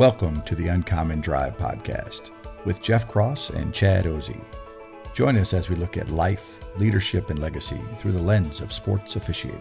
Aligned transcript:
Welcome 0.00 0.40
to 0.44 0.54
the 0.54 0.68
Uncommon 0.68 1.20
Drive 1.20 1.58
podcast 1.58 2.30
with 2.64 2.80
Jeff 2.80 3.06
Cross 3.06 3.50
and 3.50 3.74
Chad 3.74 4.06
Ozy. 4.06 4.42
Join 5.12 5.36
us 5.36 5.52
as 5.52 5.68
we 5.68 5.76
look 5.76 5.98
at 5.98 6.08
life, 6.08 6.42
leadership, 6.78 7.28
and 7.28 7.38
legacy 7.38 7.78
through 7.98 8.12
the 8.12 8.22
lens 8.22 8.62
of 8.62 8.72
sports 8.72 9.16
officiating. 9.16 9.60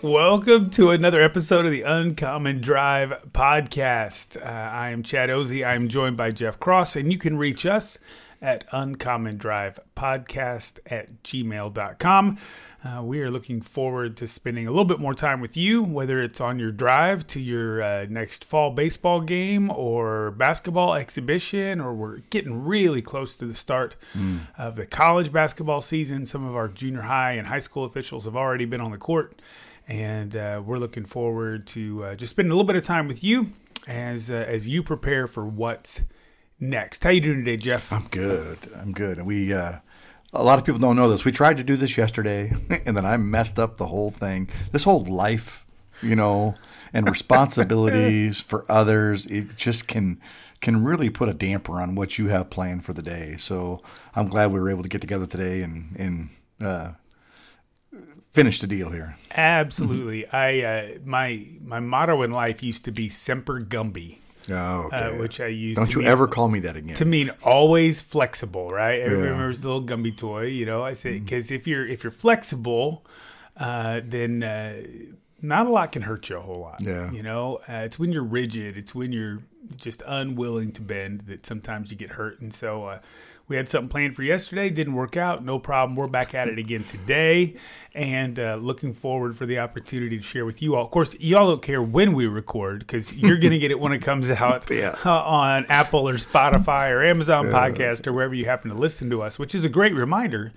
Welcome 0.00 0.70
to 0.70 0.92
another 0.92 1.20
episode 1.20 1.66
of 1.66 1.72
the 1.72 1.82
Uncommon 1.82 2.62
Drive 2.62 3.12
podcast. 3.32 4.40
Uh, 4.40 4.48
I 4.48 4.88
am 4.88 5.02
Chad 5.02 5.28
Ozy. 5.28 5.66
I 5.66 5.74
am 5.74 5.88
joined 5.88 6.16
by 6.16 6.30
Jeff 6.30 6.58
Cross, 6.58 6.96
and 6.96 7.12
you 7.12 7.18
can 7.18 7.36
reach 7.36 7.66
us 7.66 7.98
at 8.40 8.64
Uncommon 8.72 9.36
Drive 9.36 9.78
Podcast 9.94 10.78
at 10.86 11.22
gmail.com. 11.22 12.38
Uh, 12.88 13.02
we 13.02 13.20
are 13.20 13.30
looking 13.30 13.60
forward 13.60 14.16
to 14.16 14.26
spending 14.26 14.66
a 14.66 14.70
little 14.70 14.84
bit 14.84 15.00
more 15.00 15.12
time 15.12 15.40
with 15.40 15.56
you, 15.56 15.82
whether 15.82 16.22
it's 16.22 16.40
on 16.40 16.58
your 16.58 16.70
drive 16.70 17.26
to 17.26 17.40
your 17.40 17.82
uh, 17.82 18.06
next 18.08 18.44
fall 18.44 18.70
baseball 18.70 19.20
game 19.20 19.70
or 19.70 20.30
basketball 20.30 20.94
exhibition, 20.94 21.80
or 21.80 21.92
we're 21.92 22.18
getting 22.30 22.64
really 22.64 23.02
close 23.02 23.36
to 23.36 23.44
the 23.44 23.54
start 23.54 23.96
mm. 24.16 24.40
of 24.56 24.76
the 24.76 24.86
college 24.86 25.32
basketball 25.32 25.80
season. 25.80 26.24
Some 26.24 26.44
of 26.46 26.54
our 26.56 26.68
junior 26.68 27.02
high 27.02 27.32
and 27.32 27.48
high 27.48 27.58
school 27.58 27.84
officials 27.84 28.24
have 28.24 28.36
already 28.36 28.64
been 28.64 28.80
on 28.80 28.90
the 28.90 28.98
court, 28.98 29.42
and 29.86 30.34
uh, 30.34 30.62
we're 30.64 30.78
looking 30.78 31.04
forward 31.04 31.66
to 31.68 32.04
uh, 32.04 32.14
just 32.14 32.30
spending 32.30 32.52
a 32.52 32.54
little 32.54 32.66
bit 32.66 32.76
of 32.76 32.84
time 32.84 33.06
with 33.06 33.22
you 33.22 33.52
as 33.86 34.30
uh, 34.30 34.46
as 34.48 34.66
you 34.66 34.82
prepare 34.82 35.26
for 35.26 35.44
what's 35.44 36.02
next. 36.58 37.04
How 37.04 37.10
you 37.10 37.20
doing 37.20 37.44
today, 37.44 37.56
Jeff? 37.58 37.92
I'm 37.92 38.06
good. 38.10 38.58
I'm 38.76 38.92
good. 38.92 39.18
And 39.18 39.26
we 39.26 39.52
uh, 39.52 39.80
a 40.32 40.42
lot 40.42 40.58
of 40.58 40.64
people 40.64 40.80
don't 40.80 40.96
know 40.96 41.10
this. 41.10 41.24
We 41.24 41.32
tried 41.32 41.56
to 41.56 41.64
do 41.64 41.76
this 41.76 41.96
yesterday, 41.96 42.52
and 42.86 42.96
then 42.96 43.06
I 43.06 43.16
messed 43.16 43.58
up 43.58 43.76
the 43.76 43.86
whole 43.86 44.10
thing. 44.10 44.48
This 44.72 44.84
whole 44.84 45.04
life, 45.04 45.64
you 46.02 46.16
know, 46.16 46.54
and 46.92 47.08
responsibilities 47.08 48.40
for 48.42 48.64
others, 48.70 49.26
it 49.26 49.56
just 49.56 49.88
can 49.88 50.20
can 50.60 50.82
really 50.82 51.08
put 51.08 51.28
a 51.28 51.34
damper 51.34 51.80
on 51.80 51.94
what 51.94 52.18
you 52.18 52.28
have 52.28 52.50
planned 52.50 52.84
for 52.84 52.92
the 52.92 53.02
day. 53.02 53.36
So 53.36 53.80
I'm 54.16 54.28
glad 54.28 54.52
we 54.52 54.58
were 54.58 54.70
able 54.70 54.82
to 54.82 54.88
get 54.88 55.00
together 55.00 55.26
today 55.26 55.62
and 55.62 55.96
and 55.96 56.28
uh, 56.60 56.92
finish 58.32 58.60
the 58.60 58.66
deal 58.66 58.90
here. 58.90 59.16
Absolutely. 59.34 60.26
I 60.28 60.60
uh, 60.60 60.88
my 61.04 61.44
my 61.62 61.80
motto 61.80 62.22
in 62.22 62.32
life 62.32 62.62
used 62.62 62.84
to 62.84 62.92
be 62.92 63.08
Semper 63.08 63.60
Gumby. 63.60 64.18
Oh, 64.50 64.84
okay. 64.86 64.96
uh, 64.96 65.18
which 65.18 65.40
I 65.40 65.46
used. 65.46 65.78
Don't 65.78 65.92
you 65.94 66.00
mean, 66.00 66.08
ever 66.08 66.26
call 66.26 66.48
me 66.48 66.60
that 66.60 66.76
again? 66.76 66.96
To 66.96 67.04
mean 67.04 67.30
always 67.44 68.00
flexible, 68.00 68.70
right? 68.70 69.00
Everybody 69.00 69.26
yeah. 69.26 69.32
remembers 69.32 69.60
the 69.60 69.68
little 69.68 69.84
Gumby 69.84 70.16
toy. 70.16 70.46
You 70.46 70.66
know, 70.66 70.82
I 70.82 70.92
say 70.92 71.18
because 71.18 71.46
mm-hmm. 71.46 71.54
if 71.54 71.66
you're 71.66 71.86
if 71.86 72.02
you're 72.04 72.10
flexible, 72.10 73.04
uh, 73.56 74.00
then 74.04 74.42
uh, 74.42 74.82
not 75.42 75.66
a 75.66 75.70
lot 75.70 75.92
can 75.92 76.02
hurt 76.02 76.28
you 76.28 76.36
a 76.36 76.40
whole 76.40 76.60
lot. 76.60 76.80
Yeah. 76.80 77.10
You 77.10 77.22
know, 77.22 77.60
uh, 77.68 77.84
it's 77.84 77.98
when 77.98 78.12
you're 78.12 78.22
rigid, 78.22 78.76
it's 78.76 78.94
when 78.94 79.12
you're 79.12 79.38
just 79.76 80.02
unwilling 80.06 80.72
to 80.72 80.82
bend 80.82 81.22
that 81.22 81.44
sometimes 81.44 81.90
you 81.90 81.96
get 81.96 82.10
hurt, 82.10 82.40
and 82.40 82.52
so 82.52 82.84
uh, 82.84 82.98
we 83.48 83.56
had 83.56 83.68
something 83.68 83.88
planned 83.88 84.14
for 84.14 84.22
yesterday, 84.22 84.68
didn't 84.68 84.94
work 84.94 85.16
out. 85.16 85.44
No 85.44 85.58
problem. 85.58 85.96
We're 85.96 86.06
back 86.06 86.34
at 86.34 86.48
it 86.48 86.58
again 86.58 86.84
today, 86.84 87.56
and 87.94 88.38
uh, 88.38 88.56
looking 88.60 88.92
forward 88.92 89.36
for 89.36 89.46
the 89.46 89.58
opportunity 89.58 90.18
to 90.18 90.22
share 90.22 90.44
with 90.44 90.60
you 90.60 90.76
all. 90.76 90.84
Of 90.84 90.90
course, 90.90 91.14
y'all 91.18 91.48
don't 91.48 91.62
care 91.62 91.82
when 91.82 92.12
we 92.12 92.26
record 92.26 92.80
because 92.80 93.14
you're 93.14 93.38
going 93.38 93.52
to 93.52 93.58
get 93.58 93.70
it 93.70 93.80
when 93.80 93.92
it 93.92 94.00
comes 94.00 94.30
out 94.30 94.70
yeah. 94.70 94.96
uh, 95.04 95.10
on 95.10 95.64
Apple 95.70 96.08
or 96.08 96.14
Spotify 96.14 96.90
or 96.90 97.02
Amazon 97.02 97.46
yeah. 97.46 97.52
Podcast 97.52 98.06
or 98.06 98.12
wherever 98.12 98.34
you 98.34 98.44
happen 98.44 98.70
to 98.70 98.76
listen 98.76 99.08
to 99.10 99.22
us. 99.22 99.38
Which 99.38 99.54
is 99.54 99.64
a 99.64 99.70
great 99.70 99.94
reminder 99.94 100.52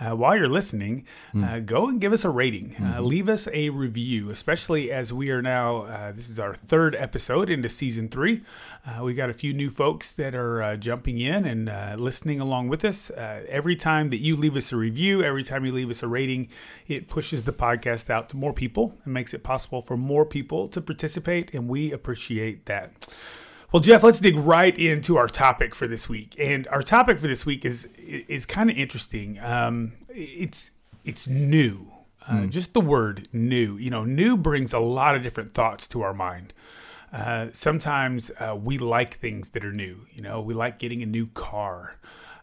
uh, 0.00 0.10
while 0.16 0.36
you're 0.36 0.48
listening, 0.48 1.06
mm. 1.32 1.64
go 1.66 1.88
and 1.88 2.00
give 2.00 2.12
us 2.12 2.24
a 2.24 2.30
rating. 2.30 2.70
Mm-hmm. 2.70 3.04
leave 3.04 3.28
us 3.28 3.48
a 3.52 3.70
review, 3.70 4.30
especially 4.30 4.90
as 4.90 5.12
we 5.12 5.30
are 5.30 5.42
now, 5.42 5.82
uh, 5.82 6.12
this 6.12 6.28
is 6.28 6.38
our 6.38 6.54
third 6.54 6.94
episode 6.96 7.48
into 7.48 7.68
season 7.68 8.08
three. 8.08 8.42
we 9.02 9.14
got 9.14 9.30
a 9.30 9.34
few 9.34 9.52
new 9.52 9.70
folks 9.70 10.12
that 10.12 10.34
are 10.34 10.76
jumping 10.76 11.18
in 11.18 11.44
and 11.44 12.00
listening 12.00 12.40
along 12.40 12.68
with 12.68 12.84
us. 12.84 13.10
every 13.16 13.76
time 13.76 14.10
that 14.10 14.18
you 14.18 14.36
leave 14.36 14.56
us 14.56 14.72
a 14.72 14.76
review, 14.76 15.22
every 15.22 15.44
time 15.44 15.64
you 15.64 15.72
leave 15.72 15.90
us 15.90 16.02
a 16.02 16.08
rating, 16.08 16.48
it 16.88 17.08
pushes 17.08 17.44
the 17.44 17.52
podcast 17.52 18.10
out 18.10 18.28
to 18.28 18.36
more 18.36 18.52
people 18.52 18.94
and 19.04 19.14
makes 19.14 19.32
it 19.34 19.42
possible 19.42 19.80
for 19.82 19.96
more 19.96 20.24
people 20.24 20.68
to 20.68 20.80
participate, 20.80 21.52
and 21.54 21.68
we 21.68 21.92
appreciate 21.92 22.66
that. 22.66 23.06
Well, 23.74 23.80
Jeff, 23.80 24.04
let's 24.04 24.20
dig 24.20 24.36
right 24.36 24.78
into 24.78 25.16
our 25.16 25.26
topic 25.26 25.74
for 25.74 25.88
this 25.88 26.08
week. 26.08 26.36
And 26.38 26.68
our 26.68 26.80
topic 26.80 27.18
for 27.18 27.26
this 27.26 27.44
week 27.44 27.64
is 27.64 27.86
is 27.96 28.46
kind 28.46 28.70
of 28.70 28.78
interesting. 28.78 29.40
Um, 29.40 29.94
it's 30.08 30.70
it's 31.04 31.26
new. 31.26 31.84
Uh, 32.24 32.34
mm. 32.34 32.50
Just 32.50 32.72
the 32.72 32.80
word 32.80 33.26
new. 33.32 33.76
You 33.76 33.90
know, 33.90 34.04
new 34.04 34.36
brings 34.36 34.72
a 34.72 34.78
lot 34.78 35.16
of 35.16 35.24
different 35.24 35.54
thoughts 35.54 35.88
to 35.88 36.02
our 36.02 36.14
mind. 36.14 36.54
Uh, 37.12 37.48
sometimes 37.50 38.30
uh, 38.38 38.56
we 38.56 38.78
like 38.78 39.18
things 39.18 39.50
that 39.50 39.64
are 39.64 39.72
new. 39.72 40.06
You 40.12 40.22
know, 40.22 40.40
we 40.40 40.54
like 40.54 40.78
getting 40.78 41.02
a 41.02 41.06
new 41.06 41.26
car. 41.26 41.96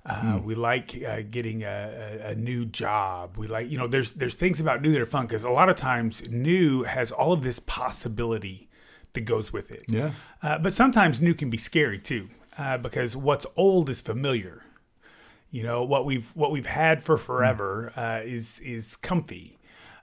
Uh, 0.06 0.22
mm. 0.22 0.44
We 0.44 0.56
like 0.56 1.02
uh, 1.02 1.22
getting 1.30 1.63
a, 1.63 2.19
a, 2.25 2.31
a, 2.31 2.36
new 2.36 2.66
job. 2.66 3.38
We 3.38 3.48
like, 3.48 3.72
you 3.72 3.78
know, 3.78 3.88
there's 3.88 4.12
there's 4.12 4.36
things 4.36 4.59
about 4.59 4.81
new 4.81 4.92
that 4.92 5.02
are 5.02 5.06
fun 5.06 5.28
because 5.28 5.46
a 5.46 5.50
lot 5.50 5.69
of 5.69 5.78
times 5.78 6.28
new 6.30 6.84
has 6.84 7.09
all 7.09 7.31
of 7.31 7.42
this 7.42 7.59
possibility 7.59 8.68
that 9.14 9.22
goes 9.22 9.52
with 9.52 9.72
it. 9.72 9.84
Yeah. 9.90 10.12
Uh, 10.42 10.58
but 10.58 10.74
sometimes 10.74 11.22
new 11.22 11.34
can 11.34 11.50
be 11.50 11.58
scary 11.58 12.00
too, 12.00 12.28
uh, 12.58 12.78
because 12.78 13.16
what's 13.16 13.46
old 13.56 13.90
is 13.90 14.02
familiar. 14.02 14.64
You 15.50 15.64
know 15.64 15.84
what 15.84 16.06
we've 16.06 16.30
what 16.36 16.52
we've 16.52 16.66
had 16.66 17.04
for 17.04 17.18
forever 17.18 17.92
uh, 17.96 18.22
is 18.24 18.60
is 18.60 18.96
comfy. 18.96 19.58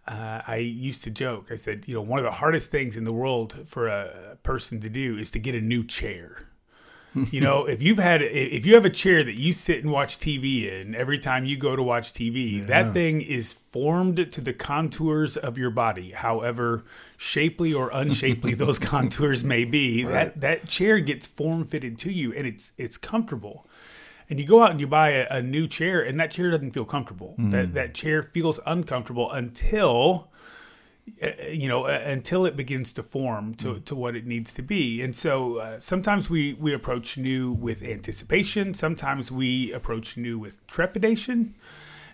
Uh, 0.06 0.40
I 0.46 0.56
used 0.56 1.04
to 1.04 1.10
joke. 1.10 1.48
I 1.50 1.56
said, 1.56 1.84
you 1.86 1.94
know, 1.94 2.00
one 2.00 2.18
of 2.18 2.24
the 2.24 2.30
hardest 2.30 2.70
things 2.70 2.96
in 2.96 3.04
the 3.04 3.12
world 3.12 3.54
for 3.66 3.88
a 3.88 4.38
person 4.42 4.80
to 4.80 4.88
do 4.88 5.18
is 5.18 5.30
to 5.32 5.38
get 5.38 5.54
a 5.54 5.60
new 5.60 5.84
chair 5.84 6.47
you 7.30 7.40
know, 7.40 7.64
if 7.66 7.82
you've 7.82 7.98
had 7.98 8.22
if 8.22 8.66
you 8.66 8.74
have 8.74 8.84
a 8.84 8.90
chair 8.90 9.22
that 9.24 9.34
you 9.34 9.52
sit 9.52 9.82
and 9.82 9.92
watch 9.92 10.18
TV 10.18 10.70
in 10.70 10.94
every 10.94 11.18
time 11.18 11.44
you 11.44 11.56
go 11.56 11.74
to 11.74 11.82
watch 11.82 12.12
TV, 12.12 12.58
yeah. 12.58 12.64
that 12.66 12.92
thing 12.92 13.20
is 13.20 13.52
formed 13.52 14.30
to 14.30 14.40
the 14.40 14.52
contours 14.52 15.36
of 15.36 15.56
your 15.58 15.70
body, 15.70 16.10
however 16.10 16.84
shapely 17.16 17.72
or 17.72 17.90
unshapely 17.92 18.54
those 18.54 18.78
contours 18.78 19.42
may 19.44 19.64
be. 19.64 20.04
Right. 20.04 20.12
That 20.12 20.40
that 20.40 20.68
chair 20.68 20.98
gets 21.00 21.26
form 21.26 21.64
fitted 21.64 21.98
to 22.00 22.12
you 22.12 22.32
and 22.34 22.46
it's 22.46 22.72
it's 22.78 22.96
comfortable. 22.96 23.66
And 24.30 24.38
you 24.38 24.44
go 24.44 24.62
out 24.62 24.70
and 24.70 24.78
you 24.78 24.86
buy 24.86 25.10
a, 25.10 25.26
a 25.30 25.42
new 25.42 25.66
chair 25.66 26.02
and 26.02 26.18
that 26.18 26.30
chair 26.30 26.50
doesn't 26.50 26.72
feel 26.72 26.84
comfortable. 26.84 27.34
Mm. 27.38 27.50
That 27.50 27.74
that 27.74 27.94
chair 27.94 28.22
feels 28.22 28.60
uncomfortable 28.66 29.30
until 29.30 30.28
you 31.50 31.68
know, 31.68 31.84
uh, 31.84 32.00
until 32.04 32.46
it 32.46 32.56
begins 32.56 32.92
to 32.94 33.02
form 33.02 33.54
to, 33.56 33.74
mm. 33.74 33.84
to 33.84 33.94
what 33.94 34.16
it 34.16 34.26
needs 34.26 34.52
to 34.54 34.62
be. 34.62 35.02
And 35.02 35.14
so 35.14 35.58
uh, 35.58 35.78
sometimes 35.78 36.28
we, 36.28 36.54
we 36.54 36.72
approach 36.72 37.16
new 37.16 37.52
with 37.52 37.82
anticipation, 37.82 38.74
sometimes 38.74 39.30
we 39.30 39.72
approach 39.72 40.16
new 40.16 40.38
with 40.38 40.64
trepidation. 40.66 41.54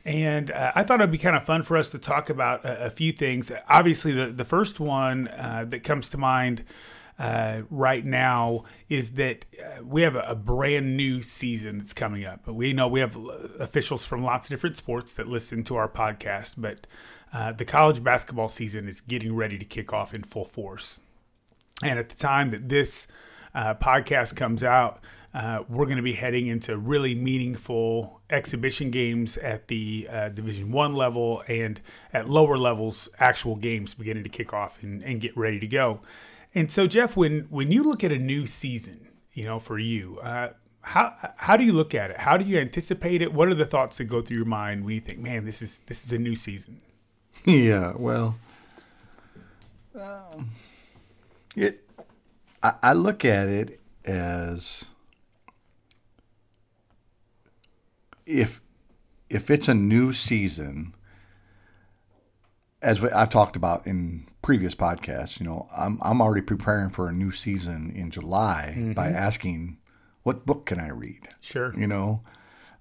And 0.04 0.50
uh, 0.50 0.72
I 0.74 0.82
thought 0.82 1.00
it'd 1.00 1.10
be 1.10 1.18
kind 1.18 1.36
of 1.36 1.44
fun 1.44 1.62
for 1.62 1.78
us 1.78 1.90
to 1.90 1.98
talk 1.98 2.28
about 2.28 2.64
a, 2.64 2.86
a 2.86 2.90
few 2.90 3.10
things. 3.10 3.50
Obviously, 3.68 4.12
the, 4.12 4.26
the 4.26 4.44
first 4.44 4.78
one 4.78 5.28
uh, 5.28 5.64
that 5.68 5.80
comes 5.82 6.10
to 6.10 6.18
mind 6.18 6.64
uh, 7.18 7.62
right 7.70 8.04
now 8.04 8.64
is 8.88 9.12
that 9.12 9.46
uh, 9.62 9.84
we 9.84 10.02
have 10.02 10.16
a, 10.16 10.22
a, 10.22 10.34
brand 10.34 10.96
new 10.96 11.22
season 11.22 11.78
that's 11.78 11.92
coming 11.92 12.24
up. 12.24 12.40
But 12.44 12.54
we 12.54 12.72
know 12.72 12.88
we 12.88 13.00
have 13.00 13.16
officials 13.60 14.04
from 14.04 14.24
lots 14.24 14.46
of 14.46 14.50
different 14.50 14.76
sports 14.76 15.12
that 15.14 15.28
listen 15.28 15.62
to 15.64 15.76
our 15.76 15.88
podcast, 15.88 16.54
but 16.58 16.88
uh, 17.34 17.52
the 17.52 17.64
college 17.64 18.02
basketball 18.02 18.48
season 18.48 18.86
is 18.86 19.00
getting 19.00 19.34
ready 19.34 19.58
to 19.58 19.64
kick 19.64 19.92
off 19.92 20.14
in 20.14 20.22
full 20.22 20.44
force. 20.44 21.00
And 21.82 21.98
at 21.98 22.08
the 22.08 22.14
time 22.14 22.52
that 22.52 22.68
this 22.68 23.08
uh, 23.54 23.74
podcast 23.74 24.36
comes 24.36 24.62
out, 24.62 25.00
uh, 25.34 25.64
we're 25.68 25.86
going 25.86 25.96
to 25.96 26.02
be 26.02 26.12
heading 26.12 26.46
into 26.46 26.78
really 26.78 27.12
meaningful 27.12 28.20
exhibition 28.30 28.92
games 28.92 29.36
at 29.38 29.66
the 29.66 30.08
uh, 30.08 30.28
Division 30.28 30.70
One 30.70 30.94
level 30.94 31.42
and 31.48 31.80
at 32.12 32.28
lower 32.28 32.56
levels, 32.56 33.08
actual 33.18 33.56
games 33.56 33.94
beginning 33.94 34.22
to 34.22 34.28
kick 34.28 34.52
off 34.52 34.80
and, 34.82 35.02
and 35.02 35.20
get 35.20 35.36
ready 35.36 35.58
to 35.58 35.66
go. 35.66 36.00
And 36.54 36.70
so, 36.70 36.86
Jeff, 36.86 37.16
when 37.16 37.48
when 37.50 37.72
you 37.72 37.82
look 37.82 38.04
at 38.04 38.12
a 38.12 38.18
new 38.18 38.46
season, 38.46 39.08
you 39.32 39.44
know, 39.44 39.58
for 39.58 39.76
you, 39.76 40.20
uh, 40.20 40.50
how 40.82 41.14
how 41.36 41.56
do 41.56 41.64
you 41.64 41.72
look 41.72 41.96
at 41.96 42.12
it? 42.12 42.18
How 42.18 42.36
do 42.36 42.44
you 42.44 42.60
anticipate 42.60 43.20
it? 43.20 43.32
What 43.32 43.48
are 43.48 43.54
the 43.54 43.66
thoughts 43.66 43.98
that 43.98 44.04
go 44.04 44.22
through 44.22 44.36
your 44.36 44.46
mind 44.46 44.84
when 44.84 44.94
you 44.94 45.00
think, 45.00 45.18
"Man, 45.18 45.44
this 45.44 45.62
is 45.62 45.80
this 45.80 46.04
is 46.04 46.12
a 46.12 46.18
new 46.18 46.36
season"? 46.36 46.80
Yeah, 47.46 47.92
well, 47.96 48.36
um, 50.00 50.50
it. 51.54 51.86
I, 52.62 52.72
I 52.82 52.92
look 52.94 53.22
at 53.22 53.48
it 53.48 53.80
as 54.06 54.86
if 58.26 58.60
if 59.28 59.50
it's 59.50 59.68
a 59.68 59.74
new 59.74 60.12
season, 60.12 60.94
as 62.82 63.02
I've 63.02 63.30
talked 63.30 63.56
about 63.56 63.86
in 63.86 64.26
previous 64.42 64.74
podcasts, 64.74 65.40
you 65.40 65.46
know, 65.46 65.66
I'm 65.76 65.98
I'm 66.02 66.20
already 66.20 66.42
preparing 66.42 66.90
for 66.90 67.08
a 67.08 67.12
new 67.12 67.32
season 67.32 67.92
in 67.94 68.10
July 68.10 68.74
mm-hmm. 68.76 68.92
by 68.92 69.08
asking, 69.08 69.78
what 70.22 70.46
book 70.46 70.66
can 70.66 70.78
I 70.78 70.90
read? 70.90 71.28
Sure, 71.40 71.74
you 71.78 71.86
know, 71.86 72.22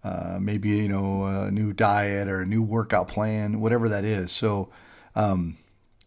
uh, 0.04 0.38
maybe 0.42 0.70
you 0.70 0.90
know 0.90 1.26
a 1.26 1.52
new 1.52 1.74
diet 1.74 2.28
or 2.28 2.42
a 2.42 2.46
new 2.46 2.62
workout 2.62 3.08
plan, 3.08 3.60
whatever 3.62 3.90
that 3.90 4.04
is. 4.04 4.32
So. 4.32 4.70
Um, 5.16 5.58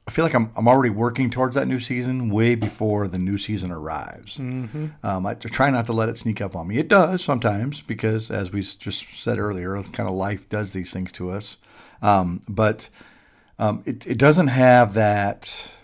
I 0.09 0.13
feel 0.13 0.25
like 0.25 0.35
I'm, 0.35 0.53
I'm 0.57 0.69
already 0.69 0.91
working 0.91 1.31
towards 1.31 1.57
that 1.57 1.67
new 1.67 1.81
season 1.81 2.31
way 2.31 2.55
before 2.55 3.09
the 3.09 3.19
new 3.19 3.37
season 3.37 3.73
arrives. 3.73 4.37
Mm-hmm. 4.37 4.87
Um, 5.03 5.27
I 5.27 5.35
try 5.35 5.69
not 5.71 5.87
to 5.87 5.93
let 5.93 6.09
it 6.09 6.17
sneak 6.17 6.41
up 6.41 6.55
on 6.55 6.69
me. 6.69 6.79
It 6.79 6.87
does 6.87 7.25
sometimes 7.25 7.81
because, 7.81 8.31
as 8.31 8.53
we 8.53 8.63
just 8.63 9.21
said 9.21 9.41
earlier, 9.41 9.83
kind 9.83 10.09
of 10.09 10.15
life 10.15 10.49
does 10.49 10.73
these 10.73 10.93
things 10.93 11.11
to 11.13 11.31
us. 11.31 11.59
Um, 12.03 12.43
but 12.49 12.89
um, 13.59 13.83
it, 13.85 14.07
it 14.07 14.19
doesn't 14.19 14.49
have 14.49 14.95
that. 14.95 15.75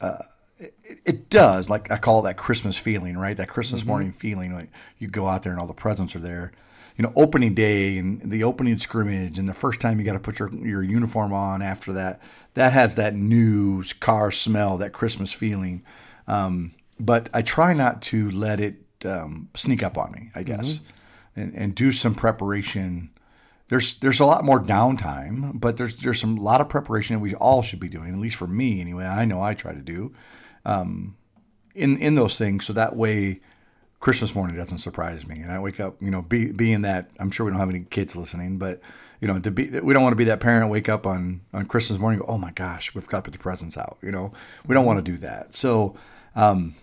Uh, 0.00 0.22
it, 0.58 0.74
it, 1.04 1.30
does, 1.30 1.70
like 1.70 1.88
I 1.88 1.98
call 1.98 2.20
it 2.20 2.22
that 2.24 2.36
Christmas 2.36 2.76
feeling, 2.76 3.16
right? 3.16 3.36
That 3.36 3.48
Christmas 3.48 3.82
mm-hmm. 3.82 3.90
morning 3.90 4.12
feeling. 4.12 4.54
Like 4.54 4.70
you 4.98 5.06
go 5.06 5.28
out 5.28 5.44
there 5.44 5.52
and 5.52 5.60
all 5.60 5.68
the 5.68 5.74
presents 5.74 6.16
are 6.16 6.20
there 6.20 6.50
you 6.96 7.02
know, 7.02 7.12
opening 7.14 7.54
day 7.54 7.98
and 7.98 8.20
the 8.22 8.42
opening 8.42 8.78
scrimmage 8.78 9.38
and 9.38 9.48
the 9.48 9.54
first 9.54 9.80
time 9.80 9.98
you 9.98 10.04
got 10.04 10.14
to 10.14 10.20
put 10.20 10.38
your, 10.38 10.52
your 10.54 10.82
uniform 10.82 11.32
on 11.32 11.60
after 11.60 11.92
that, 11.92 12.20
that 12.54 12.72
has 12.72 12.96
that 12.96 13.14
new 13.14 13.84
car 14.00 14.32
smell, 14.32 14.78
that 14.78 14.92
Christmas 14.92 15.32
feeling. 15.32 15.82
Um, 16.26 16.72
but 16.98 17.28
I 17.34 17.42
try 17.42 17.74
not 17.74 18.00
to 18.02 18.30
let 18.30 18.60
it 18.60 18.76
um, 19.04 19.50
sneak 19.54 19.82
up 19.82 19.98
on 19.98 20.12
me, 20.12 20.30
I 20.34 20.42
guess, 20.42 20.66
mm-hmm. 20.66 21.40
and, 21.40 21.54
and 21.54 21.74
do 21.74 21.92
some 21.92 22.14
preparation. 22.14 23.10
There's 23.68 23.96
there's 23.96 24.20
a 24.20 24.24
lot 24.24 24.44
more 24.44 24.62
downtime, 24.62 25.60
but 25.60 25.76
there's 25.76 25.96
there's 25.96 26.20
some 26.20 26.36
lot 26.36 26.60
of 26.60 26.68
preparation 26.68 27.16
that 27.16 27.20
we 27.20 27.34
all 27.34 27.62
should 27.62 27.80
be 27.80 27.88
doing. 27.88 28.14
At 28.14 28.18
least 28.18 28.36
for 28.36 28.46
me, 28.46 28.80
anyway. 28.80 29.04
I 29.04 29.24
know 29.26 29.42
I 29.42 29.52
try 29.52 29.74
to 29.74 29.80
do 29.80 30.14
um, 30.64 31.16
in 31.74 31.98
in 31.98 32.14
those 32.14 32.38
things, 32.38 32.64
so 32.64 32.72
that 32.72 32.96
way 32.96 33.40
Christmas 34.06 34.36
morning 34.36 34.54
doesn't 34.54 34.78
surprise 34.78 35.26
me. 35.26 35.40
And 35.40 35.50
I 35.50 35.58
wake 35.58 35.80
up, 35.80 36.00
you 36.00 36.12
know, 36.12 36.22
be, 36.22 36.52
being 36.52 36.82
that 36.82 37.10
I'm 37.18 37.32
sure 37.32 37.44
we 37.44 37.50
don't 37.50 37.58
have 37.58 37.70
any 37.70 37.80
kids 37.90 38.14
listening, 38.14 38.56
but 38.56 38.80
you 39.20 39.26
know, 39.26 39.40
to 39.40 39.50
be 39.50 39.64
we 39.80 39.92
don't 39.92 40.04
want 40.04 40.12
to 40.12 40.16
be 40.16 40.26
that 40.26 40.38
parent 40.38 40.70
wake 40.70 40.88
up 40.88 41.08
on 41.08 41.40
on 41.52 41.66
Christmas 41.66 41.98
morning. 41.98 42.20
Go, 42.20 42.26
oh 42.28 42.38
my 42.38 42.52
gosh, 42.52 42.94
we've 42.94 43.08
got 43.08 43.16
to 43.16 43.22
put 43.24 43.32
the 43.32 43.40
presents 43.40 43.76
out. 43.76 43.98
You 44.02 44.12
know, 44.12 44.32
we 44.64 44.74
don't 44.74 44.86
want 44.86 45.04
to 45.04 45.10
do 45.10 45.18
that. 45.18 45.56
So. 45.56 45.96
Um, 46.36 46.76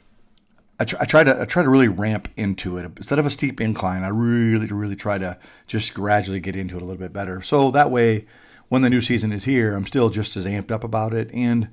I 0.79 0.85
try, 0.85 0.99
I 0.99 1.05
try, 1.05 1.23
to 1.23 1.41
I 1.41 1.45
try 1.45 1.63
to 1.63 1.69
really 1.69 1.87
ramp 1.87 2.27
into 2.35 2.77
it 2.77 2.91
instead 2.97 3.19
of 3.19 3.25
a 3.25 3.29
steep 3.29 3.61
incline. 3.61 4.03
I 4.03 4.09
really 4.09 4.67
really 4.67 4.97
try 4.97 5.17
to 5.17 5.37
just 5.65 5.93
gradually 5.93 6.41
get 6.41 6.57
into 6.57 6.75
it 6.75 6.81
a 6.81 6.85
little 6.85 6.99
bit 6.99 7.13
better. 7.13 7.41
So 7.41 7.71
that 7.71 7.89
way, 7.89 8.25
when 8.67 8.81
the 8.81 8.89
new 8.89 8.99
season 8.99 9.31
is 9.31 9.45
here, 9.45 9.75
I'm 9.77 9.85
still 9.85 10.09
just 10.09 10.35
as 10.35 10.45
amped 10.45 10.71
up 10.71 10.83
about 10.83 11.13
it. 11.13 11.31
And 11.31 11.69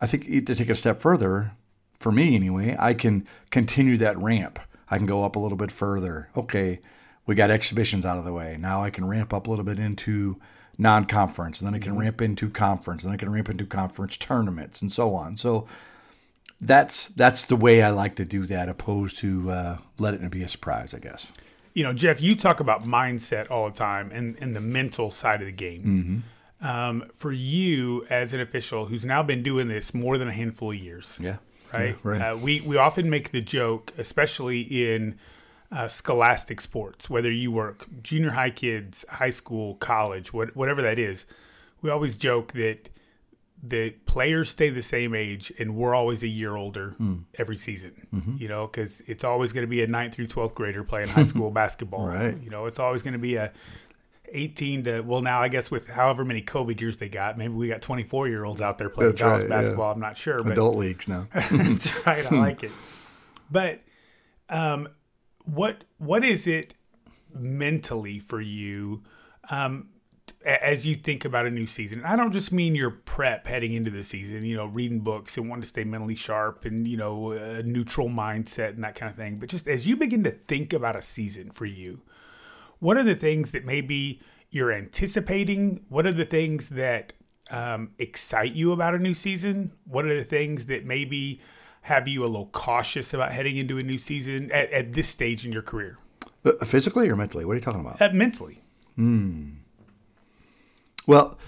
I 0.00 0.06
think 0.06 0.46
to 0.46 0.54
take 0.54 0.68
a 0.68 0.76
step 0.76 1.00
further, 1.00 1.52
for 2.02 2.12
me 2.12 2.34
anyway, 2.34 2.76
I 2.78 2.94
can 2.94 3.26
continue 3.50 3.96
that 3.98 4.18
ramp. 4.18 4.58
I 4.90 4.98
can 4.98 5.06
go 5.06 5.24
up 5.24 5.36
a 5.36 5.38
little 5.38 5.56
bit 5.56 5.72
further. 5.72 6.28
Okay, 6.36 6.80
we 7.26 7.34
got 7.34 7.50
exhibitions 7.50 8.04
out 8.04 8.18
of 8.18 8.24
the 8.24 8.32
way. 8.32 8.56
Now 8.58 8.82
I 8.82 8.90
can 8.90 9.06
ramp 9.06 9.32
up 9.32 9.46
a 9.46 9.50
little 9.50 9.64
bit 9.64 9.78
into 9.78 10.38
non-conference, 10.78 11.60
and 11.60 11.66
then 11.66 11.74
I 11.74 11.78
can 11.78 11.92
mm-hmm. 11.92 12.00
ramp 12.00 12.22
into 12.22 12.50
conference, 12.50 13.02
and 13.02 13.10
then 13.10 13.14
I 13.14 13.18
can 13.18 13.32
ramp 13.32 13.48
into 13.48 13.64
conference 13.64 14.16
tournaments, 14.16 14.82
and 14.82 14.92
so 14.92 15.14
on. 15.14 15.36
So 15.36 15.66
that's 16.60 17.08
that's 17.08 17.44
the 17.44 17.56
way 17.56 17.82
I 17.82 17.90
like 17.90 18.16
to 18.16 18.24
do 18.24 18.46
that, 18.46 18.68
opposed 18.68 19.18
to 19.18 19.50
uh, 19.50 19.76
let 19.98 20.14
it 20.14 20.30
be 20.30 20.42
a 20.42 20.48
surprise, 20.48 20.94
I 20.94 20.98
guess. 20.98 21.32
You 21.74 21.84
know, 21.84 21.92
Jeff, 21.92 22.20
you 22.20 22.36
talk 22.36 22.60
about 22.60 22.84
mindset 22.84 23.50
all 23.50 23.68
the 23.68 23.74
time 23.74 24.10
and, 24.12 24.36
and 24.40 24.54
the 24.54 24.60
mental 24.60 25.10
side 25.10 25.40
of 25.40 25.46
the 25.46 25.52
game. 25.52 25.82
Mm-hmm. 25.82 26.66
Um, 26.66 27.10
for 27.14 27.32
you 27.32 28.06
as 28.08 28.34
an 28.34 28.40
official 28.40 28.86
who's 28.86 29.04
now 29.04 29.24
been 29.24 29.42
doing 29.42 29.66
this 29.66 29.92
more 29.92 30.16
than 30.16 30.28
a 30.28 30.32
handful 30.32 30.70
of 30.70 30.76
years, 30.76 31.18
yeah, 31.20 31.38
right? 31.72 31.88
Yeah, 31.88 31.94
right. 32.02 32.20
Uh, 32.20 32.36
we 32.36 32.60
we 32.62 32.76
often 32.76 33.10
make 33.10 33.30
the 33.30 33.40
joke, 33.40 33.92
especially 33.98 34.60
in 34.60 35.18
uh, 35.72 35.88
scholastic 35.88 36.60
sports, 36.60 37.08
whether 37.08 37.30
you 37.30 37.50
work 37.50 37.86
junior 38.02 38.30
high 38.30 38.50
kids, 38.50 39.04
high 39.08 39.30
school, 39.30 39.74
college, 39.76 40.32
what, 40.32 40.54
whatever 40.54 40.82
that 40.82 40.98
is. 40.98 41.26
We 41.80 41.90
always 41.90 42.16
joke 42.16 42.52
that 42.52 42.90
the 43.62 43.90
players 44.06 44.50
stay 44.50 44.70
the 44.70 44.82
same 44.82 45.14
age 45.14 45.52
and 45.58 45.76
we're 45.76 45.94
always 45.94 46.22
a 46.24 46.28
year 46.28 46.56
older 46.56 46.96
mm. 47.00 47.22
every 47.38 47.56
season 47.56 47.92
mm-hmm. 48.12 48.36
you 48.36 48.48
know 48.48 48.66
because 48.66 49.00
it's 49.02 49.22
always 49.22 49.52
going 49.52 49.62
to 49.62 49.70
be 49.70 49.82
a 49.82 49.86
9th 49.86 50.14
through 50.14 50.26
12th 50.26 50.54
grader 50.54 50.82
playing 50.82 51.06
high 51.06 51.22
school 51.32 51.48
basketball 51.48 52.04
right 52.04 52.36
you 52.42 52.50
know 52.50 52.66
it's 52.66 52.80
always 52.80 53.02
going 53.02 53.12
to 53.12 53.20
be 53.20 53.36
a 53.36 53.52
18 54.32 54.84
to 54.84 55.00
well 55.02 55.22
now 55.22 55.42
I 55.42 55.48
guess 55.48 55.70
with 55.70 55.88
however 55.88 56.24
many 56.24 56.42
COVID 56.42 56.80
years 56.80 56.96
they 56.96 57.08
got, 57.08 57.38
maybe 57.38 57.54
we 57.54 57.68
got 57.68 57.82
24 57.82 58.28
year 58.28 58.44
olds 58.44 58.60
out 58.60 58.78
there 58.78 58.88
playing 58.88 59.12
that's 59.12 59.20
college 59.20 59.40
right, 59.42 59.48
basketball. 59.48 59.88
Yeah. 59.88 59.92
I'm 59.92 60.00
not 60.00 60.16
sure. 60.16 60.42
But, 60.42 60.52
Adult 60.52 60.76
leagues 60.76 61.08
now. 61.08 61.28
that's 61.34 62.06
right. 62.06 62.30
I 62.30 62.36
like 62.36 62.64
it. 62.64 62.72
But 63.50 63.80
um, 64.48 64.88
what 65.44 65.84
what 65.98 66.24
is 66.24 66.46
it 66.46 66.74
mentally 67.34 68.18
for 68.18 68.40
you 68.40 69.02
um, 69.50 69.88
as 70.44 70.86
you 70.86 70.94
think 70.94 71.24
about 71.24 71.46
a 71.46 71.50
new 71.50 71.66
season? 71.66 72.02
I 72.04 72.16
don't 72.16 72.32
just 72.32 72.52
mean 72.52 72.74
your 72.74 72.90
prep 72.90 73.46
heading 73.46 73.72
into 73.72 73.90
the 73.90 74.02
season, 74.02 74.44
you 74.44 74.56
know, 74.56 74.66
reading 74.66 75.00
books 75.00 75.36
and 75.36 75.48
wanting 75.48 75.62
to 75.62 75.68
stay 75.68 75.84
mentally 75.84 76.16
sharp 76.16 76.64
and 76.64 76.86
you 76.86 76.96
know 76.96 77.32
a 77.32 77.62
neutral 77.62 78.08
mindset 78.08 78.70
and 78.70 78.84
that 78.84 78.94
kind 78.94 79.10
of 79.10 79.16
thing, 79.16 79.38
but 79.38 79.48
just 79.48 79.68
as 79.68 79.86
you 79.86 79.96
begin 79.96 80.24
to 80.24 80.30
think 80.30 80.72
about 80.72 80.96
a 80.96 81.02
season 81.02 81.50
for 81.50 81.66
you 81.66 82.00
what 82.82 82.96
are 82.96 83.04
the 83.04 83.14
things 83.14 83.52
that 83.52 83.64
maybe 83.64 84.20
you're 84.50 84.72
anticipating? 84.72 85.84
What 85.88 86.04
are 86.04 86.12
the 86.12 86.24
things 86.24 86.70
that 86.70 87.12
um, 87.48 87.92
excite 88.00 88.54
you 88.54 88.72
about 88.72 88.96
a 88.96 88.98
new 88.98 89.14
season? 89.14 89.70
What 89.84 90.04
are 90.04 90.16
the 90.16 90.24
things 90.24 90.66
that 90.66 90.84
maybe 90.84 91.40
have 91.82 92.08
you 92.08 92.24
a 92.24 92.26
little 92.26 92.46
cautious 92.46 93.14
about 93.14 93.32
heading 93.32 93.56
into 93.56 93.78
a 93.78 93.84
new 93.84 93.98
season 93.98 94.50
at, 94.50 94.72
at 94.72 94.92
this 94.94 95.08
stage 95.08 95.46
in 95.46 95.52
your 95.52 95.62
career? 95.62 95.96
Uh, 96.44 96.64
physically 96.64 97.08
or 97.08 97.14
mentally? 97.14 97.44
What 97.44 97.52
are 97.52 97.54
you 97.54 97.60
talking 97.60 97.82
about? 97.82 98.02
Uh, 98.02 98.10
mentally. 98.12 98.60
Hmm. 98.96 99.50
Well, 101.06 101.38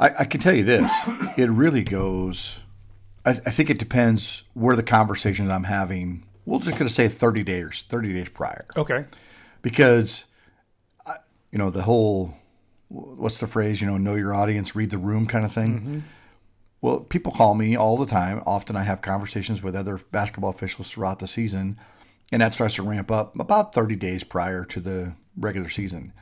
I, 0.00 0.10
I, 0.18 0.24
can 0.24 0.40
tell 0.40 0.54
you 0.54 0.64
this. 0.64 0.90
it 1.36 1.50
really 1.50 1.84
goes. 1.84 2.62
I, 3.24 3.30
I, 3.30 3.50
think 3.50 3.70
it 3.70 3.78
depends 3.78 4.42
where 4.54 4.74
the 4.74 4.82
conversations 4.82 5.50
I'm 5.50 5.64
having. 5.64 6.24
We're 6.46 6.58
just 6.58 6.72
going 6.72 6.88
to 6.88 6.92
say 6.92 7.06
30 7.06 7.44
days, 7.44 7.84
30 7.88 8.12
days 8.12 8.28
prior. 8.28 8.66
Okay. 8.76 9.04
Because 9.62 10.24
you 11.50 11.58
know, 11.58 11.70
the 11.70 11.82
whole 11.82 12.34
what's 12.88 13.40
the 13.40 13.46
phrase, 13.46 13.80
you 13.80 13.86
know, 13.86 13.98
know 13.98 14.14
your 14.14 14.34
audience, 14.34 14.74
read 14.74 14.90
the 14.90 14.98
room 14.98 15.26
kind 15.26 15.44
of 15.44 15.52
thing. 15.52 15.80
Mm-hmm. 15.80 15.98
Well, 16.80 17.00
people 17.00 17.32
call 17.32 17.54
me 17.54 17.76
all 17.76 17.96
the 17.96 18.06
time. 18.06 18.42
Often 18.46 18.76
I 18.76 18.84
have 18.84 19.02
conversations 19.02 19.62
with 19.62 19.74
other 19.74 19.98
basketball 20.10 20.50
officials 20.50 20.90
throughout 20.90 21.18
the 21.18 21.28
season, 21.28 21.78
and 22.32 22.40
that 22.40 22.54
starts 22.54 22.76
to 22.76 22.82
ramp 22.82 23.10
up 23.10 23.38
about 23.38 23.74
30 23.74 23.96
days 23.96 24.24
prior 24.24 24.64
to 24.66 24.80
the 24.80 25.14
regular 25.36 25.68
season. 25.68 26.12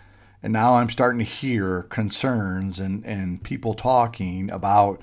And 0.42 0.52
now 0.52 0.74
I'm 0.76 0.90
starting 0.90 1.18
to 1.18 1.24
hear 1.24 1.82
concerns 1.84 2.80
and, 2.80 3.04
and 3.04 3.42
people 3.42 3.74
talking 3.74 4.50
about 4.50 5.02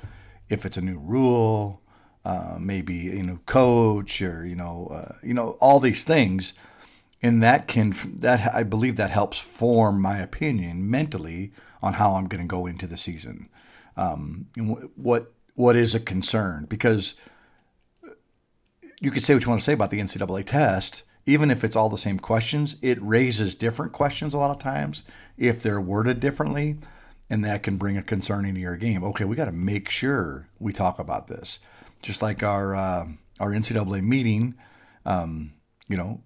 if 0.49 0.65
it's 0.65 0.77
a 0.77 0.81
new 0.81 0.97
rule, 0.97 1.81
uh, 2.25 2.57
maybe 2.59 2.93
you 2.93 3.23
know 3.23 3.39
coach 3.45 4.21
or 4.21 4.45
you 4.45 4.55
know 4.55 4.87
uh, 4.87 5.15
you 5.21 5.33
know 5.33 5.57
all 5.59 5.79
these 5.79 6.03
things 6.03 6.53
and 7.23 7.41
that 7.41 7.67
can 7.67 7.95
that 8.17 8.53
I 8.53 8.63
believe 8.63 8.97
that 8.97 9.09
helps 9.09 9.39
form 9.39 10.01
my 10.01 10.17
opinion 10.17 10.89
mentally 10.89 11.53
on 11.81 11.93
how 11.93 12.15
I'm 12.15 12.27
going 12.27 12.43
to 12.43 12.47
go 12.47 12.65
into 12.65 12.85
the 12.85 12.97
season. 12.97 13.49
Um, 13.95 14.47
and 14.57 14.91
what 14.95 15.31
what 15.55 15.75
is 15.75 15.95
a 15.95 15.99
concern 15.99 16.65
because 16.65 17.15
you 18.99 19.11
could 19.11 19.23
say 19.23 19.33
what 19.33 19.43
you 19.43 19.49
want 19.49 19.61
to 19.61 19.65
say 19.65 19.73
about 19.73 19.89
the 19.89 19.99
NCAA 19.99 20.45
test. 20.45 21.03
Even 21.25 21.49
if 21.49 21.63
it's 21.63 21.77
all 21.77 21.87
the 21.87 21.97
same 21.97 22.19
questions, 22.19 22.75
it 22.81 23.01
raises 23.01 23.55
different 23.55 23.93
questions 23.93 24.33
a 24.33 24.37
lot 24.37 24.51
of 24.51 24.59
times 24.59 25.03
if 25.37 25.63
they're 25.63 25.79
worded 25.79 26.19
differently, 26.19 26.77
and 27.29 27.45
that 27.45 27.63
can 27.63 27.77
bring 27.77 27.95
a 27.95 28.03
concern 28.03 28.45
into 28.45 28.59
your 28.59 28.75
game. 28.75 29.05
Okay, 29.05 29.23
we 29.23 29.37
got 29.37 29.45
to 29.45 29.53
make 29.53 29.89
sure 29.89 30.49
we 30.59 30.73
talk 30.73 30.99
about 30.99 31.27
this. 31.27 31.59
Just 32.01 32.21
like 32.21 32.43
our 32.43 32.75
uh, 32.75 33.07
our 33.39 33.51
NCAA 33.51 34.03
meeting, 34.03 34.55
um, 35.05 35.53
you 35.87 35.95
know, 35.95 36.21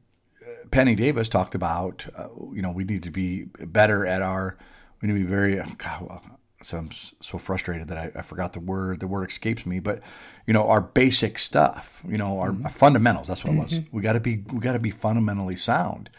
Penny 0.72 0.96
Davis 0.96 1.30
talked 1.30 1.56
about, 1.56 2.08
uh, 2.16 2.28
you 2.54 2.62
know, 2.62 2.72
we 2.72 2.84
need 2.84 3.04
to 3.04 3.12
be 3.12 3.46
better 3.60 4.06
at 4.06 4.22
our, 4.22 4.58
we 5.02 5.08
need 5.08 5.14
to 5.16 5.20
be 5.20 5.30
very, 5.30 5.56
God, 5.78 6.22
so 6.62 6.78
I'm 6.78 6.90
so 6.92 7.38
frustrated 7.38 7.88
that 7.90 7.98
I, 7.98 8.20
I, 8.20 8.22
forgot 8.24 8.54
the 8.54 8.60
word. 8.60 9.00
The 9.00 9.08
word 9.08 9.30
escapes 9.30 9.66
me, 9.66 9.80
but 9.80 10.02
you 10.48 10.54
know, 10.54 10.68
our 10.68 10.82
basic 10.82 11.38
stuff, 11.38 12.02
you 12.08 12.18
know, 12.18 12.40
our, 12.40 12.50
mm-hmm. 12.50 12.66
our 12.66 12.72
fundamentals. 12.72 13.28
That's 13.28 13.44
what 13.44 13.54
it 13.54 13.58
was. 13.58 13.72
Mm-hmm. 13.74 13.96
We 13.96 14.02
got 14.02 14.14
to 14.14 14.20
be, 14.20 14.44
we 14.52 14.60
got 14.60 14.74
to 14.74 14.80
be 14.80 14.90
fundamentally 14.90 15.56
sound, 15.56 16.10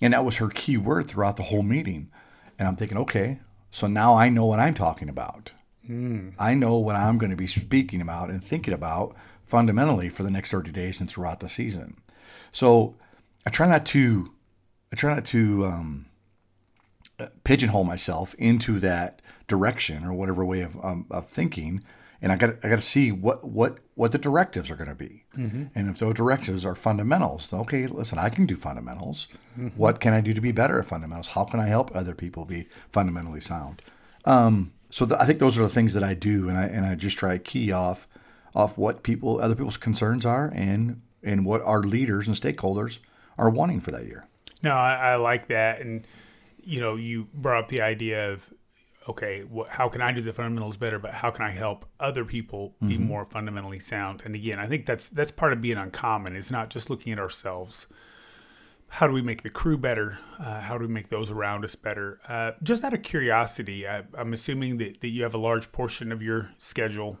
and 0.00 0.12
that 0.12 0.24
was 0.24 0.36
her 0.36 0.48
key 0.48 0.76
word 0.76 1.08
throughout 1.08 1.36
the 1.36 1.44
whole 1.44 1.62
meeting. 1.62 2.08
And 2.58 2.68
I'm 2.68 2.76
thinking, 2.76 2.98
okay, 2.98 3.40
so 3.70 3.86
now 3.86 4.14
I 4.14 4.28
know 4.28 4.46
what 4.46 4.60
I'm 4.60 4.74
talking 4.74 5.08
about. 5.08 5.52
Mm. 5.88 6.34
I 6.38 6.54
know 6.54 6.76
what 6.76 6.94
I'm 6.94 7.18
going 7.18 7.30
to 7.30 7.36
be 7.36 7.46
speaking 7.46 8.00
about 8.00 8.30
and 8.30 8.42
thinking 8.42 8.74
about 8.74 9.16
fundamentally 9.46 10.08
for 10.08 10.22
the 10.22 10.30
next 10.30 10.50
30 10.50 10.70
days 10.70 11.00
and 11.00 11.08
throughout 11.08 11.40
the 11.40 11.48
season. 11.48 11.96
So 12.52 12.94
I 13.46 13.50
try 13.50 13.68
not 13.68 13.86
to, 13.86 14.32
I 14.92 14.96
try 14.96 15.14
not 15.14 15.24
to 15.26 15.66
um, 15.66 16.06
pigeonhole 17.44 17.84
myself 17.84 18.34
into 18.34 18.78
that 18.80 19.22
direction 19.48 20.04
or 20.04 20.12
whatever 20.12 20.44
way 20.44 20.62
of, 20.62 20.76
um, 20.84 21.06
of 21.10 21.28
thinking. 21.28 21.82
And 22.22 22.30
I 22.30 22.36
got 22.36 22.50
I 22.62 22.68
got 22.68 22.76
to 22.76 22.82
see 22.82 23.10
what 23.10 23.48
what 23.48 23.78
what 23.94 24.12
the 24.12 24.18
directives 24.18 24.70
are 24.70 24.76
going 24.76 24.90
to 24.90 24.94
be, 24.94 25.24
mm-hmm. 25.34 25.64
and 25.74 25.88
if 25.88 25.98
those 25.98 26.12
directives 26.12 26.66
are 26.66 26.74
fundamentals, 26.74 27.50
okay, 27.50 27.86
listen, 27.86 28.18
I 28.18 28.28
can 28.28 28.44
do 28.44 28.56
fundamentals. 28.56 29.26
Mm-hmm. 29.58 29.68
What 29.68 30.00
can 30.00 30.12
I 30.12 30.20
do 30.20 30.34
to 30.34 30.40
be 30.42 30.52
better 30.52 30.78
at 30.78 30.86
fundamentals? 30.86 31.28
How 31.28 31.44
can 31.44 31.60
I 31.60 31.68
help 31.68 31.90
other 31.96 32.14
people 32.14 32.44
be 32.44 32.68
fundamentally 32.92 33.40
sound? 33.40 33.80
Um, 34.26 34.74
so 34.90 35.08
I 35.18 35.24
think 35.24 35.38
those 35.38 35.56
are 35.56 35.62
the 35.62 35.70
things 35.70 35.94
that 35.94 36.04
I 36.04 36.12
do, 36.12 36.50
and 36.50 36.58
I 36.58 36.64
and 36.64 36.84
I 36.84 36.94
just 36.94 37.16
try 37.16 37.32
to 37.32 37.38
key 37.38 37.72
off 37.72 38.06
off 38.54 38.76
what 38.76 39.02
people 39.02 39.40
other 39.40 39.54
people's 39.54 39.78
concerns 39.78 40.26
are, 40.26 40.52
and 40.54 41.00
and 41.22 41.46
what 41.46 41.62
our 41.62 41.80
leaders 41.80 42.26
and 42.26 42.36
stakeholders 42.36 42.98
are 43.40 43.50
wanting 43.50 43.80
for 43.80 43.90
that 43.90 44.06
year. 44.06 44.26
No, 44.62 44.72
I, 44.76 45.12
I 45.12 45.16
like 45.16 45.48
that, 45.48 45.80
and 45.80 46.06
you 46.62 46.80
know, 46.80 46.96
you 46.96 47.26
brought 47.34 47.64
up 47.64 47.68
the 47.68 47.80
idea 47.80 48.32
of 48.32 48.44
okay, 49.08 49.40
what, 49.40 49.68
how 49.68 49.88
can 49.88 50.02
I 50.02 50.12
do 50.12 50.20
the 50.20 50.32
fundamentals 50.32 50.76
better, 50.76 50.98
but 50.98 51.14
how 51.14 51.30
can 51.30 51.44
I 51.44 51.50
help 51.50 51.86
other 51.98 52.24
people 52.24 52.74
be 52.80 52.94
mm-hmm. 52.94 53.04
more 53.04 53.24
fundamentally 53.24 53.78
sound? 53.78 54.22
And 54.24 54.34
again, 54.34 54.58
I 54.58 54.66
think 54.66 54.86
that's 54.86 55.08
that's 55.08 55.30
part 55.30 55.52
of 55.52 55.60
being 55.60 55.78
uncommon. 55.78 56.36
It's 56.36 56.50
not 56.50 56.70
just 56.70 56.90
looking 56.90 57.12
at 57.12 57.18
ourselves. 57.18 57.86
How 58.88 59.06
do 59.06 59.12
we 59.12 59.22
make 59.22 59.42
the 59.42 59.50
crew 59.50 59.78
better? 59.78 60.18
Uh, 60.38 60.60
how 60.60 60.76
do 60.76 60.86
we 60.86 60.92
make 60.92 61.08
those 61.08 61.30
around 61.30 61.64
us 61.64 61.76
better? 61.76 62.20
Uh, 62.28 62.52
just 62.62 62.82
out 62.82 62.92
of 62.92 63.02
curiosity, 63.02 63.86
I, 63.86 64.02
am 64.18 64.32
assuming 64.32 64.78
that, 64.78 65.00
that 65.00 65.08
you 65.08 65.22
have 65.22 65.34
a 65.34 65.38
large 65.38 65.70
portion 65.70 66.10
of 66.10 66.22
your 66.22 66.50
schedule 66.58 67.16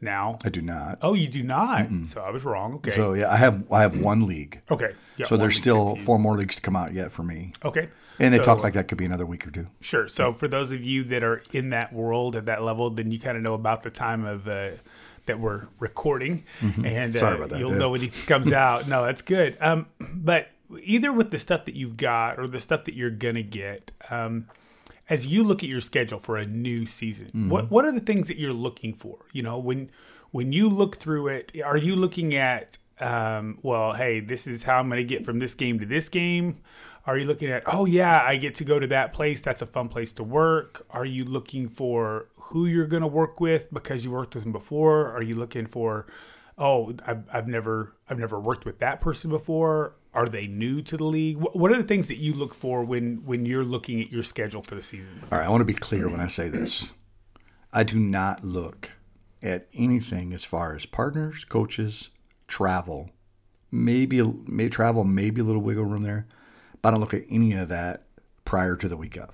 now. 0.00 0.38
I 0.44 0.48
do 0.48 0.62
not. 0.62 0.98
Oh, 1.02 1.14
you 1.14 1.28
do 1.28 1.42
not. 1.42 1.88
Mm-mm. 1.88 2.06
So 2.06 2.20
I 2.20 2.30
was 2.30 2.44
wrong. 2.44 2.74
Okay. 2.74 2.90
So 2.90 3.14
yeah, 3.14 3.32
I 3.32 3.36
have 3.36 3.70
I 3.72 3.82
have 3.82 3.98
one 3.98 4.26
league. 4.26 4.60
Okay. 4.70 4.94
Yeah, 5.16 5.26
so 5.26 5.36
there's 5.36 5.56
still 5.56 5.90
16. 5.90 6.04
four 6.04 6.18
more 6.18 6.36
leagues 6.36 6.56
to 6.56 6.62
come 6.62 6.76
out 6.76 6.92
yet 6.92 7.12
for 7.12 7.22
me. 7.22 7.52
Okay. 7.64 7.88
And 8.20 8.32
they 8.32 8.38
so, 8.38 8.44
talk 8.44 8.62
like 8.62 8.74
that 8.74 8.88
could 8.88 8.98
be 8.98 9.04
another 9.04 9.26
week 9.26 9.46
or 9.46 9.50
two. 9.50 9.66
Sure. 9.80 10.08
So 10.08 10.32
for 10.32 10.48
those 10.48 10.70
of 10.70 10.82
you 10.82 11.04
that 11.04 11.22
are 11.22 11.42
in 11.52 11.70
that 11.70 11.92
world 11.92 12.34
at 12.36 12.46
that 12.46 12.62
level, 12.62 12.90
then 12.90 13.10
you 13.12 13.18
kind 13.20 13.36
of 13.36 13.42
know 13.42 13.54
about 13.54 13.82
the 13.82 13.90
time 13.90 14.24
of 14.24 14.48
uh, 14.48 14.70
that 15.26 15.38
we're 15.38 15.68
recording, 15.78 16.44
mm-hmm. 16.60 16.84
and 16.84 17.16
uh, 17.16 17.46
that, 17.46 17.58
you'll 17.58 17.72
yeah. 17.72 17.78
know 17.78 17.90
when 17.90 18.02
it 18.02 18.12
comes 18.26 18.52
out. 18.52 18.88
No, 18.88 19.04
that's 19.04 19.22
good. 19.22 19.56
Um, 19.60 19.86
but 20.00 20.48
either 20.82 21.12
with 21.12 21.30
the 21.30 21.38
stuff 21.38 21.64
that 21.66 21.74
you've 21.74 21.96
got 21.96 22.38
or 22.38 22.48
the 22.48 22.60
stuff 22.60 22.84
that 22.84 22.94
you're 22.94 23.10
gonna 23.10 23.42
get, 23.42 23.92
um, 24.10 24.48
as 25.08 25.26
you 25.26 25.42
look 25.42 25.62
at 25.62 25.68
your 25.68 25.80
schedule 25.80 26.18
for 26.18 26.36
a 26.36 26.46
new 26.46 26.86
season, 26.86 27.26
mm-hmm. 27.26 27.48
what 27.48 27.70
what 27.70 27.84
are 27.84 27.92
the 27.92 28.00
things 28.00 28.28
that 28.28 28.38
you're 28.38 28.52
looking 28.52 28.94
for? 28.94 29.18
You 29.32 29.42
know, 29.42 29.58
when 29.58 29.90
when 30.30 30.52
you 30.52 30.68
look 30.68 30.96
through 30.96 31.28
it, 31.28 31.52
are 31.64 31.76
you 31.76 31.96
looking 31.96 32.34
at 32.34 32.78
um, 33.00 33.58
well, 33.62 33.92
hey, 33.92 34.20
this 34.20 34.46
is 34.46 34.62
how 34.62 34.78
I'm 34.78 34.88
going 34.88 34.98
to 34.98 35.04
get 35.04 35.24
from 35.24 35.38
this 35.38 35.54
game 35.54 35.78
to 35.80 35.86
this 35.86 36.08
game? 36.08 36.58
Are 37.06 37.16
you 37.16 37.24
looking 37.24 37.50
at, 37.50 37.62
oh, 37.66 37.86
yeah, 37.86 38.22
I 38.22 38.36
get 38.36 38.56
to 38.56 38.64
go 38.64 38.78
to 38.78 38.86
that 38.88 39.12
place. 39.12 39.40
That's 39.40 39.62
a 39.62 39.66
fun 39.66 39.88
place 39.88 40.12
to 40.14 40.24
work? 40.24 40.84
Are 40.90 41.06
you 41.06 41.24
looking 41.24 41.68
for 41.68 42.28
who 42.36 42.66
you're 42.66 42.86
going 42.86 43.00
to 43.02 43.06
work 43.08 43.40
with 43.40 43.72
because 43.72 44.04
you 44.04 44.10
worked 44.10 44.34
with 44.34 44.44
them 44.44 44.52
before? 44.52 45.10
Are 45.12 45.22
you 45.22 45.34
looking 45.34 45.66
for, 45.66 46.06
oh, 46.58 46.92
I've, 47.06 47.24
I've 47.32 47.48
never 47.48 47.94
I've 48.10 48.18
never 48.18 48.38
worked 48.38 48.66
with 48.66 48.80
that 48.80 49.00
person 49.00 49.30
before? 49.30 49.94
Are 50.18 50.26
they 50.26 50.46
new 50.46 50.82
to 50.82 50.96
the 50.96 51.04
league? 51.04 51.36
What 51.38 51.70
are 51.70 51.76
the 51.76 51.84
things 51.84 52.08
that 52.08 52.18
you 52.18 52.34
look 52.34 52.54
for 52.54 52.84
when 52.84 53.22
when 53.24 53.46
you're 53.46 53.64
looking 53.64 54.02
at 54.02 54.10
your 54.10 54.22
schedule 54.22 54.62
for 54.62 54.74
the 54.74 54.82
season? 54.82 55.20
All 55.30 55.38
right, 55.38 55.46
I 55.46 55.48
want 55.48 55.60
to 55.60 55.64
be 55.64 55.74
clear 55.74 56.08
when 56.08 56.20
I 56.20 56.28
say 56.28 56.48
this. 56.48 56.94
I 57.72 57.84
do 57.84 57.98
not 57.98 58.44
look 58.44 58.92
at 59.42 59.68
anything 59.72 60.32
as 60.32 60.44
far 60.44 60.74
as 60.74 60.86
partners, 60.86 61.44
coaches, 61.44 62.10
travel. 62.46 63.10
Maybe 63.70 64.22
may 64.22 64.68
travel, 64.68 65.04
maybe 65.04 65.40
a 65.40 65.44
little 65.44 65.62
wiggle 65.62 65.84
room 65.84 66.02
there 66.02 66.26
but 66.82 66.88
I 66.88 66.90
don't 66.92 67.00
look 67.00 67.14
at 67.14 67.24
any 67.28 67.52
of 67.54 67.68
that 67.68 68.04
prior 68.44 68.76
to 68.76 68.88
the 68.88 68.96
week 68.96 69.16
of. 69.16 69.30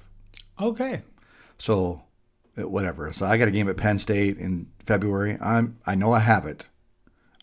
Okay. 0.60 1.02
So 1.58 2.02
whatever. 2.56 3.12
So 3.12 3.26
I 3.26 3.36
got 3.36 3.48
a 3.48 3.52
game 3.52 3.68
at 3.68 3.76
Penn 3.76 3.98
State 3.98 4.38
in 4.38 4.68
February. 4.78 5.38
I'm 5.40 5.78
I 5.86 5.94
know 5.94 6.12
I 6.12 6.20
have 6.20 6.46
it. 6.46 6.66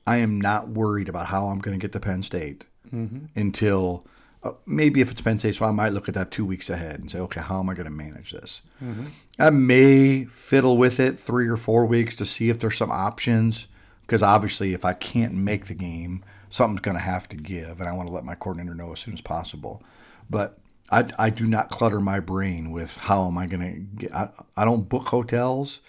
I 0.06 0.18
am 0.18 0.42
not 0.42 0.70
worried 0.70 1.10
about 1.10 1.28
how 1.28 1.48
I'm 1.48 1.60
going 1.60 1.78
to 1.78 1.82
get 1.82 1.92
to 1.94 2.00
Penn 2.00 2.24
State 2.24 2.66
mm-hmm. 2.94 3.26
until 3.36 4.06
uh, 4.44 4.54
maybe 4.66 5.02
if 5.02 5.12
it's 5.12 5.22
Penn 5.22 5.38
State, 5.38 5.56
so 5.56 5.66
I 5.66 5.72
might 5.72 5.94
look 5.94 6.08
at 6.08 6.16
that 6.16 6.32
two 6.32 6.46
weeks 6.46 6.70
ahead 6.70 7.00
and 7.00 7.12
say, 7.12 7.20
okay, 7.20 7.42
how 7.42 7.60
am 7.60 7.70
I 7.70 7.74
going 7.74 7.86
to 7.86 7.92
manage 7.92 8.32
this? 8.32 8.62
Mm-hmm. 8.84 9.06
I 9.38 9.50
may 9.52 10.26
fiddle 10.26 10.78
with 10.78 11.00
it 11.00 11.20
three 11.20 11.48
or 11.48 11.58
four 11.58 11.86
weeks 11.86 12.18
to 12.18 12.26
see 12.26 12.50
if 12.50 12.60
there's 12.60 12.78
some 12.78 12.92
options 12.92 13.68
because 14.02 14.24
obviously 14.24 14.74
if 14.74 14.84
I 14.84 14.94
can't 14.94 15.34
make 15.34 15.68
the 15.68 15.74
game, 15.74 16.26
something's 16.50 16.82
going 16.82 16.98
to 16.98 17.04
have 17.04 17.30
to 17.30 17.38
give, 17.38 17.80
and 17.80 17.88
I 17.88 17.94
want 17.94 18.10
to 18.10 18.14
let 18.14 18.26
my 18.26 18.36
coordinator 18.36 18.76
know 18.76 18.92
as 18.92 19.00
soon 19.00 19.14
as 19.14 19.22
possible. 19.22 19.82
But 20.30 20.58
I, 20.92 21.06
I 21.18 21.30
do 21.30 21.46
not 21.46 21.70
clutter 21.70 22.02
my 22.02 22.20
brain 22.20 22.72
with 22.72 22.98
how 22.98 23.28
am 23.28 23.38
I 23.38 23.48
going 23.48 23.62
to 23.62 23.80
get. 23.80 24.14
I, 24.14 24.30
I 24.58 24.66
don't 24.66 24.90
book 24.90 25.08
hotels 25.08 25.82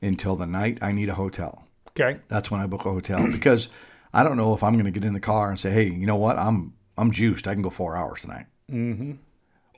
until 0.00 0.36
the 0.36 0.46
night 0.46 0.78
I 0.82 0.92
need 0.92 1.08
a 1.08 1.14
hotel. 1.14 1.66
Okay, 1.88 2.20
that's 2.28 2.50
when 2.50 2.60
I 2.60 2.66
book 2.66 2.84
a 2.84 2.90
hotel 2.90 3.26
because 3.32 3.68
I 4.14 4.24
don't 4.24 4.36
know 4.36 4.54
if 4.54 4.62
I'm 4.62 4.74
going 4.74 4.84
to 4.84 4.90
get 4.90 5.04
in 5.04 5.12
the 5.12 5.20
car 5.20 5.50
and 5.50 5.58
say, 5.58 5.70
hey, 5.70 5.84
you 5.84 6.06
know 6.06 6.16
what, 6.16 6.38
I'm 6.38 6.74
I'm 6.96 7.10
juiced. 7.10 7.48
I 7.48 7.54
can 7.54 7.62
go 7.62 7.70
four 7.70 7.96
hours 7.96 8.22
tonight. 8.22 8.46
Mm-hmm. 8.70 9.12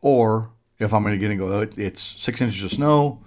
Or 0.03 0.53
if 0.79 0.93
I'm 0.93 1.03
going 1.03 1.15
to 1.15 1.19
get 1.19 1.31
in 1.31 1.41
and 1.41 1.41
go, 1.41 1.67
it's 1.77 2.03
six 2.03 2.41
inches 2.41 2.63
of 2.63 2.73
snow. 2.73 3.23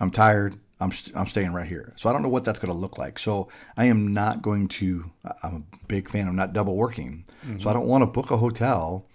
I'm 0.00 0.10
tired. 0.10 0.58
I'm, 0.80 0.92
I'm 1.14 1.26
staying 1.26 1.52
right 1.52 1.66
here. 1.66 1.92
So 1.96 2.08
I 2.08 2.12
don't 2.12 2.22
know 2.22 2.28
what 2.28 2.44
that's 2.44 2.58
going 2.58 2.72
to 2.72 2.78
look 2.78 2.98
like. 2.98 3.18
So 3.18 3.48
I 3.76 3.86
am 3.86 4.12
not 4.12 4.42
going 4.42 4.68
to, 4.68 5.10
I'm 5.42 5.66
a 5.72 5.86
big 5.86 6.08
fan. 6.08 6.26
I'm 6.26 6.36
not 6.36 6.52
double 6.52 6.76
working. 6.76 7.24
Mm-hmm. 7.44 7.60
So 7.60 7.70
I 7.70 7.72
don't 7.72 7.86
want 7.86 8.02
to 8.02 8.06
book 8.06 8.30
a 8.30 8.36
hotel 8.36 9.06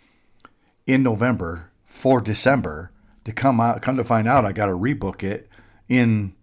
in 0.86 1.04
November 1.04 1.72
for 1.86 2.22
December 2.22 2.92
to 3.26 3.34
come 3.34 3.60
out, 3.60 3.82
come 3.82 3.98
to 3.98 4.04
find 4.04 4.28
out 4.28 4.46
I 4.46 4.54
got 4.54 4.68
to 4.68 4.74
rebook 4.74 5.24
it 5.24 5.50
in 5.90 6.36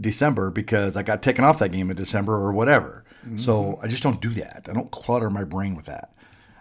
December 0.00 0.50
because 0.50 0.96
I 0.96 1.02
got 1.02 1.22
taken 1.22 1.44
off 1.44 1.60
that 1.60 1.72
game 1.72 1.90
in 1.90 1.96
December 1.96 2.34
or 2.34 2.52
whatever. 2.52 3.04
Mm-hmm. 3.26 3.38
So 3.38 3.78
I 3.82 3.88
just 3.88 4.02
don't 4.02 4.20
do 4.20 4.30
that. 4.34 4.66
I 4.68 4.72
don't 4.72 4.90
clutter 4.90 5.30
my 5.30 5.44
brain 5.44 5.74
with 5.74 5.86
that. 5.86 6.14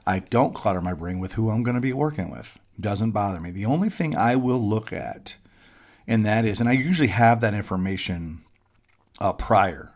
I 0.06 0.20
don't 0.20 0.56
clutter 0.56 0.82
my 0.82 0.94
brain 0.94 1.20
with 1.20 1.34
who 1.34 1.50
I'm 1.50 1.64
going 1.64 1.76
to 1.76 1.82
be 1.82 1.94
working 1.94 2.30
with. 2.32 2.60
Doesn't 2.80 3.12
bother 3.12 3.40
me. 3.40 3.52
The 3.52 3.66
only 3.66 3.90
thing 3.90 4.16
I 4.16 4.36
will 4.36 4.60
look 4.60 4.94
at 4.94 5.38
and 6.08 6.26
that 6.26 6.46
is, 6.46 6.60
and 6.60 6.70
I 6.70 6.74
usually 6.74 7.10
have 7.10 7.42
that 7.42 7.54
information 7.54 8.44
uh, 9.20 9.34
prior, 9.34 9.94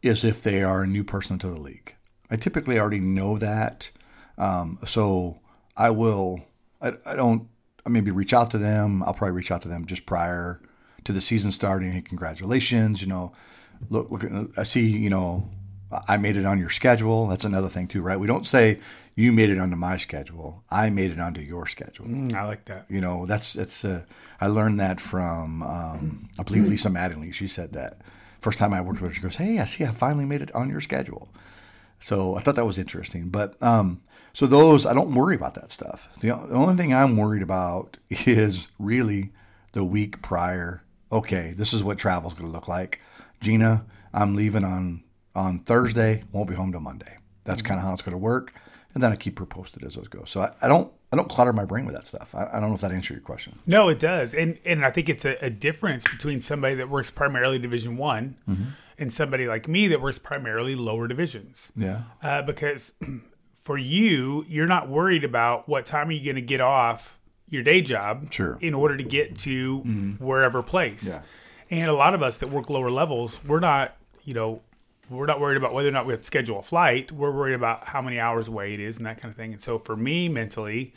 is 0.00 0.24
if 0.24 0.42
they 0.42 0.62
are 0.62 0.82
a 0.82 0.86
new 0.86 1.04
person 1.04 1.38
to 1.40 1.48
the 1.48 1.60
league. 1.60 1.94
I 2.30 2.36
typically 2.36 2.78
already 2.78 3.00
know 3.00 3.36
that, 3.38 3.90
um, 4.38 4.78
so 4.86 5.40
I 5.76 5.90
will. 5.90 6.40
I, 6.80 6.94
I 7.04 7.14
don't. 7.14 7.48
I 7.84 7.90
maybe 7.90 8.10
reach 8.10 8.32
out 8.32 8.50
to 8.52 8.58
them. 8.58 9.02
I'll 9.02 9.12
probably 9.12 9.36
reach 9.36 9.50
out 9.50 9.62
to 9.62 9.68
them 9.68 9.84
just 9.84 10.06
prior 10.06 10.60
to 11.04 11.12
the 11.12 11.20
season 11.20 11.52
starting. 11.52 11.92
Hey, 11.92 12.00
congratulations! 12.00 13.02
You 13.02 13.08
know, 13.08 13.32
look, 13.90 14.10
look. 14.10 14.24
I 14.56 14.62
see. 14.62 14.88
You 14.88 15.10
know, 15.10 15.50
I 16.08 16.16
made 16.16 16.36
it 16.36 16.46
on 16.46 16.58
your 16.58 16.70
schedule. 16.70 17.28
That's 17.28 17.44
another 17.44 17.68
thing 17.68 17.88
too, 17.88 18.02
right? 18.02 18.18
We 18.18 18.26
don't 18.26 18.46
say 18.46 18.80
you 19.14 19.32
made 19.32 19.50
it 19.50 19.58
onto 19.58 19.76
my 19.76 19.96
schedule. 19.96 20.64
I 20.70 20.90
made 20.90 21.10
it 21.10 21.20
onto 21.20 21.40
your 21.40 21.66
schedule. 21.66 22.06
Mm, 22.06 22.34
I 22.34 22.44
like 22.44 22.64
that. 22.66 22.86
You 22.88 23.00
know, 23.00 23.26
that's 23.26 23.52
that's. 23.52 23.84
Uh, 23.84 24.04
I 24.40 24.46
learned 24.46 24.80
that 24.80 25.00
from 25.00 25.62
um, 25.62 26.30
I 26.38 26.42
believe 26.42 26.66
Lisa 26.66 26.88
Mattingly. 26.88 27.32
She 27.32 27.46
said 27.48 27.72
that 27.72 28.00
first 28.40 28.58
time 28.58 28.72
I 28.72 28.80
worked 28.80 29.00
with 29.00 29.10
her. 29.10 29.14
She 29.14 29.20
goes, 29.20 29.36
"Hey, 29.36 29.58
I 29.58 29.66
see. 29.66 29.84
I 29.84 29.92
finally 29.92 30.24
made 30.24 30.42
it 30.42 30.54
on 30.54 30.68
your 30.68 30.80
schedule." 30.80 31.28
So 31.98 32.34
I 32.36 32.40
thought 32.40 32.56
that 32.56 32.66
was 32.66 32.78
interesting. 32.78 33.28
But 33.28 33.62
um, 33.62 34.02
so 34.32 34.46
those 34.46 34.86
I 34.86 34.94
don't 34.94 35.14
worry 35.14 35.36
about 35.36 35.54
that 35.54 35.70
stuff. 35.70 36.08
The, 36.20 36.28
the 36.28 36.54
only 36.54 36.74
thing 36.74 36.94
I'm 36.94 37.16
worried 37.16 37.42
about 37.42 37.98
is 38.10 38.68
really 38.78 39.32
the 39.72 39.84
week 39.84 40.22
prior. 40.22 40.82
Okay, 41.10 41.52
this 41.56 41.74
is 41.74 41.82
what 41.82 41.98
travel's 41.98 42.34
going 42.34 42.46
to 42.46 42.52
look 42.52 42.68
like. 42.68 43.00
Gina, 43.40 43.84
I'm 44.14 44.34
leaving 44.34 44.64
on 44.64 45.02
on 45.34 45.60
Thursday. 45.60 46.24
Won't 46.32 46.48
be 46.48 46.54
home 46.54 46.72
till 46.72 46.80
Monday. 46.80 47.16
That's 47.44 47.62
kind 47.62 47.78
of 47.80 47.84
how 47.86 47.92
it's 47.92 48.02
going 48.02 48.12
to 48.12 48.18
work. 48.18 48.54
And 48.94 49.02
then 49.02 49.10
I 49.10 49.16
keep 49.16 49.38
her 49.38 49.46
posted 49.46 49.84
as 49.84 49.94
those 49.94 50.08
go. 50.08 50.24
So 50.24 50.40
I, 50.42 50.50
I 50.62 50.68
don't 50.68 50.92
I 51.12 51.16
don't 51.16 51.28
clutter 51.28 51.52
my 51.52 51.64
brain 51.64 51.84
with 51.86 51.94
that 51.94 52.06
stuff. 52.06 52.34
I, 52.34 52.46
I 52.52 52.60
don't 52.60 52.68
know 52.70 52.74
if 52.74 52.80
that 52.82 52.92
answered 52.92 53.14
your 53.14 53.22
question. 53.22 53.54
No, 53.66 53.88
it 53.88 53.98
does, 53.98 54.34
and 54.34 54.58
and 54.64 54.84
I 54.84 54.90
think 54.90 55.08
it's 55.08 55.24
a, 55.24 55.36
a 55.44 55.50
difference 55.50 56.04
between 56.04 56.40
somebody 56.40 56.74
that 56.76 56.88
works 56.90 57.10
primarily 57.10 57.58
Division 57.58 57.96
One 57.96 58.36
and 58.98 59.10
somebody 59.12 59.46
like 59.46 59.66
me 59.66 59.88
that 59.88 60.00
works 60.02 60.18
primarily 60.18 60.74
lower 60.74 61.08
divisions. 61.08 61.72
Yeah. 61.74 62.02
uh, 62.22 62.42
because 62.42 62.92
for 63.54 63.78
you, 63.78 64.44
you're 64.48 64.66
not 64.66 64.88
worried 64.88 65.24
about 65.24 65.68
what 65.68 65.86
time 65.86 66.08
are 66.08 66.12
you 66.12 66.22
going 66.24 66.36
to 66.36 66.42
get 66.42 66.60
off 66.60 67.18
your 67.48 67.62
day 67.62 67.80
job 67.80 68.32
Sure. 68.32 68.58
in 68.60 68.74
order 68.74 68.96
to 68.96 69.02
get 69.04 69.36
to 69.38 69.78
wherever 70.18 70.62
place. 70.62 71.08
Yeah. 71.08 71.22
And 71.70 71.88
a 71.90 71.94
lot 71.94 72.14
of 72.14 72.22
us 72.22 72.38
that 72.38 72.48
work 72.48 72.68
lower 72.70 72.90
levels, 72.90 73.40
we're 73.46 73.60
not, 73.60 73.96
you 74.24 74.34
know, 74.34 74.60
we're 75.12 75.26
not 75.26 75.40
worried 75.40 75.56
about 75.56 75.72
whether 75.74 75.88
or 75.88 75.92
not 75.92 76.06
we 76.06 76.12
have 76.12 76.20
to 76.20 76.26
schedule 76.26 76.58
a 76.58 76.62
flight. 76.62 77.12
We're 77.12 77.30
worried 77.32 77.54
about 77.54 77.84
how 77.84 78.02
many 78.02 78.18
hours 78.18 78.48
away 78.48 78.74
it 78.74 78.80
is 78.80 78.96
and 78.96 79.06
that 79.06 79.20
kind 79.20 79.30
of 79.30 79.36
thing. 79.36 79.52
And 79.52 79.60
so 79.60 79.78
for 79.78 79.96
me 79.96 80.28
mentally, 80.28 80.94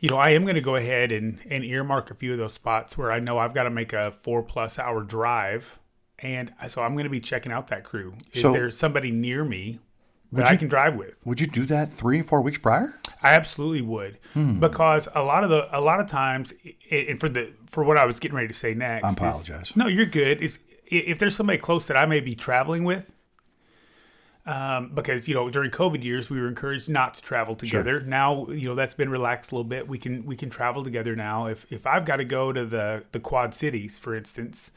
you 0.00 0.08
know, 0.10 0.16
I 0.16 0.30
am 0.30 0.42
going 0.42 0.54
to 0.54 0.60
go 0.60 0.76
ahead 0.76 1.10
and, 1.12 1.40
and 1.50 1.64
earmark 1.64 2.10
a 2.10 2.14
few 2.14 2.32
of 2.32 2.38
those 2.38 2.52
spots 2.52 2.96
where 2.98 3.10
I 3.10 3.18
know 3.20 3.38
I've 3.38 3.54
got 3.54 3.64
to 3.64 3.70
make 3.70 3.92
a 3.92 4.10
four 4.12 4.42
plus 4.42 4.78
hour 4.78 5.02
drive. 5.02 5.78
And 6.20 6.52
so 6.68 6.82
I'm 6.82 6.94
going 6.94 7.04
to 7.04 7.10
be 7.10 7.20
checking 7.20 7.52
out 7.52 7.68
that 7.68 7.84
crew. 7.84 8.14
Is 8.32 8.42
So- 8.42 8.52
there 8.52 8.70
somebody 8.70 9.10
near 9.10 9.44
me 9.44 9.78
that 10.32 10.46
I 10.46 10.52
you- 10.52 10.58
can 10.58 10.68
drive 10.68 10.94
with? 10.96 11.18
Would 11.24 11.40
you 11.40 11.46
do 11.46 11.64
that 11.66 11.92
three, 11.92 12.22
four 12.22 12.40
weeks 12.42 12.58
prior? 12.58 12.92
I 13.22 13.34
absolutely 13.34 13.82
would, 13.82 14.18
Hmm. 14.34 14.60
because 14.60 15.08
a 15.14 15.22
lot 15.24 15.42
of 15.42 15.50
the 15.50 15.66
a 15.76 15.80
lot 15.80 15.98
of 15.98 16.06
times, 16.06 16.52
i- 16.92 16.94
and 17.08 17.18
for 17.18 17.28
the 17.28 17.50
for 17.66 17.82
what 17.82 17.96
I 17.98 18.04
was 18.04 18.20
getting 18.20 18.36
ready 18.36 18.46
to 18.48 18.54
say 18.54 18.70
next, 18.74 19.04
I 19.04 19.08
is- 19.08 19.16
apologize. 19.16 19.72
no, 19.76 19.88
you're 19.88 20.06
good. 20.06 20.40
Is 20.40 20.60
if 20.86 21.18
there's 21.18 21.34
somebody 21.34 21.58
close 21.58 21.86
that 21.88 21.96
I 21.96 22.06
may 22.06 22.20
be 22.20 22.34
traveling 22.36 22.84
with, 22.84 23.12
um, 24.48 24.90
because 24.94 25.28
you 25.28 25.34
know 25.34 25.50
during 25.50 25.70
COVID 25.70 26.02
years 26.02 26.30
we 26.30 26.40
were 26.40 26.48
encouraged 26.48 26.88
not 26.88 27.14
to 27.14 27.22
travel 27.22 27.54
together. 27.54 28.00
Now 28.00 28.48
you 28.48 28.66
know 28.66 28.74
that's 28.74 28.94
been 28.94 29.10
relaxed 29.10 29.52
a 29.52 29.54
little 29.54 29.68
bit. 29.68 29.86
We 29.86 29.98
can 29.98 30.24
we 30.24 30.36
can 30.36 30.48
travel 30.48 30.82
together 30.82 31.14
now. 31.14 31.46
If 31.46 31.70
if 31.70 31.86
I've 31.86 32.06
got 32.06 32.16
to 32.16 32.24
go 32.24 32.50
to 32.52 32.64
the 32.64 33.04
the 33.12 33.20
Quad 33.20 33.52
Cities, 33.52 33.98
for 33.98 34.14
instance, 34.14 34.72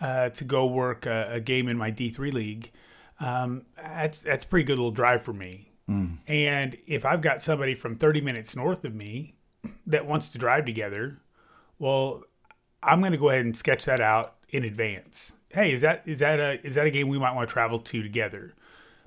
uh, 0.00 0.30
to 0.30 0.44
go 0.44 0.64
work 0.66 1.04
a, 1.04 1.28
a 1.32 1.40
game 1.40 1.68
in 1.68 1.76
my 1.76 1.90
D 1.90 2.08
three 2.08 2.30
league, 2.30 2.72
um, 3.20 3.66
that's 3.76 4.22
that's 4.22 4.44
a 4.44 4.46
pretty 4.46 4.64
good 4.64 4.78
little 4.78 4.90
drive 4.90 5.22
for 5.22 5.34
me. 5.34 5.68
And 6.26 6.78
if 6.86 7.04
I've 7.04 7.20
got 7.20 7.42
somebody 7.42 7.74
from 7.74 7.96
30 7.96 8.22
minutes 8.22 8.56
north 8.56 8.84
of 8.84 8.94
me 8.94 9.34
that 9.86 10.06
wants 10.06 10.30
to 10.30 10.38
drive 10.38 10.64
together, 10.64 11.18
well, 11.78 12.22
I'm 12.82 13.00
going 13.00 13.12
to 13.12 13.18
go 13.18 13.28
ahead 13.28 13.44
and 13.44 13.54
sketch 13.54 13.84
that 13.84 14.00
out 14.00 14.36
in 14.48 14.64
advance. 14.64 15.34
Hey, 15.50 15.72
is 15.72 15.82
that 15.82 16.02
is 16.06 16.20
that 16.20 16.40
a 16.40 16.66
is 16.66 16.76
that 16.76 16.86
a 16.86 16.90
game 16.90 17.08
we 17.08 17.18
might 17.18 17.34
want 17.34 17.46
to 17.46 17.52
travel 17.52 17.78
to 17.78 18.02
together? 18.02 18.54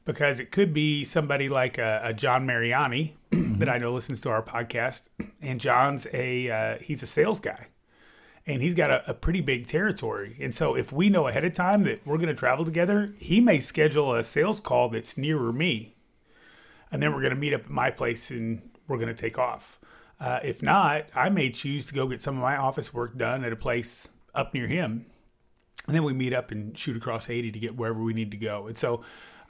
Because 0.05 0.39
it 0.39 0.51
could 0.51 0.73
be 0.73 1.03
somebody 1.03 1.49
like 1.49 1.77
a, 1.77 1.99
a 2.03 2.13
John 2.13 2.45
Mariani 2.45 3.17
that 3.31 3.67
I 3.67 3.79
know 3.79 3.91
listens 3.91 4.21
to 4.21 4.29
our 4.29 4.43
podcast, 4.43 5.09
and 5.41 5.59
John's 5.59 6.05
a 6.13 6.49
uh, 6.49 6.77
he's 6.79 7.01
a 7.01 7.07
sales 7.07 7.39
guy, 7.39 7.67
and 8.45 8.61
he's 8.61 8.75
got 8.75 8.91
a, 8.91 9.09
a 9.09 9.13
pretty 9.15 9.41
big 9.41 9.65
territory. 9.65 10.37
And 10.39 10.53
so 10.53 10.75
if 10.75 10.93
we 10.93 11.09
know 11.09 11.27
ahead 11.27 11.43
of 11.43 11.53
time 11.53 11.83
that 11.83 12.05
we're 12.05 12.17
going 12.17 12.29
to 12.29 12.35
travel 12.35 12.65
together, 12.65 13.15
he 13.17 13.41
may 13.41 13.59
schedule 13.59 14.13
a 14.13 14.23
sales 14.23 14.59
call 14.59 14.89
that's 14.89 15.17
nearer 15.17 15.51
me 15.51 15.95
and 16.91 17.03
then 17.03 17.13
we're 17.13 17.21
going 17.21 17.33
to 17.33 17.39
meet 17.39 17.53
up 17.53 17.65
at 17.65 17.69
my 17.69 17.89
place 17.89 18.31
and 18.31 18.61
we're 18.87 18.97
going 18.97 19.13
to 19.13 19.13
take 19.13 19.37
off. 19.37 19.79
Uh, 20.19 20.39
if 20.43 20.63
not, 20.63 21.07
I 21.13 21.27
may 21.29 21.49
choose 21.49 21.85
to 21.87 21.93
go 21.93 22.07
get 22.07 22.21
some 22.21 22.37
of 22.37 22.41
my 22.41 22.55
office 22.55 22.93
work 22.93 23.17
done 23.17 23.43
at 23.43 23.51
a 23.51 23.57
place 23.57 24.09
up 24.33 24.53
near 24.53 24.67
him, 24.67 25.05
and 25.87 25.95
then 25.95 26.03
we 26.03 26.13
meet 26.13 26.33
up 26.33 26.51
and 26.51 26.77
shoot 26.77 26.95
across 26.95 27.29
80 27.29 27.51
to 27.51 27.59
get 27.59 27.75
wherever 27.75 28.01
we 28.01 28.13
need 28.13 28.31
to 28.31 28.37
go. 28.37 28.67
And 28.67 28.77
so, 28.77 29.01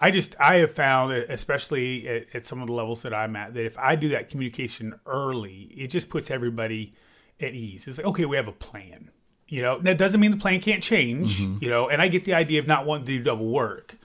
I 0.06 0.12
just 0.12 0.36
I 0.40 0.58
have 0.58 0.72
found, 0.72 1.14
especially 1.14 2.08
at, 2.08 2.36
at 2.36 2.46
some 2.46 2.62
of 2.62 2.68
the 2.68 2.74
levels 2.74 3.02
that 3.02 3.14
I'm 3.14 3.36
at, 3.36 3.56
that 3.56 3.66
if 3.66 3.76
I 3.78 3.96
do 3.96 4.10
that 4.10 4.30
communication 4.30 4.94
early, 5.08 5.72
it 5.76 5.88
just 5.88 6.10
puts 6.10 6.30
everybody 6.30 6.94
at 7.40 7.54
ease. 7.54 7.88
It's 7.88 7.98
like 7.98 8.08
okay, 8.08 8.26
we 8.26 8.36
have 8.38 8.48
a 8.48 8.52
plan. 8.52 9.10
You 9.48 9.62
know, 9.64 9.80
that 9.80 9.98
doesn't 9.98 10.20
mean 10.20 10.32
the 10.32 10.38
plan 10.38 10.60
can't 10.62 10.84
change. 10.84 11.40
You 11.64 11.70
know, 11.70 11.90
and 11.90 12.02
I 12.04 12.08
get 12.08 12.24
the 12.26 12.36
idea 12.36 12.60
of 12.60 12.68
not 12.68 12.86
wanting 12.86 13.06
to 13.08 13.18
do 13.18 13.24
double 13.24 13.48
work 13.50 13.98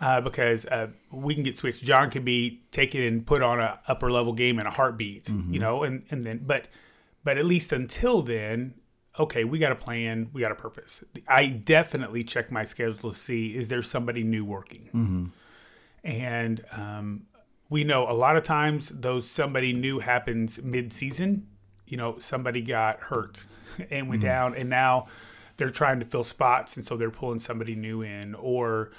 uh, 0.00 0.20
because 0.20 0.66
uh, 0.66 0.88
we 1.12 1.34
can 1.34 1.44
get 1.44 1.56
switched. 1.56 1.82
John 1.84 2.10
can 2.10 2.24
be 2.24 2.62
taken 2.72 3.02
and 3.02 3.24
put 3.24 3.40
on 3.40 3.60
a 3.60 3.78
upper 3.86 4.10
level 4.10 4.32
game 4.32 4.58
in 4.58 4.66
a 4.66 4.70
heartbeat, 4.70 5.28
you 5.52 5.60
know, 5.60 5.84
and 5.84 6.02
and 6.10 6.24
then 6.24 6.42
but 6.44 6.66
but 7.22 7.38
at 7.38 7.44
least 7.44 7.72
until 7.72 8.20
then, 8.22 8.74
okay, 9.18 9.44
we 9.44 9.58
got 9.58 9.72
a 9.72 9.76
plan, 9.76 10.28
we 10.32 10.40
got 10.40 10.52
a 10.52 10.56
purpose. 10.56 11.02
I 11.28 11.46
definitely 11.48 12.22
check 12.24 12.50
my 12.50 12.64
schedule 12.64 13.12
to 13.12 13.18
see 13.18 13.56
is 13.56 13.68
there 13.68 13.82
somebody 13.82 14.22
new 14.22 14.44
working, 14.44 15.32
and 16.04 16.64
um, 16.72 17.26
we 17.68 17.84
know 17.84 18.08
a 18.08 18.12
lot 18.12 18.36
of 18.36 18.42
times 18.44 18.88
those 18.90 19.28
somebody 19.28 19.72
new 19.72 19.98
happens 19.98 20.62
mid 20.62 20.92
season. 20.92 21.48
You 21.86 21.96
know, 21.96 22.18
somebody 22.18 22.62
got 22.62 23.00
hurt 23.00 23.44
and 23.90 24.08
went 24.08 24.22
down, 24.22 24.54
and 24.54 24.68
now 24.68 25.06
they're 25.56 25.70
trying 25.70 26.00
to 26.00 26.06
fill 26.06 26.24
spots, 26.24 26.76
and 26.76 26.84
so 26.84 26.96
they're 26.96 27.10
pulling 27.10 27.40
somebody 27.40 27.74
new 27.74 28.02
in, 28.02 28.34
or 28.34 28.90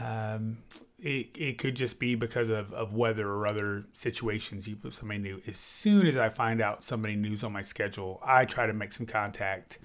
um, 0.00 0.58
it, 1.02 1.28
it 1.36 1.58
could 1.58 1.74
just 1.74 1.98
be 1.98 2.14
because 2.14 2.50
of, 2.50 2.72
of 2.72 2.94
weather 2.94 3.28
or 3.28 3.46
other 3.46 3.84
situations 3.92 4.68
you 4.68 4.76
put 4.76 4.94
somebody 4.94 5.20
new. 5.20 5.40
As 5.46 5.56
soon 5.56 6.06
as 6.06 6.16
I 6.16 6.28
find 6.28 6.60
out 6.60 6.84
somebody 6.84 7.16
new's 7.16 7.42
on 7.42 7.52
my 7.52 7.62
schedule, 7.62 8.20
I 8.24 8.44
try 8.44 8.66
to 8.66 8.72
make 8.72 8.92
some 8.92 9.06
contact. 9.06 9.78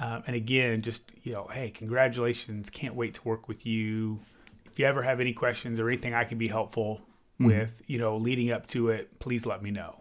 Um, 0.00 0.22
and 0.26 0.36
again, 0.36 0.82
just, 0.82 1.12
you 1.22 1.32
know, 1.32 1.46
hey, 1.46 1.70
congratulations. 1.70 2.70
Can't 2.70 2.94
wait 2.94 3.14
to 3.14 3.28
work 3.28 3.48
with 3.48 3.66
you. 3.66 4.20
If 4.66 4.78
you 4.78 4.86
ever 4.86 5.02
have 5.02 5.20
any 5.20 5.32
questions 5.32 5.80
or 5.80 5.88
anything 5.88 6.14
I 6.14 6.24
can 6.24 6.38
be 6.38 6.48
helpful 6.48 7.00
with, 7.40 7.82
you 7.86 7.98
know, 7.98 8.16
leading 8.16 8.50
up 8.50 8.66
to 8.68 8.90
it, 8.90 9.18
please 9.20 9.46
let 9.46 9.62
me 9.62 9.70
know. 9.70 9.94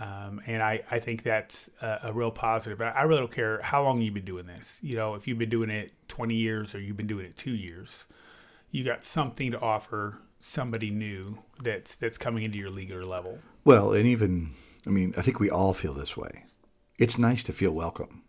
Um, 0.00 0.40
and 0.46 0.62
I, 0.62 0.82
I 0.90 0.98
think 0.98 1.22
that's 1.22 1.68
a, 1.82 1.98
a 2.04 2.12
real 2.12 2.30
positive. 2.30 2.80
I, 2.80 2.90
I 2.90 3.02
really 3.02 3.20
don't 3.20 3.32
care 3.32 3.60
how 3.62 3.82
long 3.82 4.00
you've 4.00 4.14
been 4.14 4.24
doing 4.24 4.46
this. 4.46 4.80
You 4.82 4.96
know, 4.96 5.14
if 5.14 5.28
you've 5.28 5.38
been 5.38 5.50
doing 5.50 5.68
it 5.68 5.92
20 6.08 6.34
years 6.34 6.74
or 6.74 6.80
you've 6.80 6.96
been 6.96 7.06
doing 7.06 7.26
it 7.26 7.36
two 7.36 7.54
years, 7.54 8.06
you 8.70 8.84
got 8.84 9.04
something 9.04 9.50
to 9.50 9.60
offer 9.60 10.18
somebody 10.38 10.90
new 10.90 11.38
that's 11.62 11.94
that's 11.96 12.16
coming 12.18 12.44
into 12.44 12.58
your 12.58 12.70
league 12.70 12.92
or 12.92 13.04
level. 13.04 13.38
Well, 13.64 13.92
and 13.92 14.06
even, 14.06 14.52
I 14.86 14.90
mean, 14.90 15.12
I 15.16 15.22
think 15.22 15.38
we 15.38 15.50
all 15.50 15.74
feel 15.74 15.92
this 15.92 16.16
way. 16.16 16.44
It's 16.98 17.18
nice 17.18 17.42
to 17.44 17.52
feel 17.52 17.72
welcome. 17.72 18.22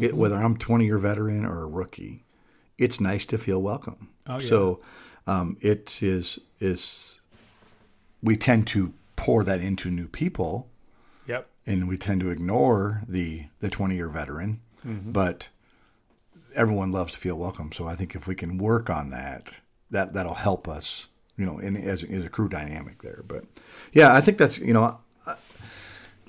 It, 0.00 0.14
whether 0.14 0.36
I'm 0.36 0.56
20 0.56 0.84
year 0.84 0.98
veteran 0.98 1.44
or 1.44 1.64
a 1.64 1.66
rookie, 1.66 2.24
it's 2.78 3.00
nice 3.00 3.26
to 3.26 3.38
feel 3.38 3.60
welcome. 3.60 4.10
Oh, 4.26 4.38
yeah. 4.38 4.48
So 4.48 4.80
um, 5.26 5.56
it 5.60 6.00
is, 6.00 6.38
is, 6.60 7.20
we 8.22 8.36
tend 8.36 8.68
to 8.68 8.92
pour 9.16 9.42
that 9.42 9.60
into 9.60 9.90
new 9.90 10.06
people 10.06 10.68
Yep. 11.26 11.48
and 11.66 11.88
we 11.88 11.96
tend 11.98 12.20
to 12.20 12.30
ignore 12.30 13.02
the, 13.08 13.46
the 13.60 13.68
20 13.68 13.96
year 13.96 14.08
veteran, 14.08 14.60
but 14.84 15.48
everyone 16.54 16.90
loves 16.90 17.12
to 17.12 17.18
feel 17.18 17.36
welcome. 17.36 17.72
So 17.72 17.86
I 17.86 17.94
think 17.94 18.14
if 18.14 18.26
we 18.26 18.34
can 18.34 18.58
work 18.58 18.90
on 18.90 19.10
that, 19.10 19.60
that, 19.90 20.12
that'll 20.12 20.34
help 20.34 20.68
us, 20.68 21.08
you 21.36 21.46
know, 21.46 21.58
in, 21.58 21.76
as, 21.76 22.04
as 22.04 22.24
a 22.24 22.28
crew 22.28 22.48
dynamic 22.48 23.02
there. 23.02 23.24
But 23.26 23.44
yeah, 23.92 24.14
I 24.14 24.20
think 24.20 24.38
that's, 24.38 24.58
you 24.58 24.72
know, 24.72 25.00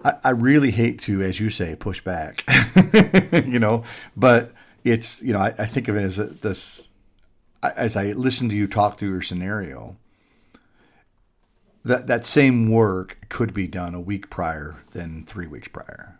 I, 0.03 0.15
I 0.23 0.29
really 0.31 0.71
hate 0.71 0.99
to, 0.99 1.21
as 1.21 1.39
you 1.39 1.49
say, 1.49 1.75
push 1.75 2.01
back, 2.01 2.43
you 3.33 3.59
know, 3.59 3.83
but 4.15 4.53
it's, 4.83 5.21
you 5.21 5.33
know, 5.33 5.39
I, 5.39 5.53
I 5.57 5.65
think 5.65 5.87
of 5.87 5.95
it 5.95 6.03
as 6.03 6.19
a, 6.19 6.25
this, 6.25 6.89
as 7.63 7.95
I 7.95 8.11
listen 8.13 8.49
to 8.49 8.55
you 8.55 8.67
talk 8.67 8.97
through 8.97 9.09
your 9.09 9.21
scenario, 9.21 9.97
that, 11.83 12.07
that 12.07 12.25
same 12.25 12.71
work 12.71 13.17
could 13.29 13.53
be 13.53 13.67
done 13.67 13.95
a 13.95 14.01
week 14.01 14.29
prior 14.29 14.77
than 14.91 15.25
three 15.25 15.47
weeks 15.47 15.67
prior, 15.67 16.19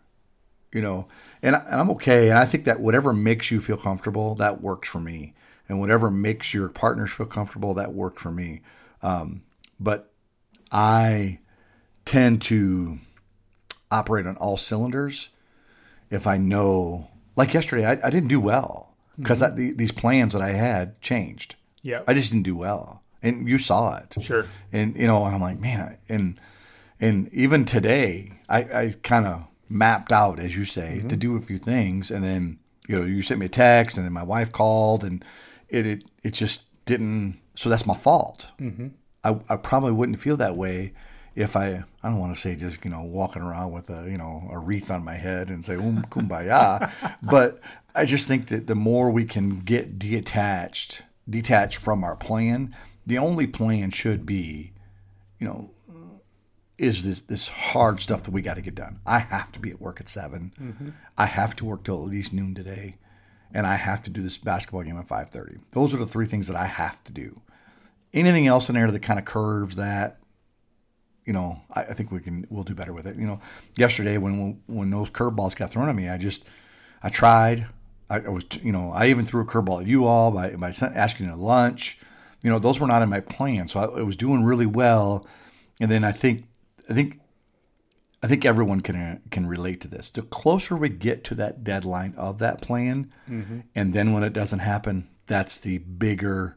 you 0.72 0.80
know, 0.80 1.08
and, 1.42 1.56
I, 1.56 1.60
and 1.70 1.80
I'm 1.80 1.90
okay. 1.90 2.30
And 2.30 2.38
I 2.38 2.44
think 2.44 2.64
that 2.64 2.80
whatever 2.80 3.12
makes 3.12 3.50
you 3.50 3.60
feel 3.60 3.76
comfortable, 3.76 4.34
that 4.36 4.60
works 4.60 4.88
for 4.88 5.00
me. 5.00 5.34
And 5.68 5.80
whatever 5.80 6.10
makes 6.10 6.52
your 6.52 6.68
partners 6.68 7.12
feel 7.12 7.26
comfortable, 7.26 7.74
that 7.74 7.94
worked 7.94 8.20
for 8.20 8.30
me. 8.30 8.62
Um, 9.02 9.42
but 9.78 10.10
I 10.70 11.38
tend 12.04 12.42
to 12.42 12.98
operate 13.90 14.26
on 14.26 14.36
all 14.36 14.56
cylinders 14.56 15.30
if 16.12 16.26
I 16.26 16.36
know, 16.36 17.08
like 17.36 17.54
yesterday, 17.54 17.86
I, 17.86 17.92
I 17.92 18.10
didn't 18.10 18.28
do 18.28 18.38
well 18.38 18.94
because 19.18 19.40
the, 19.40 19.72
these 19.74 19.92
plans 19.92 20.34
that 20.34 20.42
I 20.42 20.50
had 20.50 21.00
changed. 21.00 21.56
Yeah. 21.82 22.02
I 22.06 22.14
just 22.14 22.30
didn't 22.30 22.44
do 22.44 22.54
well, 22.54 23.02
and 23.22 23.48
you 23.48 23.58
saw 23.58 23.96
it. 23.96 24.22
Sure. 24.22 24.46
And 24.72 24.94
you 24.94 25.06
know, 25.06 25.24
and 25.24 25.34
I'm 25.34 25.40
like, 25.40 25.58
man, 25.58 25.96
and 26.08 26.38
and 27.00 27.32
even 27.32 27.64
today, 27.64 28.32
I, 28.48 28.58
I 28.58 28.94
kind 29.02 29.26
of 29.26 29.46
mapped 29.68 30.12
out, 30.12 30.38
as 30.38 30.56
you 30.56 30.64
say, 30.64 31.02
to 31.08 31.16
do 31.16 31.36
a 31.36 31.40
few 31.40 31.58
things, 31.58 32.10
and 32.10 32.22
then 32.22 32.58
you 32.88 32.98
know, 32.98 33.06
you 33.06 33.22
sent 33.22 33.40
me 33.40 33.46
a 33.46 33.50
text, 33.50 33.96
and 33.96 34.04
then 34.04 34.12
my 34.12 34.22
wife 34.22 34.52
called, 34.52 35.04
and 35.04 35.24
it 35.68 35.86
it, 35.86 36.04
it 36.22 36.30
just 36.32 36.64
didn't. 36.84 37.40
So 37.54 37.68
that's 37.68 37.86
my 37.86 37.96
fault. 37.96 38.50
Mm-hmm. 38.60 38.88
I, 39.24 39.38
I 39.48 39.56
probably 39.56 39.92
wouldn't 39.92 40.20
feel 40.20 40.36
that 40.38 40.56
way 40.56 40.92
if 41.34 41.56
I 41.56 41.84
I 42.02 42.08
don't 42.08 42.18
want 42.18 42.34
to 42.34 42.40
say 42.40 42.54
just 42.56 42.84
you 42.84 42.90
know 42.90 43.02
walking 43.02 43.42
around 43.42 43.72
with 43.72 43.88
a 43.90 44.08
you 44.10 44.18
know 44.18 44.48
a 44.50 44.58
wreath 44.58 44.90
on 44.90 45.04
my 45.04 45.14
head 45.14 45.48
and 45.50 45.64
say 45.64 45.76
um 45.76 46.04
kumbaya, 46.10 46.90
but 47.22 47.60
I 47.94 48.04
just 48.04 48.28
think 48.28 48.48
that 48.48 48.66
the 48.66 48.74
more 48.74 49.10
we 49.10 49.24
can 49.24 49.60
get 49.60 49.98
detached 49.98 51.02
detached 51.28 51.78
from 51.78 52.02
our 52.02 52.16
plan 52.16 52.74
the 53.06 53.18
only 53.18 53.46
plan 53.46 53.90
should 53.90 54.24
be, 54.24 54.72
you 55.38 55.46
know, 55.46 55.70
is 56.82 57.04
this 57.04 57.22
this 57.22 57.48
hard 57.48 58.02
stuff 58.02 58.24
that 58.24 58.32
we 58.32 58.42
got 58.42 58.54
to 58.54 58.60
get 58.60 58.74
done. 58.74 58.98
I 59.06 59.20
have 59.20 59.52
to 59.52 59.60
be 59.60 59.70
at 59.70 59.80
work 59.80 60.00
at 60.00 60.08
7 60.08 60.52
mm-hmm. 60.60 60.88
I 61.16 61.26
have 61.26 61.54
to 61.56 61.64
work 61.64 61.84
till 61.84 62.02
at 62.02 62.10
least 62.10 62.32
noon 62.32 62.54
today, 62.54 62.96
and 63.54 63.66
I 63.66 63.76
have 63.76 64.02
to 64.02 64.10
do 64.10 64.20
this 64.20 64.36
basketball 64.36 64.82
game 64.82 64.98
at 64.98 65.06
five 65.06 65.30
thirty. 65.30 65.58
Those 65.70 65.94
are 65.94 65.98
the 65.98 66.06
three 66.06 66.26
things 66.26 66.48
that 66.48 66.56
I 66.56 66.66
have 66.66 67.02
to 67.04 67.12
do. 67.12 67.40
Anything 68.12 68.48
else 68.48 68.68
in 68.68 68.74
there 68.74 68.90
that 68.90 69.00
kind 69.00 69.18
of 69.18 69.24
curves 69.24 69.76
that, 69.76 70.18
you 71.24 71.32
know, 71.32 71.62
I, 71.72 71.82
I 71.82 71.94
think 71.94 72.10
we 72.10 72.18
can 72.18 72.46
we'll 72.50 72.64
do 72.64 72.74
better 72.74 72.92
with 72.92 73.06
it. 73.06 73.16
You 73.16 73.26
know, 73.26 73.40
yesterday 73.76 74.18
when 74.18 74.60
when 74.66 74.90
those 74.90 75.08
curveballs 75.08 75.54
got 75.54 75.70
thrown 75.70 75.88
at 75.88 75.94
me, 75.94 76.08
I 76.08 76.18
just 76.18 76.44
I 77.02 77.10
tried. 77.10 77.66
I, 78.10 78.16
I 78.16 78.28
was 78.28 78.44
you 78.60 78.72
know 78.72 78.90
I 78.90 79.06
even 79.06 79.24
threw 79.24 79.42
a 79.42 79.46
curveball 79.46 79.82
at 79.82 79.86
you 79.86 80.04
all 80.04 80.32
by 80.32 80.50
by 80.56 80.74
asking 80.82 81.26
you 81.26 81.32
to 81.32 81.38
lunch. 81.38 81.98
You 82.42 82.50
know, 82.50 82.58
those 82.58 82.80
were 82.80 82.88
not 82.88 83.02
in 83.02 83.08
my 83.08 83.20
plan, 83.20 83.68
so 83.68 83.78
I, 83.78 84.00
I 84.00 84.02
was 84.02 84.16
doing 84.16 84.42
really 84.42 84.66
well. 84.66 85.24
And 85.80 85.88
then 85.90 86.02
I 86.02 86.10
think 86.10 86.44
I 86.88 86.94
think 86.94 87.20
I 88.22 88.26
think 88.28 88.44
everyone 88.44 88.80
can 88.80 89.20
can 89.30 89.46
relate 89.46 89.80
to 89.82 89.88
this. 89.88 90.10
The 90.10 90.22
closer 90.22 90.76
we 90.76 90.88
get 90.88 91.24
to 91.24 91.34
that 91.36 91.64
deadline 91.64 92.14
of 92.16 92.38
that 92.38 92.60
plan, 92.60 93.12
and 93.74 93.92
then 93.92 94.12
when 94.12 94.22
it 94.22 94.32
doesn't 94.32 94.60
happen, 94.60 95.08
that's 95.26 95.58
the 95.58 95.78
bigger 95.78 96.56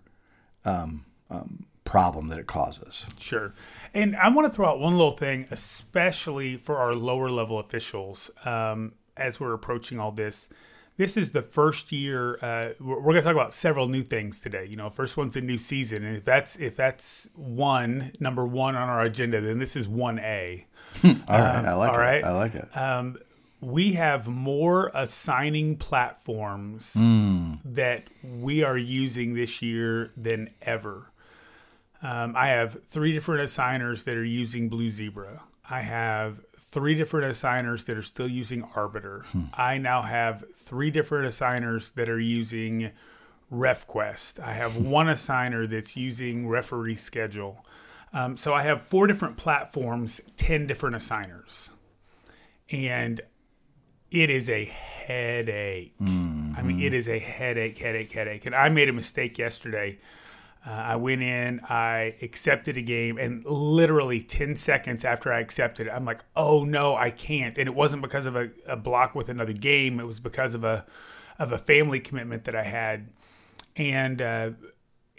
um, 0.64 1.06
um, 1.30 1.66
problem 1.84 2.28
that 2.28 2.40
it 2.40 2.48
causes. 2.48 3.08
Sure. 3.20 3.54
And 3.94 4.16
I 4.16 4.30
want 4.30 4.48
to 4.48 4.54
throw 4.54 4.68
out 4.68 4.80
one 4.80 4.94
little 4.94 5.18
thing, 5.18 5.48
especially 5.52 6.58
for 6.58 6.78
our 6.78 6.94
lower 6.94 7.30
level 7.30 7.60
officials, 7.60 8.30
um, 8.44 8.94
as 9.16 9.40
we're 9.40 9.54
approaching 9.54 10.00
all 10.00 10.12
this. 10.12 10.50
This 10.98 11.18
is 11.18 11.32
the 11.32 11.42
first 11.42 11.92
year. 11.92 12.40
Uh, 12.42 12.70
we're 12.80 13.02
going 13.02 13.16
to 13.16 13.22
talk 13.22 13.34
about 13.34 13.54
several 13.54 13.88
new 13.90 14.02
things 14.02 14.40
today. 14.40 14.66
You 14.70 14.78
know, 14.78 14.90
first 14.90 15.18
one's 15.18 15.34
the 15.34 15.42
new 15.42 15.58
season, 15.58 16.06
and 16.06 16.16
if 16.16 16.24
that's 16.24 16.56
if 16.56 16.76
that's 16.78 17.28
one 17.36 18.12
number 18.20 18.46
one 18.46 18.76
on 18.76 18.88
our 18.88 19.02
agenda, 19.02 19.42
then 19.42 19.60
this 19.60 19.76
is 19.76 19.88
one 19.88 20.20
A. 20.20 20.66
All 21.04 21.12
right, 21.28 21.66
I 21.66 21.74
like 21.74 21.90
all 21.90 21.96
it. 21.96 22.02
right. 22.02 22.24
I 22.24 22.32
like 22.32 22.56
it. 22.56 22.78
Um, 22.78 23.18
we 23.60 23.94
have 23.94 24.28
more 24.28 24.92
assigning 24.94 25.76
platforms 25.76 26.94
that 26.94 28.04
we 28.24 28.64
are 28.64 28.78
using 28.78 29.34
this 29.34 29.62
year 29.62 30.12
than 30.16 30.50
ever. 30.62 31.12
Um, 32.02 32.36
I 32.38 32.48
have 32.50 32.78
three 32.88 33.12
different 33.14 33.42
assigners 33.42 34.04
that 34.04 34.16
are 34.16 34.24
using 34.24 34.70
Blue 34.70 34.90
Zebra. 34.90 35.42
I 35.68 35.82
have 35.82 36.40
three 36.76 36.94
different 36.94 37.32
assigners 37.32 37.86
that 37.86 37.98
are 37.98 38.02
still 38.02 38.28
using 38.28 38.62
Arbiter. 38.76 39.24
Hmm. 39.32 39.44
I 39.54 39.78
now 39.78 40.02
have 40.02 40.44
three 40.58 40.92
different 40.92 41.26
assigners 41.26 41.92
that 41.92 42.10
are 42.10 42.20
using 42.20 42.92
RefQuest. 43.50 44.42
I 44.42 44.52
have 44.52 44.76
one 44.86 45.08
assigner 45.08 45.70
that's 45.70 45.96
using 45.96 46.50
Referee 46.50 46.98
Schedule. 46.98 47.66
Um, 48.12 48.36
so 48.36 48.54
I 48.54 48.64
have 48.64 48.82
four 48.82 49.08
different 49.08 49.38
platforms, 49.38 50.20
10 50.36 50.68
different 50.68 50.98
assigners. 50.98 51.72
And 52.70 53.22
it 54.12 54.30
is 54.30 54.50
a 54.50 54.66
headache. 54.66 55.96
Hmm, 55.98 56.56
I 56.58 56.62
mean, 56.62 56.80
hmm. 56.80 56.84
it 56.84 56.94
is 56.94 57.08
a 57.08 57.20
headache, 57.20 57.78
headache, 57.78 58.12
headache. 58.12 58.46
And 58.46 58.54
I 58.54 58.68
made 58.68 58.90
a 58.90 58.94
mistake 58.94 59.38
yesterday. 59.38 59.98
Uh, 60.66 60.72
I 60.72 60.96
went 60.96 61.22
in, 61.22 61.62
I 61.70 62.16
accepted 62.24 62.76
a 62.76 62.82
game, 62.82 63.20
and 63.20 63.46
literally 63.46 64.20
10 64.20 64.56
seconds 64.56 65.06
after 65.06 65.32
I 65.32 65.40
accepted 65.40 65.88
it, 65.88 65.92
I'm 65.92 66.06
like, 66.06 66.22
oh 66.36 66.64
no, 66.64 66.96
I 66.96 67.12
can't. 67.12 67.58
And 67.58 67.68
it 67.68 67.76
wasn't 67.76 68.02
because 68.02 68.26
of 68.26 68.36
a, 68.36 68.50
a 68.66 68.76
block 68.76 69.14
with 69.14 69.30
another 69.30 69.54
game, 69.54 70.00
it 70.00 70.06
was 70.06 70.20
because 70.20 70.56
of 70.56 70.64
a 70.64 70.86
of 71.38 71.52
a 71.52 71.58
family 71.58 72.00
commitment 72.00 72.46
that 72.46 72.56
I 72.56 72.64
had. 72.64 73.10
And 73.76 74.22
uh, 74.22 74.52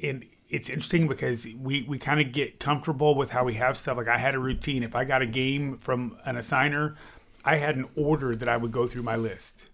and 0.03 0.25
it's 0.49 0.69
interesting 0.69 1.09
because 1.09 1.47
we, 1.61 1.85
we 1.89 1.99
kind 1.99 2.21
of 2.21 2.33
get 2.33 2.61
comfortable 2.61 3.15
with 3.15 3.31
how 3.31 3.45
we 3.45 3.55
have 3.55 3.77
stuff. 3.77 3.97
Like 3.97 4.09
I 4.09 4.19
had 4.19 4.35
a 4.35 4.39
routine. 4.39 4.83
If 4.83 4.95
I 4.95 5.05
got 5.05 5.23
a 5.23 5.27
game 5.27 5.77
from 5.79 6.17
an 6.25 6.37
assigner, 6.37 6.97
I 7.45 7.57
had 7.57 7.77
an 7.77 7.87
order 7.97 8.37
that 8.37 8.49
I 8.49 8.57
would 8.57 8.73
go 8.73 8.87
through 8.87 9.03
my 9.03 9.17
list. 9.17 9.69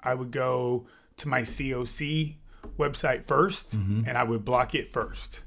I 0.00 0.14
would 0.14 0.30
go 0.30 0.86
to 1.18 1.28
my 1.28 1.42
COC 1.42 2.36
website 2.78 3.24
1st 3.24 3.74
and 4.06 4.18
I 4.18 4.22
would 4.24 4.44
block 4.44 4.74
it 4.74 4.92
first. 4.92 5.40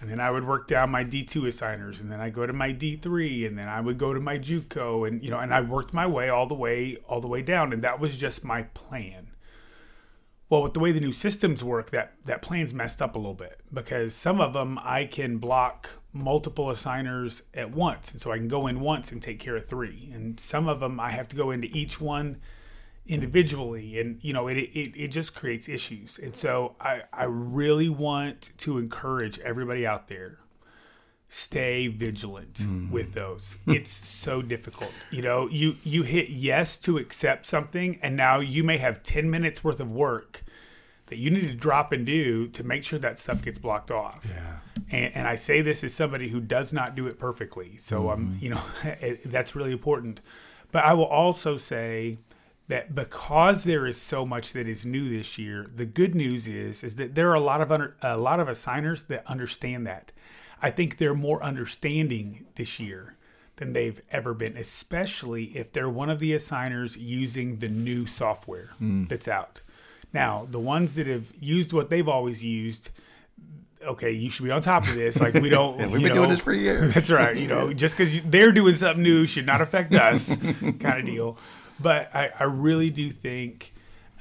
And 0.00 0.10
then 0.10 0.20
I 0.20 0.30
would 0.30 0.46
work 0.46 0.68
down 0.68 0.90
my 0.90 1.02
D2 1.04 1.48
assigners 1.48 2.00
and 2.00 2.12
then 2.12 2.20
I 2.20 2.28
go 2.28 2.44
to 2.46 2.52
my 2.52 2.72
D3 2.72 3.46
and 3.46 3.56
then 3.56 3.68
I 3.68 3.80
would 3.80 3.96
go 3.96 4.12
to 4.12 4.20
my 4.20 4.38
JUCO 4.38 5.08
and 5.08 5.22
you 5.22 5.30
know 5.30 5.38
and 5.38 5.54
I 5.54 5.60
worked 5.62 5.94
my 5.94 6.06
way 6.06 6.28
all 6.28 6.46
the 6.46 6.54
way 6.54 6.98
all 7.08 7.20
the 7.20 7.28
way 7.28 7.42
down 7.42 7.72
and 7.72 7.82
that 7.82 8.00
was 8.00 8.16
just 8.16 8.44
my 8.44 8.64
plan. 8.74 9.28
Well, 10.50 10.62
with 10.62 10.74
the 10.74 10.80
way 10.80 10.92
the 10.92 11.00
new 11.00 11.12
systems 11.12 11.64
work, 11.64 11.90
that 11.90 12.12
that 12.26 12.42
plan's 12.42 12.74
messed 12.74 13.00
up 13.00 13.16
a 13.16 13.18
little 13.18 13.34
bit 13.34 13.60
because 13.72 14.14
some 14.14 14.40
of 14.40 14.52
them 14.52 14.78
I 14.82 15.06
can 15.06 15.38
block 15.38 15.90
multiple 16.12 16.70
assigners 16.70 17.42
at 17.54 17.70
once, 17.70 18.12
and 18.12 18.20
so 18.20 18.30
I 18.30 18.36
can 18.36 18.48
go 18.48 18.66
in 18.66 18.80
once 18.80 19.10
and 19.10 19.22
take 19.22 19.40
care 19.40 19.56
of 19.56 19.66
three. 19.66 20.10
And 20.12 20.38
some 20.38 20.68
of 20.68 20.80
them 20.80 21.00
I 21.00 21.10
have 21.10 21.28
to 21.28 21.36
go 21.36 21.50
into 21.50 21.68
each 21.72 22.00
one 22.00 22.36
individually, 23.06 23.98
and 23.98 24.18
you 24.22 24.32
know 24.32 24.48
it 24.48 24.56
it, 24.56 24.92
it 24.96 25.08
just 25.08 25.34
creates 25.34 25.68
issues. 25.68 26.18
And 26.18 26.34
so 26.34 26.76
I 26.80 27.02
I 27.12 27.24
really 27.24 27.88
want 27.88 28.50
to 28.58 28.78
encourage 28.78 29.38
everybody 29.40 29.86
out 29.86 30.08
there 30.08 30.38
stay 31.34 31.88
vigilant 31.88 32.54
mm-hmm. 32.54 32.92
with 32.92 33.12
those. 33.12 33.56
It's 33.66 33.90
so 33.90 34.40
difficult. 34.40 34.92
You 35.10 35.22
know 35.22 35.48
you 35.48 35.76
you 35.82 36.04
hit 36.04 36.28
yes 36.30 36.78
to 36.78 36.96
accept 36.98 37.46
something 37.46 37.98
and 38.02 38.16
now 38.16 38.38
you 38.38 38.62
may 38.62 38.78
have 38.78 39.02
10 39.02 39.28
minutes 39.30 39.64
worth 39.64 39.80
of 39.80 39.90
work 39.90 40.44
that 41.06 41.16
you 41.16 41.30
need 41.30 41.48
to 41.48 41.54
drop 41.54 41.92
and 41.92 42.06
do 42.06 42.46
to 42.48 42.62
make 42.62 42.84
sure 42.84 42.98
that 43.00 43.18
stuff 43.18 43.44
gets 43.44 43.58
blocked 43.58 43.90
off. 43.90 44.24
Yeah. 44.28 44.58
and, 44.90 45.14
and 45.16 45.28
i 45.28 45.34
say 45.34 45.60
this 45.60 45.82
as 45.82 45.92
somebody 45.92 46.28
who 46.28 46.40
does 46.40 46.72
not 46.72 46.94
do 46.94 47.06
it 47.06 47.18
perfectly 47.18 47.76
so 47.78 48.10
i'm 48.10 48.26
mm-hmm. 48.26 48.44
you 48.44 48.50
know 48.50 48.62
that's 49.26 49.56
really 49.56 49.72
important. 49.72 50.20
But 50.70 50.84
i 50.84 50.92
will 50.94 51.12
also 51.22 51.56
say 51.56 52.18
that 52.68 52.94
because 52.94 53.64
there 53.64 53.86
is 53.86 54.00
so 54.00 54.24
much 54.24 54.52
that 54.52 54.66
is 54.66 54.86
new 54.86 55.08
this 55.08 55.38
year, 55.38 55.66
the 55.74 55.86
good 55.86 56.14
news 56.14 56.46
is 56.46 56.82
is 56.82 56.96
that 56.96 57.14
there 57.14 57.30
are 57.30 57.34
a 57.34 57.40
lot 57.40 57.60
of 57.60 57.70
under, 57.70 57.96
a 58.02 58.16
lot 58.16 58.40
of 58.40 58.48
assigners 58.48 59.04
that 59.04 59.26
understand 59.26 59.86
that. 59.86 60.12
I 60.62 60.70
think 60.70 60.96
they're 60.96 61.14
more 61.14 61.42
understanding 61.42 62.46
this 62.54 62.80
year 62.80 63.16
than 63.56 63.72
they've 63.72 64.00
ever 64.10 64.34
been, 64.34 64.56
especially 64.56 65.44
if 65.56 65.72
they're 65.72 65.90
one 65.90 66.10
of 66.10 66.18
the 66.18 66.32
assigners 66.34 66.96
using 66.96 67.58
the 67.58 67.68
new 67.68 68.06
software 68.06 68.70
hmm. 68.78 69.04
that's 69.04 69.28
out. 69.28 69.60
Now, 70.12 70.46
the 70.50 70.58
ones 70.60 70.94
that 70.94 71.06
have 71.06 71.32
used 71.40 71.72
what 71.72 71.90
they've 71.90 72.08
always 72.08 72.42
used, 72.44 72.90
okay, 73.82 74.12
you 74.12 74.30
should 74.30 74.44
be 74.44 74.50
on 74.50 74.62
top 74.62 74.84
of 74.84 74.94
this. 74.94 75.20
Like 75.20 75.34
we 75.34 75.48
don't. 75.48 75.78
Yeah, 75.78 75.86
we've 75.88 76.02
been 76.02 76.14
doing 76.14 76.22
know, 76.22 76.28
this 76.28 76.40
for 76.40 76.54
years. 76.54 76.94
That's 76.94 77.10
right. 77.10 77.36
You 77.36 77.48
know, 77.48 77.72
just 77.72 77.96
because 77.96 78.22
they're 78.22 78.52
doing 78.52 78.74
something 78.74 79.02
new 79.02 79.26
should 79.26 79.46
not 79.46 79.60
affect 79.60 79.94
us, 79.94 80.36
kind 80.60 80.98
of 80.98 81.04
deal. 81.04 81.36
But 81.80 82.14
I, 82.14 82.30
I 82.38 82.44
really 82.44 82.90
do 82.90 83.10
think 83.10 83.74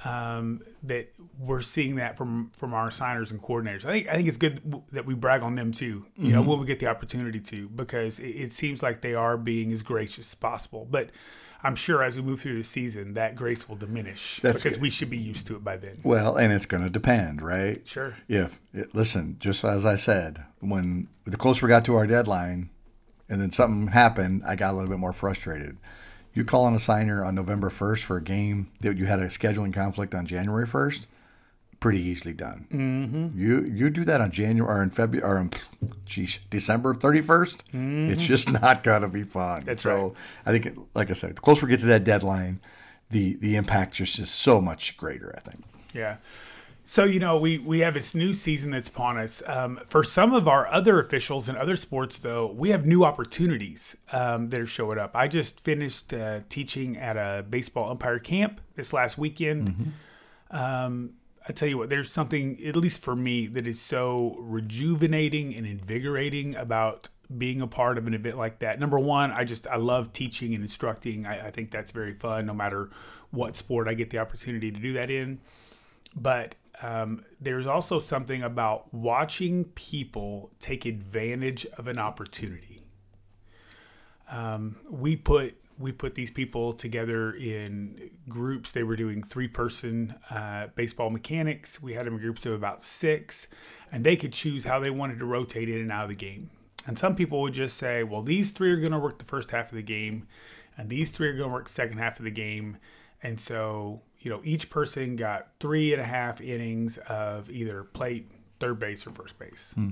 um, 0.05 0.61
that 0.83 1.13
we're 1.39 1.61
seeing 1.61 1.95
that 1.95 2.17
from 2.17 2.49
from 2.53 2.73
our 2.73 2.91
signers 2.91 3.31
and 3.31 3.41
coordinators. 3.41 3.85
I 3.85 3.91
think 3.91 4.07
I 4.09 4.15
think 4.15 4.27
it's 4.27 4.37
good 4.37 4.81
that 4.91 5.05
we 5.05 5.13
brag 5.13 5.41
on 5.41 5.53
them 5.53 5.71
too. 5.71 6.05
You 6.17 6.33
know, 6.33 6.41
when 6.41 6.59
we 6.59 6.65
get 6.65 6.79
the 6.79 6.87
opportunity 6.87 7.39
to, 7.39 7.69
because 7.69 8.19
it, 8.19 8.29
it 8.29 8.53
seems 8.53 8.83
like 8.83 9.01
they 9.01 9.15
are 9.15 9.37
being 9.37 9.71
as 9.71 9.81
gracious 9.83 10.31
as 10.31 10.35
possible. 10.35 10.87
But 10.89 11.09
I'm 11.63 11.75
sure 11.75 12.03
as 12.03 12.17
we 12.17 12.21
move 12.21 12.41
through 12.41 12.57
the 12.57 12.63
season, 12.63 13.13
that 13.13 13.35
grace 13.35 13.69
will 13.69 13.77
diminish 13.77 14.41
That's 14.41 14.61
because 14.61 14.75
good. 14.75 14.81
we 14.81 14.89
should 14.89 15.09
be 15.09 15.17
used 15.17 15.47
to 15.47 15.55
it 15.55 15.63
by 15.63 15.77
then. 15.77 15.99
Well, 16.03 16.35
and 16.35 16.51
it's 16.51 16.65
going 16.65 16.83
to 16.83 16.89
depend, 16.89 17.41
right? 17.41 17.87
Sure. 17.87 18.17
If 18.27 18.59
it, 18.73 18.93
listen, 18.93 19.37
just 19.39 19.63
as 19.63 19.85
I 19.85 19.95
said, 19.95 20.43
when 20.59 21.07
the 21.25 21.37
closer 21.37 21.65
we 21.65 21.69
got 21.69 21.85
to 21.85 21.95
our 21.95 22.05
deadline, 22.05 22.69
and 23.29 23.41
then 23.41 23.51
something 23.51 23.87
happened, 23.87 24.43
I 24.45 24.55
got 24.55 24.73
a 24.73 24.75
little 24.75 24.89
bit 24.89 24.99
more 24.99 25.13
frustrated. 25.13 25.77
You 26.33 26.43
call 26.43 26.67
an 26.67 26.75
assigner 26.75 27.25
on 27.25 27.35
November 27.35 27.69
first 27.69 28.03
for 28.03 28.17
a 28.17 28.21
game 28.21 28.71
that 28.79 28.97
you 28.97 29.05
had 29.05 29.19
a 29.19 29.27
scheduling 29.27 29.73
conflict 29.73 30.15
on 30.15 30.25
January 30.25 30.65
first, 30.65 31.07
pretty 31.79 31.99
easily 31.99 32.33
done. 32.33 32.65
Mm-hmm. 32.71 33.39
You 33.39 33.65
you 33.65 33.89
do 33.89 34.03
that 34.05 34.21
on 34.21 34.31
January 34.31 34.79
or 34.79 34.81
in 34.81 34.89
February 34.89 35.23
or 35.23 35.39
in, 35.39 35.51
geez, 36.05 36.39
December 36.49 36.95
thirty 36.95 37.19
It's 37.19 38.21
just 38.21 38.51
not 38.51 38.83
gonna 38.83 39.09
be 39.09 39.23
fun. 39.23 39.59
Mm-hmm. 39.59 39.65
That's 39.65 39.83
so 39.83 39.95
right. 39.95 40.13
I 40.45 40.51
think, 40.51 40.65
it, 40.65 40.77
like 40.95 41.11
I 41.11 41.13
said, 41.13 41.35
the 41.35 41.41
closer 41.41 41.65
we 41.65 41.69
get 41.69 41.81
to 41.81 41.85
that 41.87 42.03
deadline, 42.03 42.61
the 43.11 43.35
the 43.35 43.55
impact 43.55 43.93
just 43.93 44.17
is 44.17 44.31
so 44.31 44.59
much 44.61 44.97
greater. 44.97 45.35
I 45.37 45.41
think. 45.41 45.63
Yeah. 45.93 46.17
So 46.93 47.05
you 47.05 47.19
know 47.19 47.37
we 47.37 47.57
we 47.57 47.79
have 47.79 47.95
this 47.95 48.13
new 48.13 48.35
season 48.35 48.69
that's 48.69 48.87
upon 48.87 49.17
us. 49.17 49.41
Um, 49.47 49.79
for 49.87 50.03
some 50.03 50.31
of 50.31 50.47
our 50.47 50.67
other 50.67 50.99
officials 50.99 51.49
in 51.49 51.57
other 51.57 51.75
sports, 51.75 52.19
though, 52.19 52.45
we 52.51 52.69
have 52.69 52.85
new 52.85 53.03
opportunities 53.03 53.97
um, 54.11 54.51
that 54.51 54.59
are 54.59 54.67
showing 54.67 54.99
up. 54.99 55.09
I 55.15 55.27
just 55.27 55.61
finished 55.61 56.13
uh, 56.13 56.41
teaching 56.49 56.95
at 56.97 57.17
a 57.17 57.43
baseball 57.49 57.89
umpire 57.89 58.19
camp 58.19 58.61
this 58.75 58.93
last 58.93 59.17
weekend. 59.17 59.93
Um, 60.51 61.13
I 61.49 61.53
tell 61.53 61.67
you 61.67 61.79
what, 61.79 61.89
there's 61.89 62.11
something, 62.11 62.63
at 62.63 62.75
least 62.75 63.01
for 63.01 63.15
me, 63.15 63.47
that 63.47 63.65
is 63.65 63.81
so 63.81 64.35
rejuvenating 64.37 65.55
and 65.55 65.65
invigorating 65.65 66.55
about 66.55 67.09
being 67.35 67.59
a 67.61 67.67
part 67.67 67.97
of 67.97 68.05
an 68.05 68.13
event 68.13 68.37
like 68.37 68.59
that. 68.59 68.79
Number 68.79 68.99
one, 68.99 69.31
I 69.31 69.45
just 69.45 69.65
I 69.65 69.77
love 69.77 70.13
teaching 70.13 70.53
and 70.53 70.61
instructing. 70.61 71.25
I, 71.25 71.47
I 71.47 71.49
think 71.49 71.71
that's 71.71 71.89
very 71.89 72.13
fun, 72.13 72.45
no 72.45 72.53
matter 72.53 72.91
what 73.31 73.55
sport 73.55 73.89
I 73.89 73.95
get 73.95 74.11
the 74.11 74.19
opportunity 74.19 74.71
to 74.71 74.79
do 74.79 74.93
that 74.93 75.09
in 75.09 75.39
but 76.15 76.55
um, 76.81 77.23
there's 77.39 77.67
also 77.67 77.99
something 77.99 78.43
about 78.43 78.93
watching 78.93 79.65
people 79.75 80.51
take 80.59 80.85
advantage 80.85 81.65
of 81.77 81.87
an 81.87 81.99
opportunity. 81.99 82.81
Um, 84.29 84.77
we 84.89 85.15
put 85.15 85.55
we 85.79 85.91
put 85.91 86.13
these 86.15 86.29
people 86.29 86.71
together 86.73 87.33
in 87.33 88.11
groups. 88.29 88.71
They 88.71 88.83
were 88.83 88.95
doing 88.95 89.23
three 89.23 89.47
person 89.47 90.15
uh, 90.29 90.67
baseball 90.75 91.09
mechanics. 91.09 91.81
We 91.81 91.93
had 91.93 92.05
them 92.05 92.15
in 92.15 92.19
groups 92.21 92.45
of 92.45 92.53
about 92.53 92.81
six, 92.81 93.47
and 93.91 94.03
they 94.03 94.15
could 94.15 94.33
choose 94.33 94.63
how 94.63 94.79
they 94.79 94.91
wanted 94.91 95.19
to 95.19 95.25
rotate 95.25 95.69
in 95.69 95.79
and 95.79 95.91
out 95.91 96.03
of 96.03 96.09
the 96.09 96.15
game. 96.15 96.49
And 96.85 96.97
some 96.97 97.15
people 97.15 97.41
would 97.41 97.53
just 97.53 97.77
say, 97.77 98.03
well, 98.03 98.21
these 98.21 98.51
three 98.51 98.71
are 98.71 98.77
going 98.77 98.91
to 98.91 98.99
work 98.99 99.17
the 99.17 99.25
first 99.25 99.51
half 99.51 99.71
of 99.71 99.75
the 99.75 99.83
game, 99.83 100.27
and 100.77 100.89
these 100.89 101.11
three 101.11 101.27
are 101.27 101.33
going 101.33 101.49
to 101.49 101.53
work 101.53 101.67
second 101.67 101.97
half 101.97 102.19
of 102.19 102.25
the 102.25 102.31
game. 102.31 102.77
And 103.21 103.39
so, 103.39 104.01
you 104.23 104.31
know, 104.31 104.39
each 104.43 104.69
person 104.69 105.17
got 105.17 105.49
three 105.59 105.91
and 105.91 106.01
a 106.01 106.05
half 106.05 106.39
innings 106.39 106.97
of 107.09 107.49
either 107.49 107.83
plate, 107.83 108.31
third 108.59 108.79
base, 108.79 109.05
or 109.05 109.11
first 109.11 109.37
base. 109.37 109.73
Hmm. 109.75 109.91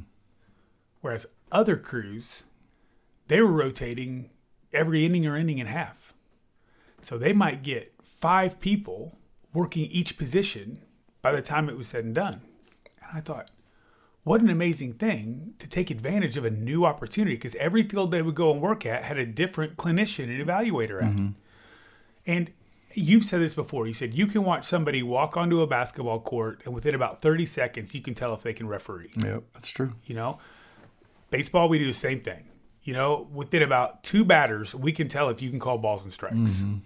Whereas 1.02 1.26
other 1.52 1.76
crews, 1.76 2.46
they 3.28 3.42
were 3.42 3.52
rotating 3.52 4.30
every 4.72 5.06
inning 5.06 5.28
or 5.28 5.36
inning 5.36 5.60
and 5.60 5.68
a 5.68 5.72
half. 5.74 6.14
So 7.02 7.18
they 7.18 7.34
might 7.34 7.62
get 7.62 7.94
five 8.02 8.62
people 8.62 9.18
working 9.54 9.86
each 9.88 10.18
position 10.18 10.82
by 11.22 11.34
the 11.34 11.42
time 11.42 11.68
it 11.68 11.78
was 11.78 11.90
said 11.90 12.06
and 12.06 12.16
done. 12.16 12.42
And 13.02 13.18
I 13.18 13.20
thought, 13.20 13.52
what 14.24 14.40
an 14.40 14.50
amazing 14.50 14.94
thing 14.94 15.56
to 15.60 15.68
take 15.68 15.90
advantage 15.90 16.38
of 16.38 16.46
a 16.46 16.52
new 16.52 16.86
opportunity 16.86 17.36
because 17.36 17.56
every 17.56 17.84
field 17.84 18.12
they 18.12 18.22
would 18.22 18.36
go 18.36 18.52
and 18.52 18.62
work 18.62 18.86
at 18.86 19.04
had 19.04 19.18
a 19.18 19.26
different 19.26 19.76
clinician 19.76 20.26
and 20.26 20.48
evaluator 20.48 21.02
at. 21.02 21.12
Mm-hmm. 21.12 21.30
And 22.28 22.52
you've 22.94 23.24
said 23.24 23.42
this 23.42 23.54
before. 23.54 23.88
You 23.88 23.94
said 23.94 24.14
you 24.14 24.28
can 24.28 24.44
watch 24.44 24.66
somebody 24.66 25.04
walk 25.04 25.38
onto 25.38 25.62
a 25.62 25.68
basketball 25.68 26.20
court 26.20 26.62
and 26.66 26.74
within 26.74 26.96
about 26.96 27.22
30 27.22 27.46
seconds 27.46 27.94
you 27.96 28.02
can 28.02 28.14
tell 28.14 28.34
if 28.34 28.44
they 28.44 28.54
can 28.54 28.68
referee. 28.68 29.10
Yep, 29.18 29.44
that's 29.54 29.70
true. 29.70 29.94
You 30.06 30.16
know, 30.16 30.40
baseball, 31.30 31.70
we 31.70 31.80
do 31.80 31.86
the 31.86 31.94
same 31.94 32.22
thing. 32.22 32.46
You 32.84 32.94
know, 32.94 33.28
within 33.32 33.62
about 33.62 34.04
two 34.04 34.26
batters, 34.26 34.74
we 34.74 34.92
can 34.92 35.08
tell 35.08 35.30
if 35.30 35.42
you 35.42 35.50
can 35.50 35.60
call 35.60 35.78
balls 35.78 36.04
and 36.04 36.12
strikes. 36.12 36.36
Mm-hmm. 36.36 36.78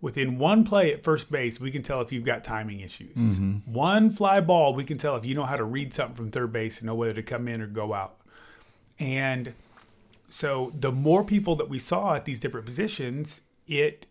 Within 0.00 0.38
one 0.38 0.64
play 0.64 0.92
at 0.92 1.02
first 1.02 1.30
base, 1.30 1.58
we 1.58 1.70
can 1.70 1.82
tell 1.82 2.00
if 2.00 2.12
you've 2.12 2.24
got 2.24 2.44
timing 2.44 2.80
issues. 2.80 3.16
Mm-hmm. 3.16 3.72
One 3.72 4.10
fly 4.10 4.40
ball, 4.40 4.74
we 4.74 4.84
can 4.84 4.98
tell 4.98 5.16
if 5.16 5.24
you 5.24 5.34
know 5.34 5.44
how 5.44 5.56
to 5.56 5.64
read 5.64 5.94
something 5.94 6.16
from 6.16 6.30
third 6.30 6.52
base 6.52 6.78
and 6.78 6.86
know 6.86 6.94
whether 6.94 7.14
to 7.14 7.22
come 7.22 7.48
in 7.48 7.62
or 7.62 7.66
go 7.66 7.94
out. 7.94 8.16
And 8.98 9.54
so 10.28 10.72
the 10.74 10.92
more 10.92 11.24
people 11.24 11.56
that 11.56 11.68
we 11.68 11.78
saw 11.78 12.14
at 12.14 12.24
these 12.24 12.40
different 12.40 12.66
positions, 12.66 13.42
it 13.66 14.06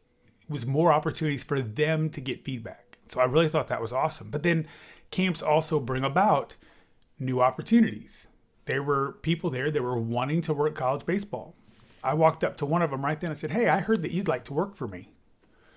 was 0.50 0.66
more 0.66 0.92
opportunities 0.92 1.44
for 1.44 1.62
them 1.62 2.10
to 2.12 2.22
get 2.22 2.44
feedback. 2.44 2.98
So 3.08 3.20
I 3.20 3.26
really 3.26 3.48
thought 3.50 3.68
that 3.68 3.82
was 3.82 3.94
awesome. 3.94 4.30
But 4.30 4.44
then 4.44 4.68
camps 5.12 5.42
also 5.42 5.80
bring 5.80 6.04
about 6.04 6.56
new 7.20 7.42
opportunities. 7.42 8.28
There 8.66 8.82
were 8.84 9.14
people 9.22 9.50
there 9.50 9.70
that 9.72 9.82
were 9.82 9.98
wanting 10.00 10.42
to 10.42 10.54
work 10.54 10.76
college 10.76 11.06
baseball. 11.06 11.56
I 12.04 12.14
walked 12.14 12.44
up 12.44 12.58
to 12.58 12.66
one 12.66 12.82
of 12.82 12.92
them 12.92 13.04
right 13.04 13.20
then 13.20 13.30
and 13.32 13.38
said, 13.38 13.52
"Hey, 13.52 13.68
I 13.70 13.80
heard 13.80 14.02
that 14.02 14.12
you'd 14.12 14.28
like 14.28 14.46
to 14.46 14.54
work 14.54 14.76
for 14.76 14.88
me." 14.88 15.10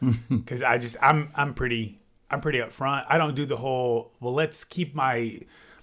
Cuz 0.47 0.63
I 0.63 0.79
just 0.79 0.97
I'm 1.03 1.31
I'm 1.35 1.55
pretty 1.55 2.01
I'm 2.31 2.41
pretty 2.41 2.59
upfront. 2.59 3.05
I 3.09 3.19
don't 3.19 3.35
do 3.37 3.47
the 3.47 3.57
whole, 3.57 4.13
well, 4.21 4.33
let's 4.35 4.65
keep 4.65 4.95
my 4.95 5.39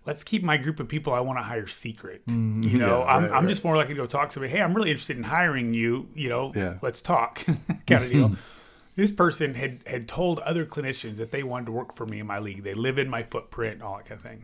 let's 0.06 0.24
keep 0.24 0.44
my 0.44 0.58
group 0.58 0.80
of 0.82 0.88
people 0.90 1.14
I 1.14 1.22
want 1.22 1.40
to 1.40 1.44
hire 1.44 1.68
secret. 1.68 2.26
Mm, 2.28 2.70
you 2.70 2.78
know, 2.78 3.00
yeah, 3.00 3.06
I'm 3.06 3.24
right, 3.24 3.32
I'm 3.32 3.44
right. 3.46 3.50
just 3.50 3.64
more 3.64 3.76
likely 3.78 3.94
to 3.96 4.02
go 4.02 4.06
talk 4.06 4.30
to 4.32 4.40
me. 4.40 4.48
"Hey, 4.50 4.62
I'm 4.62 4.74
really 4.74 4.92
interested 4.92 5.16
in 5.18 5.24
hiring 5.24 5.74
you, 5.74 6.10
you 6.16 6.30
know, 6.30 6.52
Yeah. 6.56 6.76
let's 6.82 7.02
talk." 7.02 7.44
kind 7.88 8.04
of 8.04 8.10
deal. 8.12 8.32
This 8.96 9.12
person 9.12 9.56
had 9.56 9.82
had 9.88 10.08
told 10.08 10.40
other 10.40 10.66
clinicians 10.66 11.18
that 11.18 11.32
they 11.32 11.44
wanted 11.44 11.66
to 11.66 11.72
work 11.72 11.96
for 11.96 12.06
me 12.06 12.20
in 12.20 12.28
my 12.28 12.40
league. 12.40 12.64
They 12.64 12.76
live 12.76 12.98
in 12.98 13.10
my 13.10 13.24
footprint, 13.24 13.82
all 13.82 13.98
that 13.98 14.06
kind 14.06 14.22
of 14.22 14.28
thing. 14.28 14.44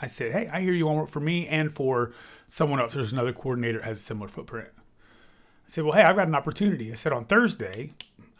I 0.00 0.06
said, 0.06 0.32
"Hey, 0.32 0.48
I 0.48 0.60
hear 0.60 0.72
you 0.72 0.86
want 0.86 0.96
to 0.96 1.00
work 1.00 1.10
for 1.10 1.20
me 1.20 1.46
and 1.46 1.72
for 1.72 2.12
someone 2.46 2.80
else. 2.80 2.94
There's 2.94 3.12
another 3.12 3.32
coordinator 3.32 3.78
that 3.78 3.84
has 3.84 3.98
a 3.98 4.02
similar 4.02 4.28
footprint." 4.28 4.70
I 4.78 5.68
said, 5.70 5.84
"Well, 5.84 5.92
hey, 5.92 6.02
I've 6.02 6.16
got 6.16 6.28
an 6.28 6.34
opportunity." 6.34 6.90
I 6.90 6.94
said, 6.94 7.12
"On 7.12 7.24
Thursday, 7.26 7.92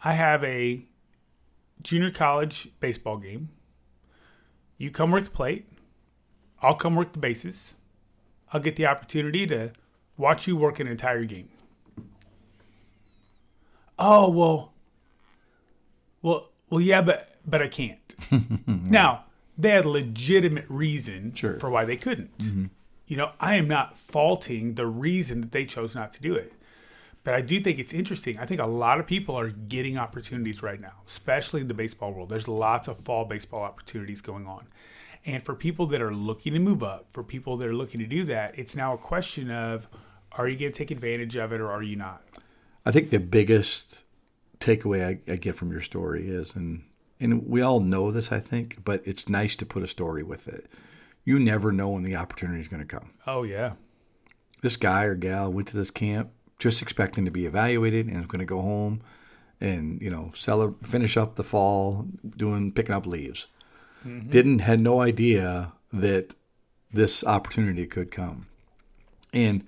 I 0.03 0.13
have 0.13 0.43
a 0.43 0.85
junior 1.83 2.11
college 2.11 2.69
baseball 2.79 3.17
game. 3.17 3.49
You 4.77 4.89
come 4.89 5.11
work 5.11 5.25
the 5.25 5.29
plate. 5.29 5.67
I'll 6.61 6.75
come 6.75 6.95
work 6.95 7.13
the 7.13 7.19
bases. 7.19 7.75
I'll 8.51 8.61
get 8.61 8.75
the 8.75 8.87
opportunity 8.87 9.45
to 9.47 9.71
watch 10.17 10.47
you 10.47 10.55
work 10.55 10.79
an 10.79 10.87
entire 10.87 11.25
game." 11.25 11.49
Oh 13.99 14.29
well, 14.29 14.73
well, 16.21 16.49
well, 16.69 16.81
yeah, 16.81 17.01
but 17.01 17.35
but 17.45 17.61
I 17.61 17.67
can't. 17.67 17.99
now 18.67 19.25
they 19.57 19.69
had 19.69 19.85
legitimate 19.85 20.65
reason 20.69 21.33
Sure. 21.33 21.59
for 21.59 21.69
why 21.69 21.85
they 21.85 21.97
couldn't. 21.97 22.37
Mm-hmm. 22.37 22.65
You 23.07 23.17
know, 23.17 23.31
I 23.39 23.55
am 23.55 23.67
not 23.67 23.97
faulting 23.97 24.75
the 24.75 24.85
reason 24.85 25.41
that 25.41 25.51
they 25.51 25.65
chose 25.65 25.95
not 25.95 26.11
to 26.13 26.21
do 26.21 26.35
it. 26.35 26.53
But 27.23 27.33
I 27.33 27.41
do 27.41 27.59
think 27.59 27.79
it's 27.79 27.93
interesting. 27.93 28.39
I 28.39 28.45
think 28.45 28.61
a 28.61 28.67
lot 28.67 28.99
of 28.99 29.05
people 29.05 29.35
are 29.35 29.49
getting 29.49 29.97
opportunities 29.97 30.63
right 30.63 30.79
now, 30.79 30.93
especially 31.05 31.59
in 31.61 31.67
the 31.67 31.73
baseball 31.73 32.13
world. 32.13 32.29
There's 32.29 32.47
lots 32.47 32.87
of 32.87 32.97
fall 32.97 33.25
baseball 33.25 33.61
opportunities 33.61 34.21
going 34.21 34.47
on. 34.47 34.67
And 35.25 35.43
for 35.43 35.53
people 35.53 35.85
that 35.87 36.01
are 36.01 36.13
looking 36.13 36.53
to 36.53 36.59
move 36.59 36.81
up, 36.81 37.11
for 37.11 37.23
people 37.23 37.57
that 37.57 37.67
are 37.67 37.73
looking 37.73 37.99
to 37.99 38.07
do 38.07 38.23
that, 38.25 38.57
it's 38.57 38.75
now 38.75 38.93
a 38.93 38.97
question 38.97 39.51
of 39.51 39.89
are 40.31 40.47
you 40.47 40.57
going 40.57 40.71
to 40.71 40.77
take 40.77 40.91
advantage 40.91 41.35
of 41.35 41.51
it 41.51 41.59
or 41.59 41.69
are 41.69 41.83
you 41.83 41.97
not? 41.97 42.23
I 42.85 42.91
think 42.91 43.09
the 43.09 43.19
biggest 43.19 44.03
takeaway 44.59 45.05
I, 45.05 45.31
I 45.31 45.35
get 45.35 45.55
from 45.55 45.71
your 45.71 45.81
story 45.81 46.29
is, 46.29 46.55
and 46.55 46.83
and 47.19 47.47
we 47.47 47.61
all 47.61 47.79
know 47.79 48.11
this, 48.11 48.31
I 48.31 48.39
think, 48.39 48.83
but 48.83 49.01
it's 49.05 49.27
nice 49.27 49.55
to 49.57 49.65
put 49.65 49.83
a 49.83 49.87
story 49.87 50.23
with 50.23 50.47
it. 50.47 50.67
You 51.25 51.37
never 51.37 51.71
know 51.71 51.89
when 51.89 52.03
the 52.03 52.15
opportunity 52.15 52.61
is 52.61 52.69
going 52.69 52.81
to 52.81 52.87
come. 52.87 53.11
Oh, 53.27 53.43
yeah. 53.43 53.73
This 54.61 54.77
guy 54.77 55.03
or 55.03 55.15
gal 55.15 55.51
went 55.51 55.67
to 55.69 55.77
this 55.77 55.91
camp 55.91 56.31
just 56.59 56.81
expecting 56.81 57.25
to 57.25 57.31
be 57.31 57.45
evaluated 57.45 58.07
and 58.07 58.19
is 58.19 58.27
going 58.27 58.39
to 58.39 58.45
go 58.45 58.61
home 58.61 59.01
and 59.61 60.01
you 60.01 60.09
know 60.09 60.31
sell 60.35 60.75
finish 60.83 61.17
up 61.17 61.35
the 61.35 61.43
fall 61.43 62.05
doing 62.37 62.71
picking 62.71 62.93
up 62.93 63.05
leaves. 63.05 63.47
Mm-hmm. 64.05 64.29
Didn't 64.29 64.59
had 64.59 64.79
no 64.79 65.01
idea 65.01 65.73
that 65.91 66.35
this 66.91 67.23
opportunity 67.23 67.85
could 67.85 68.11
come, 68.11 68.47
and 69.33 69.65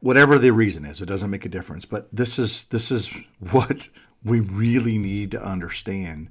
whatever 0.00 0.38
the 0.38 0.52
reason 0.52 0.84
is, 0.84 1.00
it 1.00 1.06
doesn't 1.06 1.30
make 1.30 1.44
a 1.44 1.50
difference. 1.50 1.84
But 1.84 2.08
this 2.12 2.38
is 2.38 2.64
this 2.66 2.90
is 2.90 3.12
what 3.50 3.88
we 4.24 4.40
really 4.40 4.98
need 4.98 5.30
to 5.32 5.42
understand. 5.42 6.28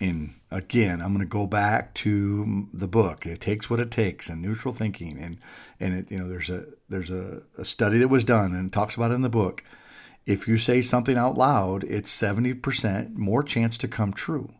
And 0.00 0.34
again, 0.50 1.00
I'm 1.00 1.08
going 1.08 1.20
to 1.20 1.26
go 1.26 1.46
back 1.46 1.92
to 1.94 2.68
the 2.72 2.86
book. 2.86 3.26
It 3.26 3.40
takes 3.40 3.68
what 3.68 3.80
it 3.80 3.90
takes, 3.90 4.28
and 4.28 4.40
neutral 4.40 4.72
thinking, 4.72 5.18
and 5.18 5.38
and 5.80 5.94
it, 5.94 6.10
you 6.10 6.18
know, 6.18 6.28
there's 6.28 6.50
a 6.50 6.66
there's 6.88 7.10
a, 7.10 7.42
a 7.56 7.64
study 7.64 7.98
that 7.98 8.08
was 8.08 8.24
done, 8.24 8.54
and 8.54 8.68
it 8.68 8.72
talks 8.72 8.94
about 8.94 9.10
it 9.10 9.14
in 9.14 9.22
the 9.22 9.28
book. 9.28 9.64
If 10.24 10.46
you 10.46 10.58
say 10.58 10.82
something 10.82 11.16
out 11.16 11.36
loud, 11.36 11.84
it's 11.84 12.10
seventy 12.10 12.54
percent 12.54 13.16
more 13.16 13.42
chance 13.42 13.76
to 13.78 13.88
come 13.88 14.12
true. 14.12 14.54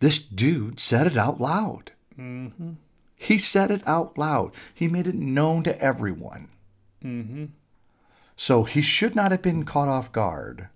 This 0.00 0.18
dude 0.18 0.80
said 0.80 1.06
it 1.06 1.16
out 1.16 1.40
loud. 1.40 1.92
Mm-hmm. 2.18 2.72
He 3.14 3.38
said 3.38 3.70
it 3.70 3.86
out 3.86 4.18
loud. 4.18 4.52
He 4.74 4.88
made 4.88 5.06
it 5.06 5.14
known 5.14 5.62
to 5.64 5.80
everyone. 5.80 6.48
Mm-hmm. 7.04 7.44
So 8.36 8.64
he 8.64 8.82
should 8.82 9.14
not 9.14 9.30
have 9.30 9.42
been 9.42 9.64
caught 9.64 9.88
off 9.88 10.12
guard 10.12 10.68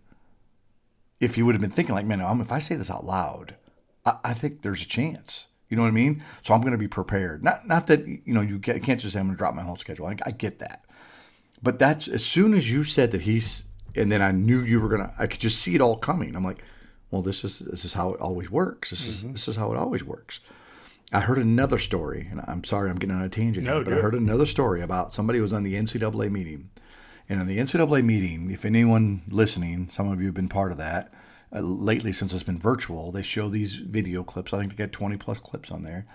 if 1.20 1.34
he 1.34 1.42
would 1.42 1.54
have 1.54 1.62
been 1.62 1.70
thinking 1.70 1.94
like, 1.94 2.06
man, 2.06 2.20
if 2.40 2.52
I 2.52 2.58
say 2.60 2.76
this 2.76 2.90
out 2.90 3.04
loud, 3.04 3.56
I, 4.06 4.18
I 4.24 4.34
think 4.34 4.62
there's 4.62 4.82
a 4.82 4.86
chance. 4.86 5.48
You 5.68 5.76
know 5.76 5.82
what 5.82 5.88
I 5.88 5.92
mean? 5.92 6.22
So 6.42 6.54
I'm 6.54 6.60
going 6.60 6.72
to 6.72 6.78
be 6.78 6.88
prepared. 6.88 7.44
Not 7.44 7.66
not 7.66 7.88
that 7.88 8.06
you 8.06 8.32
know 8.32 8.40
you 8.40 8.58
ca- 8.58 8.78
can't 8.78 8.98
just 8.98 9.12
say 9.12 9.20
I'm 9.20 9.26
going 9.26 9.36
to 9.36 9.38
drop 9.38 9.54
my 9.54 9.62
whole 9.62 9.76
schedule. 9.76 10.06
I, 10.06 10.16
I 10.24 10.30
get 10.30 10.60
that, 10.60 10.84
but 11.62 11.78
that's 11.78 12.08
as 12.08 12.24
soon 12.24 12.54
as 12.54 12.70
you 12.70 12.84
said 12.84 13.10
that 13.10 13.22
he's, 13.22 13.64
and 13.94 14.10
then 14.10 14.22
I 14.22 14.30
knew 14.30 14.62
you 14.62 14.80
were 14.80 14.88
gonna. 14.88 15.12
I 15.18 15.26
could 15.26 15.40
just 15.40 15.60
see 15.60 15.74
it 15.74 15.82
all 15.82 15.98
coming. 15.98 16.34
I'm 16.34 16.44
like, 16.44 16.64
well, 17.10 17.20
this 17.20 17.44
is 17.44 17.58
this 17.58 17.84
is 17.84 17.92
how 17.92 18.14
it 18.14 18.20
always 18.20 18.50
works. 18.50 18.90
This 18.90 19.06
is 19.06 19.16
mm-hmm. 19.16 19.32
this 19.32 19.46
is 19.46 19.56
how 19.56 19.70
it 19.72 19.76
always 19.76 20.02
works. 20.02 20.40
I 21.12 21.20
heard 21.20 21.38
another 21.38 21.78
story, 21.78 22.28
and 22.30 22.42
I'm 22.46 22.64
sorry 22.64 22.90
I'm 22.90 22.96
getting 22.96 23.16
on 23.16 23.22
a 23.22 23.30
tangent, 23.30 23.66
No, 23.66 23.76
here, 23.76 23.84
but 23.84 23.94
I 23.94 23.96
heard 23.96 24.14
another 24.14 24.44
story 24.44 24.82
about 24.82 25.14
somebody 25.14 25.38
who 25.38 25.42
was 25.42 25.54
on 25.54 25.62
the 25.62 25.74
NCAA 25.74 26.30
meeting, 26.30 26.68
and 27.28 27.40
on 27.40 27.46
the 27.46 27.58
NCAA 27.58 28.04
meeting, 28.04 28.50
if 28.50 28.64
anyone 28.64 29.22
listening, 29.28 29.88
some 29.90 30.10
of 30.10 30.20
you 30.20 30.26
have 30.26 30.34
been 30.34 30.48
part 30.48 30.72
of 30.72 30.78
that 30.78 31.12
uh, 31.54 31.60
lately 31.60 32.12
since 32.12 32.32
it's 32.32 32.42
been 32.42 32.58
virtual. 32.58 33.12
They 33.12 33.22
show 33.22 33.48
these 33.48 33.74
video 33.74 34.22
clips. 34.22 34.52
I 34.52 34.60
think 34.60 34.76
they 34.76 34.84
got 34.84 34.92
20 34.92 35.16
plus 35.16 35.38
clips 35.38 35.70
on 35.70 35.82
there, 35.82 36.06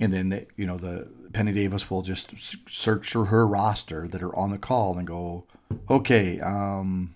and 0.00 0.12
then 0.12 0.30
they, 0.30 0.46
you 0.56 0.66
know 0.66 0.76
the 0.76 1.08
Penny 1.32 1.52
Davis 1.52 1.90
will 1.90 2.02
just 2.02 2.34
search 2.68 3.10
through 3.10 3.26
her 3.26 3.46
roster 3.46 4.08
that 4.08 4.22
are 4.22 4.34
on 4.34 4.50
the 4.50 4.58
call 4.58 4.96
and 4.96 5.06
go, 5.06 5.44
okay, 5.90 6.40
um, 6.40 7.14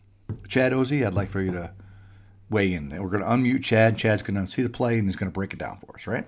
Chad 0.48 0.72
Ozy, 0.72 1.06
I'd 1.06 1.14
like 1.14 1.30
for 1.30 1.40
you 1.40 1.52
to 1.52 1.72
weigh 2.50 2.72
in. 2.72 2.90
We're 2.90 3.08
going 3.08 3.22
to 3.22 3.28
unmute 3.28 3.62
Chad. 3.62 3.96
Chad's 3.96 4.22
going 4.22 4.38
to 4.40 4.46
see 4.46 4.62
the 4.62 4.68
play 4.68 4.98
and 4.98 5.08
he's 5.08 5.16
going 5.16 5.30
to 5.30 5.34
break 5.34 5.52
it 5.52 5.58
down 5.58 5.78
for 5.78 5.94
us, 5.94 6.06
right? 6.06 6.26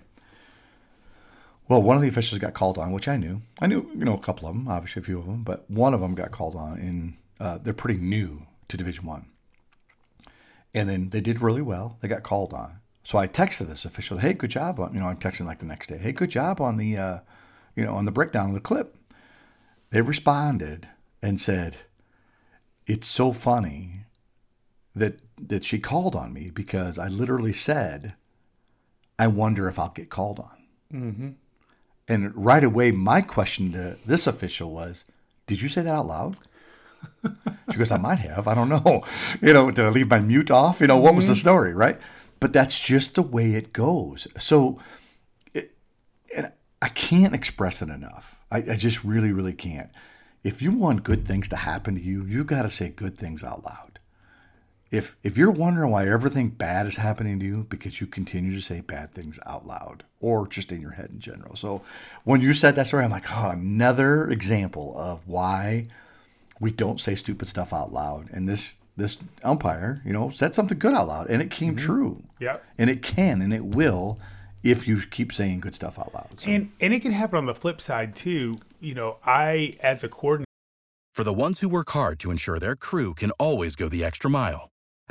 Well, 1.68 1.82
one 1.82 1.96
of 1.96 2.02
the 2.02 2.08
officials 2.08 2.38
got 2.38 2.54
called 2.54 2.76
on, 2.76 2.92
which 2.92 3.08
I 3.08 3.16
knew. 3.16 3.42
I 3.60 3.66
knew, 3.66 3.88
you 3.96 4.04
know, 4.04 4.14
a 4.14 4.20
couple 4.20 4.48
of 4.48 4.54
them, 4.54 4.68
obviously 4.68 5.00
a 5.00 5.04
few 5.04 5.18
of 5.18 5.26
them, 5.26 5.42
but 5.42 5.68
one 5.70 5.94
of 5.94 6.00
them 6.00 6.14
got 6.14 6.30
called 6.30 6.56
on, 6.56 6.78
and 6.78 7.16
uh, 7.40 7.58
they're 7.58 7.72
pretty 7.72 8.00
new 8.00 8.46
to 8.68 8.76
Division 8.76 9.06
One. 9.06 9.26
And 10.74 10.88
then 10.88 11.10
they 11.10 11.20
did 11.20 11.40
really 11.40 11.62
well. 11.62 11.98
They 12.00 12.08
got 12.08 12.22
called 12.22 12.52
on, 12.52 12.80
So 13.04 13.18
I 13.18 13.26
texted 13.26 13.66
this 13.66 13.84
official, 13.84 14.18
hey, 14.18 14.32
good 14.32 14.50
job 14.50 14.78
on, 14.78 14.94
you 14.94 15.00
know, 15.00 15.06
I'm 15.06 15.16
texting 15.16 15.46
like 15.46 15.58
the 15.58 15.66
next 15.66 15.88
day, 15.88 15.98
hey, 15.98 16.12
good 16.12 16.30
job 16.30 16.60
on 16.60 16.76
the, 16.76 16.96
uh, 16.96 17.18
you 17.74 17.84
know, 17.84 17.94
on 17.94 18.04
the 18.04 18.12
breakdown 18.12 18.48
of 18.48 18.54
the 18.54 18.60
clip. 18.60 18.96
They 19.90 20.02
responded 20.02 20.88
and 21.20 21.40
said, 21.40 21.78
it's 22.86 23.06
so 23.06 23.32
funny 23.32 24.06
that 24.94 25.20
that 25.38 25.64
she 25.64 25.78
called 25.78 26.14
on 26.14 26.32
me 26.32 26.50
because 26.50 26.98
I 26.98 27.08
literally 27.08 27.52
said, 27.52 28.14
I 29.18 29.26
wonder 29.26 29.68
if 29.68 29.78
I'll 29.78 29.88
get 29.88 30.10
called 30.10 30.38
on. 30.38 30.62
Mm-hmm. 30.92 31.30
And 32.08 32.34
right 32.34 32.64
away, 32.64 32.90
my 32.90 33.20
question 33.20 33.72
to 33.72 33.96
this 34.04 34.26
official 34.26 34.70
was, 34.70 35.04
Did 35.46 35.62
you 35.62 35.68
say 35.68 35.82
that 35.82 35.94
out 35.94 36.06
loud? 36.06 36.36
She 37.70 37.78
goes, 37.78 37.90
I 37.90 37.96
might 37.96 38.18
have. 38.18 38.48
I 38.48 38.54
don't 38.54 38.68
know. 38.68 39.04
You 39.40 39.52
know, 39.52 39.70
to 39.70 39.90
leave 39.90 40.10
my 40.10 40.20
mute 40.20 40.50
off? 40.50 40.80
You 40.80 40.86
know, 40.86 40.98
what 40.98 41.14
was 41.14 41.26
the 41.26 41.32
mm-hmm. 41.32 41.40
story, 41.40 41.74
right? 41.74 41.98
But 42.38 42.52
that's 42.52 42.84
just 42.84 43.14
the 43.14 43.22
way 43.22 43.54
it 43.54 43.72
goes. 43.72 44.28
So, 44.38 44.78
it, 45.54 45.74
and 46.36 46.52
I 46.82 46.88
can't 46.88 47.34
express 47.34 47.80
it 47.80 47.88
enough. 47.88 48.38
I, 48.50 48.58
I 48.58 48.76
just 48.76 49.04
really, 49.04 49.32
really 49.32 49.54
can't. 49.54 49.90
If 50.44 50.60
you 50.60 50.72
want 50.72 51.04
good 51.04 51.26
things 51.26 51.48
to 51.50 51.56
happen 51.56 51.94
to 51.94 52.00
you, 52.00 52.24
you 52.24 52.44
got 52.44 52.62
to 52.62 52.70
say 52.70 52.90
good 52.90 53.16
things 53.16 53.42
out 53.42 53.64
loud. 53.64 53.91
If 54.92 55.16
if 55.24 55.38
you're 55.38 55.50
wondering 55.50 55.90
why 55.90 56.06
everything 56.06 56.50
bad 56.50 56.86
is 56.86 56.96
happening 56.96 57.40
to 57.40 57.46
you 57.46 57.66
because 57.70 58.00
you 58.00 58.06
continue 58.06 58.54
to 58.54 58.60
say 58.60 58.80
bad 58.80 59.12
things 59.12 59.40
out 59.46 59.66
loud 59.66 60.04
or 60.20 60.46
just 60.46 60.70
in 60.70 60.82
your 60.82 60.92
head 60.92 61.08
in 61.10 61.18
general. 61.18 61.56
So 61.56 61.82
when 62.24 62.42
you 62.42 62.52
said 62.52 62.76
that 62.76 62.86
story, 62.86 63.02
I'm 63.02 63.10
like, 63.10 63.24
oh, 63.32 63.50
another 63.50 64.30
example 64.30 64.94
of 64.96 65.26
why 65.26 65.86
we 66.60 66.70
don't 66.70 67.00
say 67.00 67.14
stupid 67.14 67.48
stuff 67.48 67.72
out 67.72 67.90
loud. 67.90 68.28
And 68.32 68.46
this 68.46 68.76
this 68.96 69.16
umpire, 69.42 70.02
you 70.04 70.12
know, 70.12 70.28
said 70.28 70.54
something 70.54 70.78
good 70.78 70.92
out 70.94 71.08
loud, 71.08 71.28
and 71.28 71.40
it 71.40 71.50
came 71.50 71.74
mm-hmm. 71.74 71.86
true. 71.86 72.22
Yep. 72.38 72.62
And 72.76 72.90
it 72.90 73.02
can 73.02 73.40
and 73.40 73.54
it 73.54 73.64
will 73.64 74.18
if 74.62 74.86
you 74.86 75.00
keep 75.00 75.32
saying 75.32 75.60
good 75.60 75.74
stuff 75.74 75.98
out 75.98 76.14
loud. 76.14 76.38
So, 76.38 76.50
And 76.50 76.70
and 76.80 76.92
it 76.92 77.00
can 77.00 77.12
happen 77.12 77.38
on 77.38 77.46
the 77.46 77.54
flip 77.54 77.80
side 77.80 78.14
too. 78.14 78.56
You 78.78 78.94
know, 78.94 79.16
I 79.24 79.78
as 79.80 80.04
a 80.04 80.08
coordinator. 80.10 80.46
For 81.14 81.24
the 81.24 81.32
ones 81.32 81.60
who 81.60 81.68
work 81.68 81.90
hard 81.90 82.18
to 82.20 82.30
ensure 82.30 82.58
their 82.58 82.76
crew 82.76 83.14
can 83.14 83.32
always 83.32 83.76
go 83.76 83.88
the 83.88 84.02
extra 84.02 84.30
mile, 84.30 84.70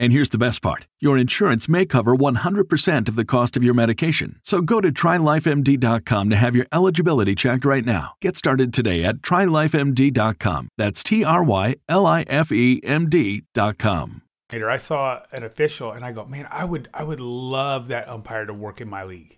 And 0.00 0.14
here's 0.14 0.30
the 0.30 0.38
best 0.38 0.62
part 0.62 0.88
your 0.98 1.18
insurance 1.18 1.68
may 1.68 1.84
cover 1.84 2.16
100% 2.16 3.08
of 3.08 3.16
the 3.16 3.24
cost 3.24 3.56
of 3.56 3.62
your 3.62 3.74
medication. 3.74 4.40
So 4.42 4.62
go 4.62 4.80
to 4.80 4.90
trylifemd.com 4.90 6.30
to 6.30 6.36
have 6.36 6.56
your 6.56 6.66
eligibility 6.72 7.34
checked 7.34 7.66
right 7.66 7.84
now. 7.84 8.14
Get 8.22 8.36
started 8.36 8.72
today 8.72 9.04
at 9.04 9.16
trylifemd.com. 9.16 10.68
That's 10.78 11.02
T 11.04 11.22
R 11.22 11.44
Y 11.44 11.76
L 11.88 12.06
I 12.06 12.22
F 12.22 12.50
E 12.50 12.80
M 12.82 13.10
D.com. 13.10 14.22
I 14.52 14.76
saw 14.78 15.20
an 15.32 15.44
official 15.44 15.92
and 15.92 16.04
I 16.04 16.12
go, 16.12 16.24
man, 16.24 16.48
I 16.50 16.64
would 16.64 16.88
I 16.94 17.04
would 17.04 17.20
love 17.20 17.88
that 17.88 18.08
umpire 18.08 18.46
to 18.46 18.54
work 18.54 18.80
in 18.80 18.88
my 18.88 19.04
league. 19.04 19.36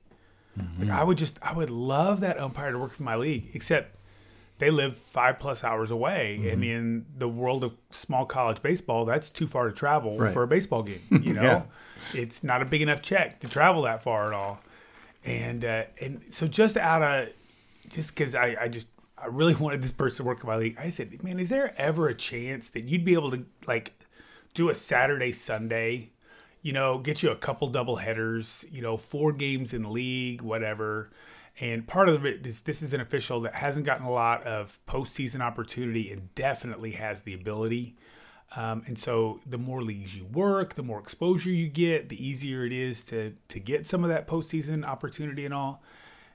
Like, 0.56 0.66
mm-hmm. 0.68 0.90
I 0.92 1.02
would 1.02 1.18
just 1.18 1.38
I 1.42 1.52
would 1.54 1.70
love 1.70 2.20
that 2.20 2.38
umpire 2.38 2.70
to 2.70 2.78
work 2.78 2.92
in 2.98 3.04
my 3.04 3.16
league. 3.16 3.50
Except 3.52 3.96
they 4.62 4.70
live 4.70 4.96
five 4.96 5.40
plus 5.40 5.64
hours 5.64 5.90
away, 5.90 6.36
and 6.52 6.62
in 6.62 7.04
the 7.18 7.26
world 7.28 7.64
of 7.64 7.72
small 7.90 8.24
college 8.24 8.62
baseball, 8.62 9.04
that's 9.04 9.28
too 9.28 9.48
far 9.48 9.66
to 9.66 9.72
travel 9.72 10.16
Right. 10.16 10.32
for 10.32 10.44
a 10.44 10.46
baseball 10.46 10.84
game. 10.84 11.00
You 11.10 11.32
know, 11.34 11.42
Yeah. 11.42 11.62
it's 12.14 12.44
not 12.44 12.62
a 12.62 12.64
big 12.64 12.80
enough 12.80 13.02
check 13.02 13.40
to 13.40 13.48
travel 13.48 13.82
that 13.82 14.02
far 14.04 14.28
at 14.28 14.34
all. 14.34 14.60
And 15.24 15.64
uh, 15.64 15.84
and 16.00 16.20
so 16.28 16.46
just 16.46 16.76
out 16.76 17.02
of 17.02 17.32
just 17.88 18.14
because 18.14 18.34
I, 18.36 18.56
I 18.60 18.68
just 18.68 18.86
I 19.18 19.26
really 19.26 19.54
wanted 19.64 19.82
this 19.82 19.92
person 19.92 20.18
to 20.18 20.22
work 20.24 20.40
in 20.42 20.46
my 20.46 20.56
league, 20.56 20.76
I 20.78 20.90
said, 20.90 21.22
man, 21.24 21.40
is 21.40 21.48
there 21.48 21.74
ever 21.76 22.08
a 22.08 22.14
chance 22.14 22.70
that 22.70 22.84
you'd 22.84 23.04
be 23.04 23.14
able 23.14 23.32
to 23.32 23.44
like 23.66 23.92
do 24.54 24.70
a 24.70 24.74
Saturday 24.74 25.32
Sunday? 25.32 26.10
You 26.62 26.72
know, 26.72 26.98
get 26.98 27.24
you 27.24 27.30
a 27.30 27.36
couple 27.36 27.66
double 27.68 27.96
headers. 27.96 28.64
You 28.70 28.82
know, 28.82 28.96
four 28.96 29.32
games 29.32 29.72
in 29.74 29.82
the 29.82 29.90
league, 29.90 30.40
whatever. 30.42 31.10
And 31.60 31.86
part 31.86 32.08
of 32.08 32.24
it 32.24 32.46
is 32.46 32.62
this 32.62 32.82
is 32.82 32.94
an 32.94 33.00
official 33.00 33.40
that 33.42 33.54
hasn't 33.54 33.86
gotten 33.86 34.06
a 34.06 34.10
lot 34.10 34.44
of 34.44 34.78
postseason 34.86 35.40
opportunity 35.40 36.10
and 36.10 36.34
definitely 36.34 36.92
has 36.92 37.20
the 37.20 37.34
ability. 37.34 37.94
Um, 38.56 38.82
and 38.86 38.98
so 38.98 39.40
the 39.46 39.58
more 39.58 39.82
leagues 39.82 40.16
you 40.16 40.24
work, 40.26 40.74
the 40.74 40.82
more 40.82 40.98
exposure 40.98 41.50
you 41.50 41.68
get, 41.68 42.08
the 42.08 42.26
easier 42.26 42.64
it 42.64 42.72
is 42.72 43.04
to 43.06 43.34
to 43.48 43.60
get 43.60 43.86
some 43.86 44.02
of 44.04 44.10
that 44.10 44.26
postseason 44.26 44.84
opportunity 44.84 45.44
and 45.44 45.54
all. 45.54 45.82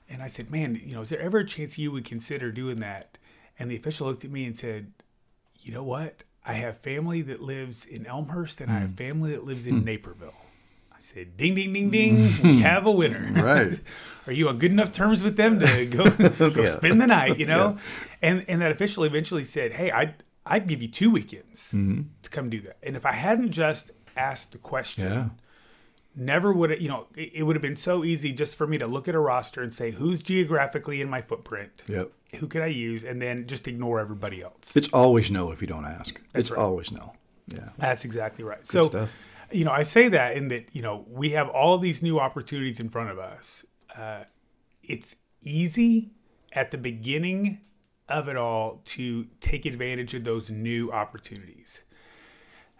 And 0.08 0.22
I 0.22 0.28
said, 0.28 0.50
man, 0.50 0.80
you 0.82 0.94
know, 0.94 1.02
is 1.02 1.10
there 1.10 1.20
ever 1.20 1.38
a 1.38 1.46
chance 1.46 1.78
you 1.78 1.92
would 1.92 2.04
consider 2.04 2.50
doing 2.50 2.80
that? 2.80 3.18
And 3.58 3.70
the 3.70 3.76
official 3.76 4.06
looked 4.06 4.24
at 4.24 4.30
me 4.30 4.46
and 4.46 4.56
said, 4.56 4.92
you 5.60 5.72
know 5.72 5.82
what? 5.82 6.22
I 6.46 6.54
have 6.54 6.78
family 6.78 7.20
that 7.22 7.42
lives 7.42 7.84
in 7.84 8.06
Elmhurst 8.06 8.60
and 8.60 8.70
I 8.70 8.78
have 8.78 8.94
family 8.94 9.32
that 9.32 9.44
lives 9.44 9.66
in 9.66 9.84
Naperville. 9.84 10.34
I 10.98 11.00
said, 11.00 11.36
ding, 11.36 11.54
ding, 11.54 11.72
ding, 11.72 11.90
ding. 11.90 12.16
We 12.42 12.60
have 12.62 12.84
a 12.86 12.90
winner. 12.90 13.30
Right. 13.42 13.80
Are 14.26 14.32
you 14.32 14.48
on 14.48 14.58
good 14.58 14.72
enough 14.72 14.92
terms 14.92 15.22
with 15.22 15.36
them 15.36 15.58
to 15.60 15.86
go, 15.86 16.50
go 16.50 16.64
spend 16.66 17.00
the 17.00 17.06
night, 17.06 17.38
you 17.38 17.46
know? 17.46 17.78
And 18.20 18.44
and 18.46 18.60
that 18.60 18.70
official 18.72 19.04
eventually 19.04 19.44
said, 19.44 19.72
hey, 19.72 19.90
I'd, 19.90 20.22
I'd 20.44 20.66
give 20.66 20.82
you 20.82 20.88
two 20.88 21.10
weekends 21.10 21.72
mm-hmm. 21.72 22.02
to 22.22 22.30
come 22.30 22.50
do 22.50 22.60
that. 22.62 22.76
And 22.82 22.94
if 22.94 23.06
I 23.06 23.12
hadn't 23.12 23.52
just 23.52 23.92
asked 24.16 24.52
the 24.52 24.58
question, 24.58 25.04
Yeah. 25.04 25.28
never 26.14 26.52
would 26.52 26.72
it, 26.72 26.80
you 26.80 26.88
know, 26.88 27.06
it, 27.16 27.30
it 27.36 27.42
would 27.44 27.56
have 27.56 27.62
been 27.62 27.76
so 27.76 28.04
easy 28.04 28.32
just 28.32 28.56
for 28.56 28.66
me 28.66 28.76
to 28.78 28.86
look 28.86 29.08
at 29.08 29.14
a 29.14 29.20
roster 29.20 29.62
and 29.62 29.72
say, 29.72 29.92
who's 29.92 30.20
geographically 30.20 31.00
in 31.00 31.08
my 31.08 31.22
footprint? 31.22 31.84
Yep. 31.86 32.10
Who 32.36 32.48
can 32.48 32.60
I 32.60 32.66
use? 32.66 33.04
And 33.04 33.22
then 33.22 33.46
just 33.46 33.66
ignore 33.66 33.98
everybody 33.98 34.42
else. 34.42 34.76
It's 34.76 34.88
always 34.88 35.30
no 35.30 35.52
if 35.52 35.62
you 35.62 35.68
don't 35.68 35.86
ask. 35.86 36.20
it's 36.34 36.50
right. 36.50 36.60
always 36.60 36.92
no. 36.92 37.14
Yeah. 37.46 37.70
That's 37.78 38.04
exactly 38.04 38.44
right. 38.44 38.66
so, 38.66 38.82
stuff. 38.82 39.27
You 39.50 39.64
know, 39.64 39.72
I 39.72 39.82
say 39.82 40.08
that 40.08 40.36
in 40.36 40.48
that, 40.48 40.66
you 40.72 40.82
know, 40.82 41.04
we 41.08 41.30
have 41.30 41.48
all 41.48 41.78
these 41.78 42.02
new 42.02 42.18
opportunities 42.18 42.80
in 42.80 42.88
front 42.88 43.10
of 43.10 43.18
us. 43.18 43.64
Uh, 43.96 44.24
it's 44.82 45.16
easy 45.42 46.10
at 46.52 46.70
the 46.70 46.78
beginning 46.78 47.60
of 48.08 48.28
it 48.28 48.36
all 48.36 48.80
to 48.84 49.26
take 49.40 49.66
advantage 49.66 50.14
of 50.14 50.24
those 50.24 50.50
new 50.50 50.90
opportunities. 50.92 51.82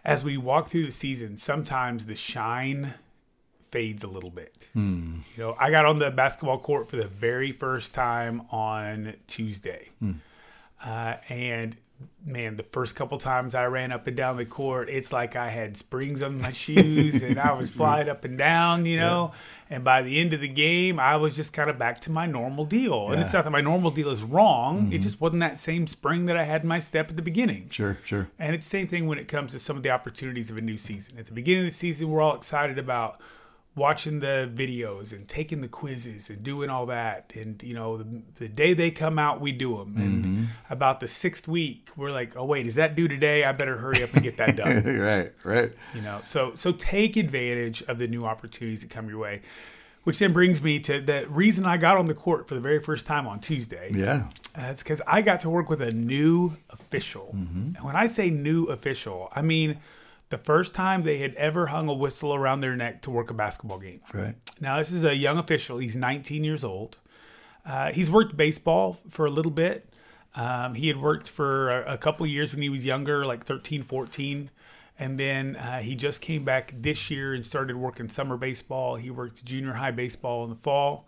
As 0.03 0.23
we 0.23 0.37
walk 0.37 0.67
through 0.67 0.85
the 0.85 0.91
season, 0.91 1.37
sometimes 1.37 2.05
the 2.05 2.15
shine 2.15 2.93
fades 3.61 4.03
a 4.03 4.07
little 4.07 4.31
bit. 4.31 4.67
You 5.35 5.43
know, 5.43 5.55
I 5.59 5.69
got 5.69 5.85
on 5.85 5.99
the 5.99 6.09
basketball 6.09 6.57
court 6.57 6.89
for 6.89 6.95
the 6.95 7.07
very 7.07 7.51
first 7.51 7.93
time 7.93 8.41
on 8.49 9.13
Tuesday. 9.27 9.89
Uh, 10.83 11.15
and 11.29 11.75
man, 12.25 12.57
the 12.57 12.63
first 12.63 12.95
couple 12.95 13.17
times 13.17 13.55
I 13.55 13.65
ran 13.65 13.91
up 13.91 14.07
and 14.07 14.15
down 14.15 14.37
the 14.37 14.45
court, 14.45 14.89
it's 14.89 15.11
like 15.11 15.35
I 15.35 15.49
had 15.49 15.75
springs 15.77 16.21
on 16.21 16.39
my 16.39 16.51
shoes 16.53 17.21
and 17.21 17.39
I 17.39 17.53
was 17.53 17.69
mm-hmm. 17.69 17.77
flying 17.77 18.09
up 18.09 18.25
and 18.25 18.37
down, 18.37 18.85
you 18.85 18.97
know. 18.97 19.33
And 19.69 19.83
by 19.83 20.01
the 20.01 20.19
end 20.19 20.33
of 20.33 20.41
the 20.41 20.47
game, 20.47 20.99
I 20.99 21.15
was 21.17 21.35
just 21.35 21.53
kind 21.53 21.69
of 21.69 21.77
back 21.77 22.01
to 22.01 22.11
my 22.11 22.25
normal 22.25 22.65
deal. 22.65 23.09
And 23.09 23.21
it's 23.21 23.33
not 23.33 23.43
that 23.43 23.51
my 23.51 23.61
normal 23.61 23.91
deal 23.91 24.09
is 24.09 24.23
wrong, 24.23 24.77
it 24.77 24.81
mm-hmm. 24.81 25.01
just 25.01 25.21
wasn't 25.21 25.41
that 25.41 25.59
same 25.59 25.85
spring 25.85 26.25
that 26.25 26.37
I 26.37 26.43
had 26.43 26.63
in 26.63 26.67
my 26.67 26.79
step 26.79 27.09
at 27.09 27.15
the 27.15 27.21
beginning. 27.21 27.69
Sure, 27.69 27.97
sure. 28.03 28.29
And 28.39 28.55
it's 28.55 28.65
the 28.65 28.69
same 28.69 28.87
thing 28.87 29.07
when 29.07 29.19
it 29.19 29.27
comes 29.27 29.51
to 29.51 29.59
some 29.59 29.77
of 29.77 29.83
the 29.83 29.91
opportunities 29.91 30.49
of 30.49 30.57
a 30.57 30.61
new 30.61 30.77
season. 30.77 31.17
At 31.19 31.25
the 31.25 31.33
beginning 31.33 31.65
of 31.65 31.71
the 31.71 31.75
season, 31.75 32.09
we're 32.09 32.21
all 32.21 32.35
excited 32.35 32.79
about 32.79 33.21
watching 33.79 34.19
the 34.19 34.51
videos 34.53 35.13
and 35.13 35.27
taking 35.27 35.61
the 35.61 35.67
quizzes 35.67 36.29
and 36.29 36.43
doing 36.43 36.69
all 36.69 36.85
that. 36.87 37.31
And, 37.33 37.61
you 37.63 37.73
know, 37.73 37.97
the, 37.97 38.21
the 38.35 38.47
day 38.47 38.75
they 38.75 38.91
come 38.91 39.17
out, 39.17 39.41
we 39.41 39.51
do 39.51 39.77
them. 39.77 39.95
And 39.97 40.47
about 40.69 40.99
the 40.99 41.07
sixth 41.07 41.47
week, 41.47 41.89
we're 41.95 42.11
like, 42.11 42.35
oh, 42.35 42.45
wait, 42.45 42.67
is 42.67 42.75
that 42.75 42.95
due 42.95 43.07
today? 43.07 43.43
I 43.43 43.53
better 43.53 43.77
hurry 43.77 44.03
up 44.03 44.13
and 44.13 44.21
get 44.21 44.37
that 44.37 44.55
done. 44.55 44.83
right, 44.99 45.33
right. 45.43 45.71
you 45.95 46.01
know, 46.01 46.19
so, 46.23 46.53
so 46.53 46.73
take 46.73 47.17
advantage 47.17 47.81
of 47.83 47.97
the 47.97 48.07
new 48.07 48.23
opportunities 48.23 48.81
that 48.81 48.91
come 48.91 49.09
your 49.09 49.17
way. 49.17 49.41
Which 50.03 50.17
then 50.19 50.31
brings 50.31 50.61
me 50.61 50.79
to 50.79 51.01
the 51.01 51.27
reason 51.29 51.65
I 51.65 51.77
got 51.77 51.97
on 51.97 52.05
the 52.05 52.13
court 52.13 52.47
for 52.47 52.55
the 52.55 52.61
very 52.61 52.79
first 52.79 53.05
time 53.05 53.27
on 53.27 53.41
Tuesday. 53.41 53.91
Yeah. 53.93 54.29
Uh, 54.57 54.63
it's 54.63 54.81
because 54.81 55.01
I 55.05 55.21
got 55.21 55.41
to 55.41 55.49
work 55.49 55.69
with 55.69 55.81
a 55.81 55.91
new 55.91 56.55
official. 56.69 57.29
And 57.33 57.77
when 57.83 57.95
I 57.95 58.07
say 58.07 58.29
new 58.29 58.65
official, 58.67 59.29
I 59.35 59.41
mean 59.41 59.77
the 60.29 60.37
first 60.37 60.75
time 60.75 61.03
they 61.03 61.17
had 61.17 61.33
ever 61.35 61.67
hung 61.67 61.89
a 61.89 61.93
whistle 61.93 62.33
around 62.33 62.59
their 62.59 62.75
neck 62.75 63.01
to 63.03 63.11
work 63.11 63.29
a 63.29 63.33
basketball 63.33 63.79
game. 63.79 64.01
Right. 64.13 64.35
Now, 64.59 64.77
this 64.77 64.91
is 64.91 65.03
a 65.03 65.15
young 65.15 65.37
official. 65.37 65.79
He's 65.79 65.95
19 65.95 66.43
years 66.43 66.63
old. 66.63 66.97
Uh, 67.65 67.91
he's 67.91 68.09
worked 68.09 68.37
baseball 68.37 68.97
for 69.09 69.25
a 69.25 69.29
little 69.29 69.51
bit. 69.51 69.89
Um, 70.35 70.75
he 70.75 70.87
had 70.87 70.97
worked 70.97 71.27
for 71.27 71.71
a, 71.71 71.93
a 71.93 71.97
couple 71.97 72.25
years 72.27 72.53
when 72.53 72.61
he 72.61 72.69
was 72.69 72.85
younger, 72.85 73.25
like 73.25 73.43
13, 73.43 73.83
14. 73.83 74.51
And 74.99 75.17
then 75.17 75.55
uh, 75.55 75.79
he 75.79 75.95
just 75.95 76.21
came 76.21 76.43
back 76.43 76.73
this 76.77 77.09
year 77.09 77.33
and 77.33 77.45
started 77.45 77.75
working 77.77 78.09
summer 78.09 78.37
baseball. 78.37 78.95
He 78.95 79.09
worked 79.09 79.43
junior 79.45 79.73
high 79.73 79.91
baseball 79.91 80.43
in 80.43 80.49
the 80.49 80.55
fall 80.55 81.07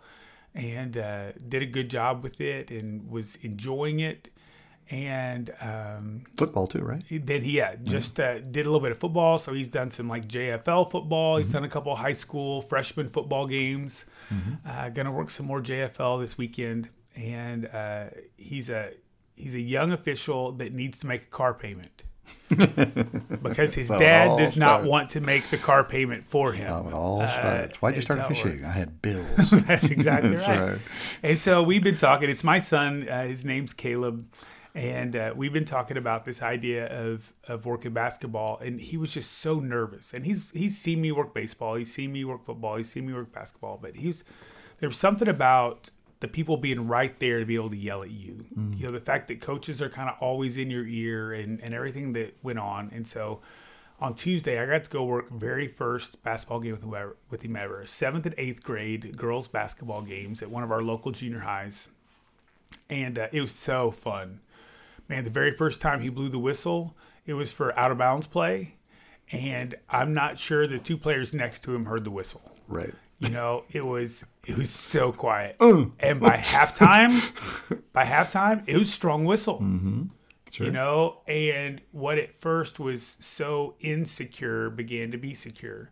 and 0.54 0.98
uh, 0.98 1.32
did 1.48 1.62
a 1.62 1.66
good 1.66 1.88
job 1.88 2.22
with 2.22 2.40
it 2.40 2.70
and 2.70 3.10
was 3.10 3.36
enjoying 3.42 4.00
it. 4.00 4.28
And 4.90 5.50
um, 5.62 6.24
Football 6.36 6.66
too, 6.66 6.80
right? 6.80 7.02
he- 7.08 7.16
then 7.18 7.42
he 7.42 7.52
yeah 7.52 7.76
just 7.82 8.20
uh, 8.20 8.40
did 8.40 8.66
a 8.66 8.68
little 8.68 8.80
bit 8.80 8.92
of 8.92 8.98
football. 8.98 9.38
So 9.38 9.54
he's 9.54 9.70
done 9.70 9.90
some 9.90 10.06
like 10.08 10.26
JFL 10.28 10.90
football. 10.90 11.38
He's 11.38 11.50
done 11.50 11.64
a 11.64 11.68
couple 11.68 11.94
high 11.96 12.12
school 12.12 12.60
freshman 12.60 13.08
football 13.08 13.46
games. 13.46 14.04
Uh, 14.66 14.88
gonna 14.90 15.12
work 15.12 15.30
some 15.30 15.46
more 15.46 15.60
JFL 15.62 16.20
this 16.20 16.36
weekend, 16.36 16.88
and 17.16 17.66
uh, 17.66 18.04
he's 18.36 18.68
a 18.70 18.90
he's 19.34 19.54
a 19.54 19.60
young 19.60 19.92
official 19.92 20.52
that 20.52 20.72
needs 20.74 20.98
to 20.98 21.06
make 21.06 21.22
a 21.22 21.26
car 21.26 21.54
payment 21.54 22.02
because 23.42 23.74
his 23.74 23.88
dad 23.88 24.36
does 24.38 24.56
not 24.56 24.84
want 24.84 25.10
to 25.10 25.20
make 25.20 25.48
the 25.50 25.56
car 25.58 25.84
payment 25.84 26.26
for 26.26 26.52
him. 26.52 26.66
It 26.88 26.92
all 26.92 27.22
Uh, 27.22 27.28
starts. 27.28 27.80
Why'd 27.82 27.96
you 27.96 28.02
start 28.02 28.20
officiating? 28.20 28.64
I 28.64 28.72
had 28.72 29.00
bills. 29.02 29.50
That's 29.50 29.84
exactly 29.84 30.30
That's 30.32 30.48
right. 30.48 30.60
right. 30.72 30.78
And 31.22 31.38
so 31.38 31.62
we've 31.62 31.82
been 31.82 31.96
talking. 31.96 32.28
It's 32.30 32.44
my 32.44 32.58
son. 32.58 33.08
Uh, 33.08 33.26
his 33.26 33.44
name's 33.44 33.72
Caleb, 33.72 34.26
and 34.74 35.16
uh, 35.16 35.34
we've 35.36 35.52
been 35.52 35.66
talking 35.66 35.96
about 35.96 36.24
this 36.24 36.42
idea 36.42 36.86
of 36.86 37.32
of 37.46 37.66
working 37.66 37.92
basketball. 37.92 38.58
And 38.58 38.80
he 38.80 38.96
was 38.96 39.12
just 39.12 39.32
so 39.32 39.60
nervous. 39.60 40.14
And 40.14 40.24
he's 40.24 40.50
he's 40.50 40.78
seen 40.78 41.00
me 41.00 41.12
work 41.12 41.34
baseball. 41.34 41.74
He's 41.74 41.92
seen 41.92 42.12
me 42.12 42.24
work 42.24 42.44
football. 42.46 42.76
He's 42.76 42.90
seen 42.90 43.06
me 43.06 43.12
work 43.12 43.32
basketball. 43.32 43.78
But 43.80 43.96
he's 43.96 44.24
there 44.80 44.88
was 44.88 44.96
something 44.96 45.28
about 45.28 45.90
the 46.20 46.28
people 46.28 46.56
being 46.56 46.86
right 46.88 47.18
there 47.18 47.40
to 47.40 47.44
be 47.44 47.56
able 47.56 47.70
to 47.70 47.76
yell 47.76 48.02
at 48.02 48.10
you. 48.10 48.46
You 48.76 48.86
know, 48.86 48.92
the 48.92 49.00
fact 49.00 49.28
that 49.28 49.40
coaches 49.40 49.82
are 49.82 49.90
kind 49.90 50.08
of 50.08 50.16
always 50.20 50.56
in 50.56 50.70
your 50.70 50.86
ear 50.86 51.32
and 51.34 51.60
and 51.60 51.74
everything 51.74 52.14
that 52.14 52.34
went 52.42 52.58
on. 52.58 52.90
And 52.94 53.06
so 53.06 53.40
on 54.00 54.14
Tuesday, 54.14 54.58
I 54.58 54.66
got 54.66 54.84
to 54.84 54.90
go 54.90 55.04
work 55.04 55.30
very 55.30 55.68
first 55.68 56.22
basketball 56.22 56.60
game 56.60 56.72
with 56.72 56.82
whoever, 56.82 57.16
with 57.28 57.42
him 57.42 57.56
ever. 57.56 57.84
Seventh 57.84 58.24
and 58.24 58.34
eighth 58.38 58.62
grade 58.62 59.16
girls 59.18 59.48
basketball 59.48 60.00
games 60.00 60.42
at 60.42 60.50
one 60.50 60.64
of 60.64 60.72
our 60.72 60.80
local 60.80 61.12
junior 61.12 61.40
highs, 61.40 61.90
and 62.88 63.18
uh, 63.18 63.28
it 63.32 63.40
was 63.40 63.52
so 63.52 63.90
fun. 63.90 64.40
Man, 65.08 65.24
the 65.24 65.30
very 65.30 65.52
first 65.52 65.80
time 65.80 66.00
he 66.00 66.08
blew 66.08 66.28
the 66.28 66.38
whistle, 66.38 66.96
it 67.26 67.34
was 67.34 67.52
for 67.52 67.78
out 67.78 67.90
of 67.90 67.98
bounds 67.98 68.26
play, 68.26 68.76
and 69.30 69.74
I'm 69.88 70.14
not 70.14 70.38
sure 70.38 70.66
the 70.66 70.78
two 70.78 70.96
players 70.96 71.34
next 71.34 71.60
to 71.64 71.74
him 71.74 71.84
heard 71.84 72.04
the 72.04 72.10
whistle. 72.10 72.42
right. 72.68 72.94
You 73.20 73.28
know, 73.28 73.62
it 73.70 73.86
was 73.86 74.24
it 74.48 74.58
was 74.58 74.68
so 74.68 75.12
quiet, 75.12 75.56
mm. 75.58 75.92
and 76.00 76.18
by 76.18 76.36
halftime, 76.38 77.12
by 77.92 78.04
halftime, 78.04 78.64
it 78.66 78.76
was 78.76 78.92
strong 78.92 79.24
whistle 79.24 79.60
mm-hmm. 79.60 80.02
Sure. 80.52 80.66
you 80.66 80.72
know 80.72 81.22
and 81.26 81.80
what 81.92 82.18
at 82.18 82.38
first 82.38 82.78
was 82.78 83.16
so 83.20 83.74
insecure 83.80 84.68
began 84.68 85.10
to 85.10 85.16
be 85.16 85.32
secure 85.32 85.90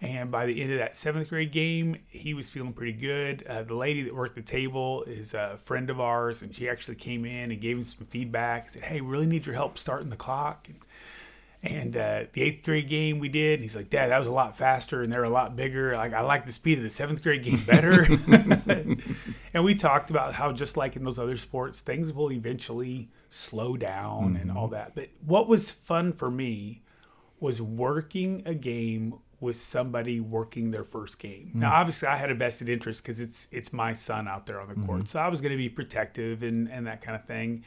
and 0.00 0.30
by 0.30 0.46
the 0.46 0.60
end 0.60 0.72
of 0.72 0.78
that 0.78 0.94
seventh 0.94 1.28
grade 1.28 1.52
game 1.52 1.96
he 2.08 2.34
was 2.34 2.50
feeling 2.50 2.72
pretty 2.72 2.92
good 2.92 3.44
uh, 3.46 3.62
the 3.62 3.74
lady 3.74 4.02
that 4.02 4.14
worked 4.14 4.34
the 4.34 4.42
table 4.42 5.02
is 5.04 5.34
a 5.34 5.56
friend 5.56 5.88
of 5.90 6.00
ours 6.00 6.42
and 6.42 6.54
she 6.54 6.68
actually 6.68 6.94
came 6.94 7.24
in 7.24 7.50
and 7.50 7.60
gave 7.60 7.76
him 7.76 7.84
some 7.84 8.06
feedback 8.06 8.70
said 8.70 8.82
hey 8.82 9.00
we 9.00 9.08
really 9.08 9.26
need 9.26 9.46
your 9.46 9.54
help 9.54 9.78
starting 9.78 10.08
the 10.08 10.16
clock 10.16 10.68
and, 10.68 10.78
and 11.62 11.96
uh, 11.96 12.24
the 12.32 12.42
eighth 12.42 12.64
grade 12.64 12.88
game 12.88 13.18
we 13.18 13.28
did, 13.28 13.54
and 13.54 13.62
he's 13.62 13.76
like, 13.76 13.90
Dad, 13.90 14.10
that 14.10 14.18
was 14.18 14.28
a 14.28 14.32
lot 14.32 14.56
faster 14.56 15.02
and 15.02 15.12
they're 15.12 15.24
a 15.24 15.30
lot 15.30 15.56
bigger. 15.56 15.96
Like 15.96 16.12
I 16.12 16.20
like 16.20 16.46
the 16.46 16.52
speed 16.52 16.78
of 16.78 16.84
the 16.84 16.90
seventh 16.90 17.22
grade 17.22 17.42
game 17.42 17.62
better. 17.66 18.02
and 19.54 19.64
we 19.64 19.74
talked 19.74 20.10
about 20.10 20.34
how 20.34 20.52
just 20.52 20.76
like 20.76 20.96
in 20.96 21.04
those 21.04 21.18
other 21.18 21.36
sports, 21.36 21.80
things 21.80 22.12
will 22.12 22.30
eventually 22.30 23.08
slow 23.30 23.76
down 23.76 24.36
and 24.36 24.50
all 24.50 24.68
that. 24.68 24.94
But 24.94 25.08
what 25.24 25.48
was 25.48 25.70
fun 25.70 26.12
for 26.12 26.30
me 26.30 26.82
was 27.40 27.60
working 27.60 28.42
a 28.46 28.54
game 28.54 29.14
with 29.40 29.56
somebody 29.56 30.20
working 30.20 30.70
their 30.70 30.84
first 30.84 31.18
game. 31.18 31.50
Now, 31.54 31.72
obviously, 31.74 32.08
I 32.08 32.16
had 32.16 32.30
a 32.30 32.34
vested 32.34 32.68
interest 32.68 33.02
because 33.02 33.20
it's 33.20 33.46
it's 33.50 33.72
my 33.72 33.92
son 33.92 34.28
out 34.28 34.46
there 34.46 34.60
on 34.60 34.68
the 34.68 34.74
court, 34.86 35.08
so 35.08 35.18
I 35.18 35.28
was 35.28 35.40
going 35.40 35.52
to 35.52 35.58
be 35.58 35.68
protective 35.68 36.42
and 36.42 36.70
and 36.70 36.86
that 36.86 37.02
kind 37.02 37.16
of 37.16 37.24
thing. 37.24 37.64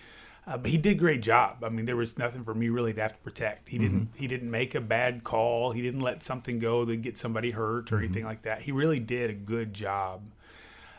Uh, 0.47 0.57
but 0.57 0.71
he 0.71 0.77
did 0.77 0.93
a 0.93 0.95
great 0.95 1.21
job. 1.21 1.63
I 1.63 1.69
mean, 1.69 1.85
there 1.85 1.95
was 1.95 2.17
nothing 2.17 2.43
for 2.43 2.55
me 2.55 2.69
really 2.69 2.91
to 2.93 3.01
have 3.01 3.13
to 3.13 3.19
protect. 3.19 3.69
He 3.69 3.77
didn't. 3.77 4.09
He 4.15 4.25
didn't 4.25 4.49
make 4.49 4.73
a 4.73 4.81
bad 4.81 5.23
call. 5.23 5.71
He 5.71 5.81
didn't 5.81 5.99
let 5.99 6.23
something 6.23 6.57
go 6.57 6.85
that 6.85 7.01
get 7.03 7.17
somebody 7.17 7.51
hurt 7.51 7.91
or 7.91 7.99
anything 7.99 8.25
like 8.25 8.41
that. 8.43 8.63
He 8.63 8.71
really 8.71 8.99
did 8.99 9.29
a 9.29 9.33
good 9.33 9.73
job. 9.73 10.23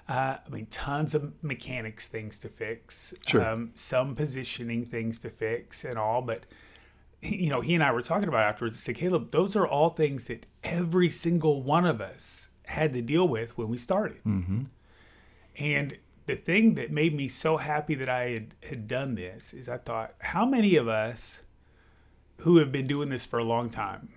Uh, 0.08 0.36
I 0.44 0.48
mean, 0.50 0.66
tons 0.70 1.14
of 1.14 1.32
mechanics 1.42 2.08
things 2.08 2.38
to 2.40 2.48
fix. 2.48 3.14
Sure. 3.26 3.44
Um, 3.44 3.70
some 3.74 4.14
positioning 4.14 4.84
things 4.84 5.18
to 5.20 5.30
fix 5.30 5.84
and 5.84 5.98
all, 5.98 6.20
but 6.22 6.46
you 7.22 7.50
know, 7.50 7.60
he 7.60 7.74
and 7.74 7.82
I 7.82 7.92
were 7.92 8.02
talking 8.02 8.28
about 8.28 8.42
afterwards. 8.42 8.76
I 8.76 8.80
said, 8.80 8.96
Caleb, 8.96 9.30
those 9.30 9.56
are 9.56 9.66
all 9.66 9.90
things 9.90 10.26
that 10.26 10.46
every 10.64 11.10
single 11.10 11.62
one 11.62 11.84
of 11.86 12.00
us 12.00 12.48
had 12.66 12.92
to 12.94 13.02
deal 13.02 13.26
with 13.28 13.58
when 13.58 13.68
we 13.68 13.78
started. 13.78 14.22
Mm-hmm. 14.24 14.62
And 15.58 15.98
the 16.26 16.36
thing 16.36 16.74
that 16.74 16.90
made 16.90 17.14
me 17.14 17.28
so 17.28 17.56
happy 17.56 17.94
that 17.96 18.08
I 18.08 18.30
had, 18.30 18.54
had 18.62 18.88
done 18.88 19.14
this 19.16 19.52
is 19.52 19.68
I 19.68 19.78
thought, 19.78 20.14
how 20.20 20.46
many 20.46 20.76
of 20.76 20.88
us 20.88 21.42
who 22.38 22.56
have 22.58 22.70
been 22.72 22.86
doing 22.86 23.08
this 23.10 23.26
for 23.26 23.38
a 23.38 23.44
long 23.44 23.68
time, 23.68 24.10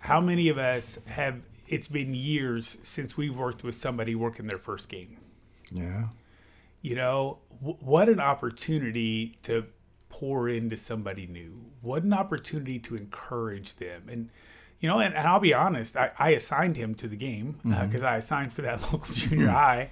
how 0.00 0.20
many 0.20 0.48
of 0.48 0.58
us 0.58 0.98
have, 1.06 1.40
it's 1.68 1.88
been 1.88 2.14
years 2.14 2.78
since 2.82 3.16
we've 3.16 3.36
worked 3.36 3.62
with 3.62 3.74
somebody 3.74 4.14
working 4.14 4.46
their 4.46 4.58
first 4.58 4.88
game? 4.88 5.18
Yeah. 5.70 6.08
you 6.80 6.94
know 6.96 7.40
w- 7.60 7.76
what 7.80 8.08
an 8.08 8.20
opportunity 8.20 9.36
to 9.42 9.66
pour 10.08 10.48
into 10.48 10.76
somebody 10.76 11.26
new. 11.26 11.64
What 11.82 12.02
an 12.02 12.12
opportunity 12.12 12.78
to 12.80 12.96
encourage 12.96 13.76
them. 13.76 14.04
And 14.10 14.30
you 14.80 14.88
know 14.88 15.00
and, 15.00 15.14
and 15.14 15.26
i'll 15.26 15.40
be 15.40 15.54
honest 15.54 15.96
I, 15.96 16.10
I 16.18 16.30
assigned 16.30 16.76
him 16.76 16.94
to 16.96 17.08
the 17.08 17.16
game 17.16 17.58
uh, 17.64 17.68
mm-hmm. 17.68 17.86
because 17.86 18.02
i 18.02 18.16
assigned 18.16 18.52
for 18.52 18.62
that 18.62 18.80
local 18.92 19.00
mm-hmm. 19.00 19.30
junior 19.30 19.48
high. 19.48 19.90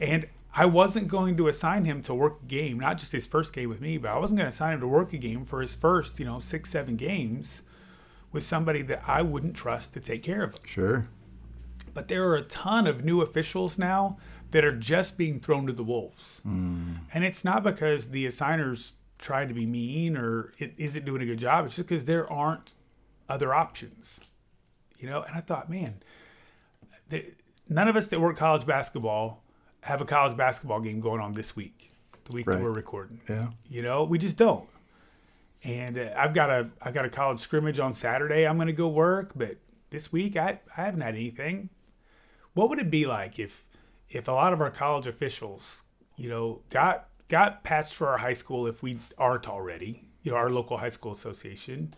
And 0.00 0.26
i 0.54 0.66
wasn't 0.66 1.08
going 1.08 1.36
to 1.36 1.48
assign 1.48 1.84
him 1.84 2.02
to 2.02 2.14
work 2.14 2.38
a 2.42 2.46
game 2.46 2.80
not 2.80 2.98
just 2.98 3.12
his 3.12 3.26
first 3.26 3.52
game 3.52 3.68
with 3.68 3.80
me 3.80 3.98
but 3.98 4.10
i 4.10 4.18
wasn't 4.18 4.38
going 4.38 4.50
to 4.50 4.54
assign 4.54 4.74
him 4.74 4.80
to 4.80 4.88
work 4.88 5.12
a 5.12 5.18
game 5.18 5.44
for 5.44 5.60
his 5.60 5.74
first 5.74 6.18
you 6.18 6.24
know 6.24 6.40
six 6.40 6.70
seven 6.70 6.96
games 6.96 7.62
with 8.32 8.44
somebody 8.44 8.82
that 8.82 9.02
i 9.06 9.22
wouldn't 9.22 9.54
trust 9.54 9.92
to 9.92 10.00
take 10.00 10.22
care 10.22 10.42
of. 10.42 10.54
Him 10.54 10.60
Sure. 10.64 11.08
but 11.94 12.08
there 12.08 12.26
are 12.28 12.36
a 12.36 12.42
ton 12.42 12.86
of 12.86 13.04
new 13.04 13.20
officials 13.20 13.78
now 13.78 14.18
that 14.50 14.64
are 14.64 14.76
just 14.76 15.16
being 15.16 15.40
thrown 15.40 15.66
to 15.66 15.72
the 15.72 15.82
wolves. 15.82 16.42
Mm. 16.46 16.98
And 17.14 17.24
it's 17.24 17.42
not 17.42 17.62
because 17.62 18.08
the 18.08 18.26
assigners 18.26 18.92
tried 19.22 19.48
to 19.48 19.54
be 19.54 19.64
mean 19.64 20.16
or 20.16 20.52
it 20.58 20.74
isn't 20.76 21.06
doing 21.06 21.22
a 21.22 21.26
good 21.26 21.38
job. 21.38 21.64
It's 21.64 21.76
just 21.76 21.88
because 21.88 22.04
there 22.04 22.30
aren't 22.30 22.74
other 23.28 23.54
options. 23.54 24.20
You 24.98 25.08
know, 25.08 25.22
and 25.22 25.36
I 25.36 25.40
thought, 25.40 25.70
man, 25.70 26.02
none 27.68 27.88
of 27.88 27.96
us 27.96 28.08
that 28.08 28.20
work 28.20 28.36
college 28.36 28.66
basketball 28.66 29.42
have 29.80 30.00
a 30.00 30.04
college 30.04 30.36
basketball 30.36 30.80
game 30.80 31.00
going 31.00 31.20
on 31.20 31.32
this 31.32 31.56
week, 31.56 31.92
the 32.24 32.32
week 32.32 32.46
that 32.46 32.60
we're 32.60 32.70
recording. 32.70 33.20
Yeah. 33.28 33.48
You 33.68 33.82
know, 33.82 34.04
we 34.04 34.18
just 34.18 34.36
don't. 34.36 34.68
And 35.64 35.98
uh, 35.98 36.10
I've 36.16 36.34
got 36.34 36.50
a 36.50 36.68
I 36.80 36.90
got 36.90 37.04
a 37.04 37.08
college 37.08 37.38
scrimmage 37.38 37.78
on 37.78 37.94
Saturday. 37.94 38.46
I'm 38.46 38.56
going 38.56 38.66
to 38.66 38.72
go 38.72 38.88
work, 38.88 39.32
but 39.34 39.56
this 39.90 40.12
week 40.12 40.36
I 40.36 40.60
I 40.76 40.82
haven't 40.82 41.00
had 41.00 41.14
anything. 41.14 41.68
What 42.54 42.68
would 42.68 42.78
it 42.78 42.90
be 42.90 43.06
like 43.06 43.38
if 43.38 43.64
if 44.10 44.28
a 44.28 44.32
lot 44.32 44.52
of 44.52 44.60
our 44.60 44.70
college 44.70 45.06
officials, 45.06 45.84
you 46.16 46.28
know, 46.28 46.62
got 46.70 47.08
got 47.32 47.64
patched 47.64 47.94
for 47.94 48.08
our 48.08 48.18
high 48.18 48.34
school 48.34 48.66
if 48.66 48.82
we 48.82 48.98
aren't 49.16 49.48
already, 49.48 50.04
you 50.22 50.30
know, 50.30 50.36
our 50.36 50.50
local 50.50 50.76
high 50.76 50.90
school 50.90 51.12
association, 51.12 51.92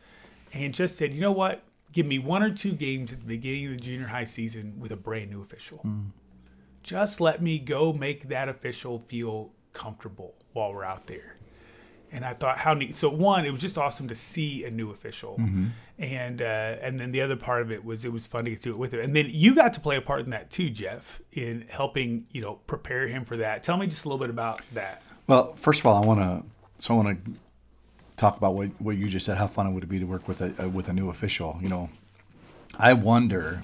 and 0.53 0.73
just 0.73 0.97
said, 0.97 1.13
you 1.13 1.21
know 1.21 1.33
what, 1.33 1.65
give 1.91 2.07
me 2.07 2.21
one 2.21 2.41
or 2.41 2.51
two 2.51 2.71
games 2.71 3.13
at 3.13 3.19
the 3.19 3.25
beginning 3.27 3.67
of 3.67 3.73
the 3.73 3.79
junior 3.79 4.07
high 4.07 4.23
season 4.23 4.79
with 4.79 4.93
a 4.93 4.97
brand 4.97 5.31
new 5.33 5.43
official. 5.43 5.85
Just 6.85 7.21
let 7.21 7.43
me 7.43 7.59
go 7.59 7.93
make 7.93 8.29
that 8.29 8.49
official 8.49 9.01
feel 9.01 9.51
comfortable 9.73 10.37
while 10.53 10.73
we're 10.73 10.85
out 10.85 11.09
there. 11.09 11.37
And 12.13 12.25
I 12.25 12.35
thought, 12.35 12.59
how 12.59 12.75
neat. 12.75 12.95
So, 12.95 13.09
one, 13.11 13.45
it 13.45 13.51
was 13.51 13.61
just 13.61 13.77
awesome 13.77 14.07
to 14.07 14.15
see 14.15 14.65
a 14.65 14.71
new 14.71 14.93
official. 14.93 15.35
and 15.99 16.43
uh, 16.43 16.77
and 16.81 17.01
then 17.01 17.11
the 17.11 17.23
other 17.23 17.35
part 17.35 17.63
of 17.63 17.73
it 17.73 17.85
was 17.85 18.05
it 18.05 18.13
was 18.13 18.25
fun 18.25 18.45
to 18.45 18.51
get 18.51 18.63
to 18.63 18.71
it 18.71 18.79
with 18.79 18.95
him, 18.95 19.01
and 19.01 19.17
then 19.17 19.27
you 19.31 19.53
got 19.55 19.73
to 19.73 19.81
play 19.81 19.97
a 19.97 20.01
part 20.01 20.21
in 20.25 20.31
that 20.31 20.49
too, 20.51 20.71
Jeff, 20.71 21.21
in 21.33 21.67
helping 21.69 22.27
you 22.31 22.41
know 22.41 22.55
prepare 22.69 23.09
him 23.09 23.25
for 23.25 23.37
that. 23.39 23.65
Tell 23.65 23.77
me 23.77 23.89
just 23.89 24.05
a 24.05 24.09
little 24.09 24.19
bit 24.19 24.31
about 24.31 24.63
that. 24.75 25.03
Well, 25.27 25.55
first 25.55 25.81
of 25.81 25.87
all, 25.87 26.03
I 26.03 26.07
want 26.07 26.21
to 26.21 26.45
so 26.85 26.95
I 26.95 26.97
want 27.03 27.25
to 27.25 27.33
talk 28.17 28.37
about 28.37 28.55
what 28.55 28.69
what 28.79 28.97
you 28.97 29.09
just 29.09 29.25
said. 29.25 29.39
How 29.39 29.47
fun 29.47 29.67
it 29.67 29.73
would 29.73 29.89
be 29.89 29.99
to 29.99 30.05
work 30.05 30.29
with 30.29 30.41
a, 30.43 30.69
with 30.69 30.89
a 30.89 30.93
new 30.93 31.09
official. 31.09 31.59
You 31.63 31.69
know, 31.69 31.89
I 32.79 32.93
wonder, 32.93 33.63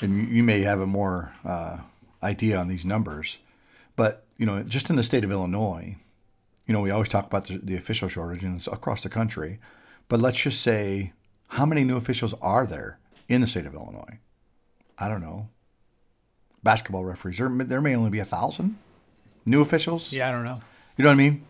and 0.00 0.28
you, 0.28 0.44
may 0.44 0.60
have 0.60 0.80
a 0.80 0.86
more 0.86 1.34
uh, 1.44 1.78
idea 2.22 2.56
on 2.56 2.68
these 2.68 2.84
numbers, 2.84 3.38
but 3.96 4.26
you 4.38 4.46
know, 4.46 4.62
just 4.62 4.90
in 4.90 4.96
the 4.96 5.02
state 5.02 5.24
of 5.24 5.32
Illinois, 5.32 5.96
you 6.66 6.72
know, 6.72 6.80
we 6.80 6.90
always 6.90 7.08
talk 7.08 7.26
about 7.26 7.46
the, 7.46 7.58
the 7.58 7.76
official 7.76 8.08
shortage 8.08 8.44
and 8.44 8.56
it's 8.56 8.68
across 8.68 9.02
the 9.02 9.08
country. 9.08 9.58
But 10.08 10.20
let's 10.20 10.40
just 10.40 10.60
say, 10.60 11.12
how 11.48 11.66
many 11.66 11.82
new 11.82 11.96
officials 11.96 12.34
are 12.40 12.66
there 12.66 12.98
in 13.28 13.40
the 13.40 13.46
state 13.46 13.66
of 13.66 13.74
Illinois? 13.74 14.18
I 14.98 15.08
don't 15.08 15.22
know. 15.22 15.48
Basketball 16.62 17.04
referees. 17.04 17.38
There, 17.38 17.48
there 17.48 17.80
may 17.80 17.96
only 17.96 18.10
be 18.10 18.20
a 18.20 18.24
thousand 18.24 18.78
new 19.46 19.62
officials. 19.62 20.12
Yeah, 20.12 20.28
I 20.28 20.32
don't 20.32 20.44
know. 20.44 20.60
You 20.96 21.04
know 21.04 21.10
what 21.10 21.14
I 21.14 21.16
mean? 21.16 21.44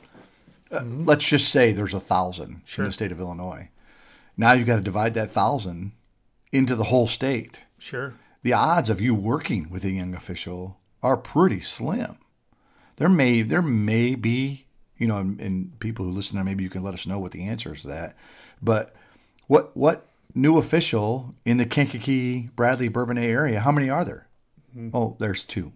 Uh, 0.71 0.85
let's 0.85 1.29
just 1.29 1.51
say 1.51 1.73
there's 1.73 1.95
a 1.95 2.01
thousand 2.01 2.63
Sure. 2.65 2.85
in 2.85 2.89
the 2.89 2.93
state 2.93 3.13
of 3.13 3.21
Illinois. 3.21 3.69
Now 4.37 4.53
you've 4.53 4.67
got 4.67 4.77
to 4.77 4.83
divide 4.83 5.15
that 5.15 5.31
thousand 5.31 5.93
into 6.51 6.75
the 6.75 6.85
whole 6.85 7.07
state. 7.07 7.65
Sure. 7.79 8.15
The 8.43 8.53
odds 8.53 8.91
of 8.91 9.01
you 9.01 9.15
working 9.15 9.71
with 9.71 9.85
a 9.85 9.91
young 9.91 10.15
official 10.15 10.79
are 11.03 11.17
pretty 11.17 11.61
slim. 11.61 12.17
There 12.97 13.09
may 13.09 13.43
there 13.43 13.63
may 13.63 14.15
be 14.15 14.65
you 14.97 15.09
know, 15.09 15.19
and, 15.19 15.41
and 15.41 15.79
people 15.81 16.05
who 16.05 16.13
listen, 16.13 16.37
there, 16.37 16.45
maybe 16.45 16.63
you 16.63 16.71
can 16.71 16.83
let 16.83 16.95
us 16.95 17.07
know 17.07 17.19
what 17.19 17.33
the 17.33 17.43
answer 17.43 17.75
is 17.75 17.83
to 17.83 17.89
that. 17.89 18.17
But 18.63 18.95
what 19.47 19.77
what 19.77 20.09
new 20.35 20.57
official 20.59 21.35
in 21.45 21.57
the 21.59 21.67
Kankakee, 21.67 22.49
Bradley, 22.55 22.89
Bourbonnais 22.89 23.27
area? 23.29 23.61
How 23.61 23.73
many 23.73 23.91
are 23.91 24.05
there? 24.05 24.27
Oh, 24.93 25.17
there's 25.19 25.45
two. 25.45 25.73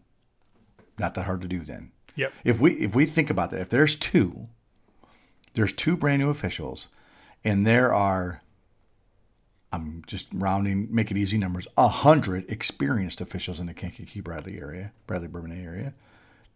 Not 0.98 1.14
that 1.14 1.24
hard 1.26 1.42
to 1.42 1.48
do 1.48 1.60
then. 1.60 1.92
Yep. 2.18 2.32
If 2.44 2.60
we 2.60 2.72
if 2.72 2.96
we 2.96 3.06
think 3.06 3.30
about 3.30 3.50
that, 3.50 3.60
if 3.60 3.68
there's 3.68 3.94
two, 3.94 4.48
there's 5.54 5.72
two 5.72 5.96
brand 5.96 6.20
new 6.20 6.30
officials, 6.30 6.88
and 7.44 7.64
there 7.64 7.94
are 7.94 8.42
I'm 9.72 10.02
just 10.06 10.28
rounding, 10.32 10.88
make 10.90 11.12
it 11.12 11.16
easy 11.16 11.38
numbers, 11.38 11.68
a 11.76 11.86
hundred 11.86 12.44
experienced 12.50 13.20
officials 13.20 13.60
in 13.60 13.66
the 13.66 13.74
Kankakee 13.74 14.20
Bradley 14.20 14.58
area, 14.60 14.92
Bradley 15.06 15.28
Bourbonnais 15.28 15.64
area, 15.64 15.94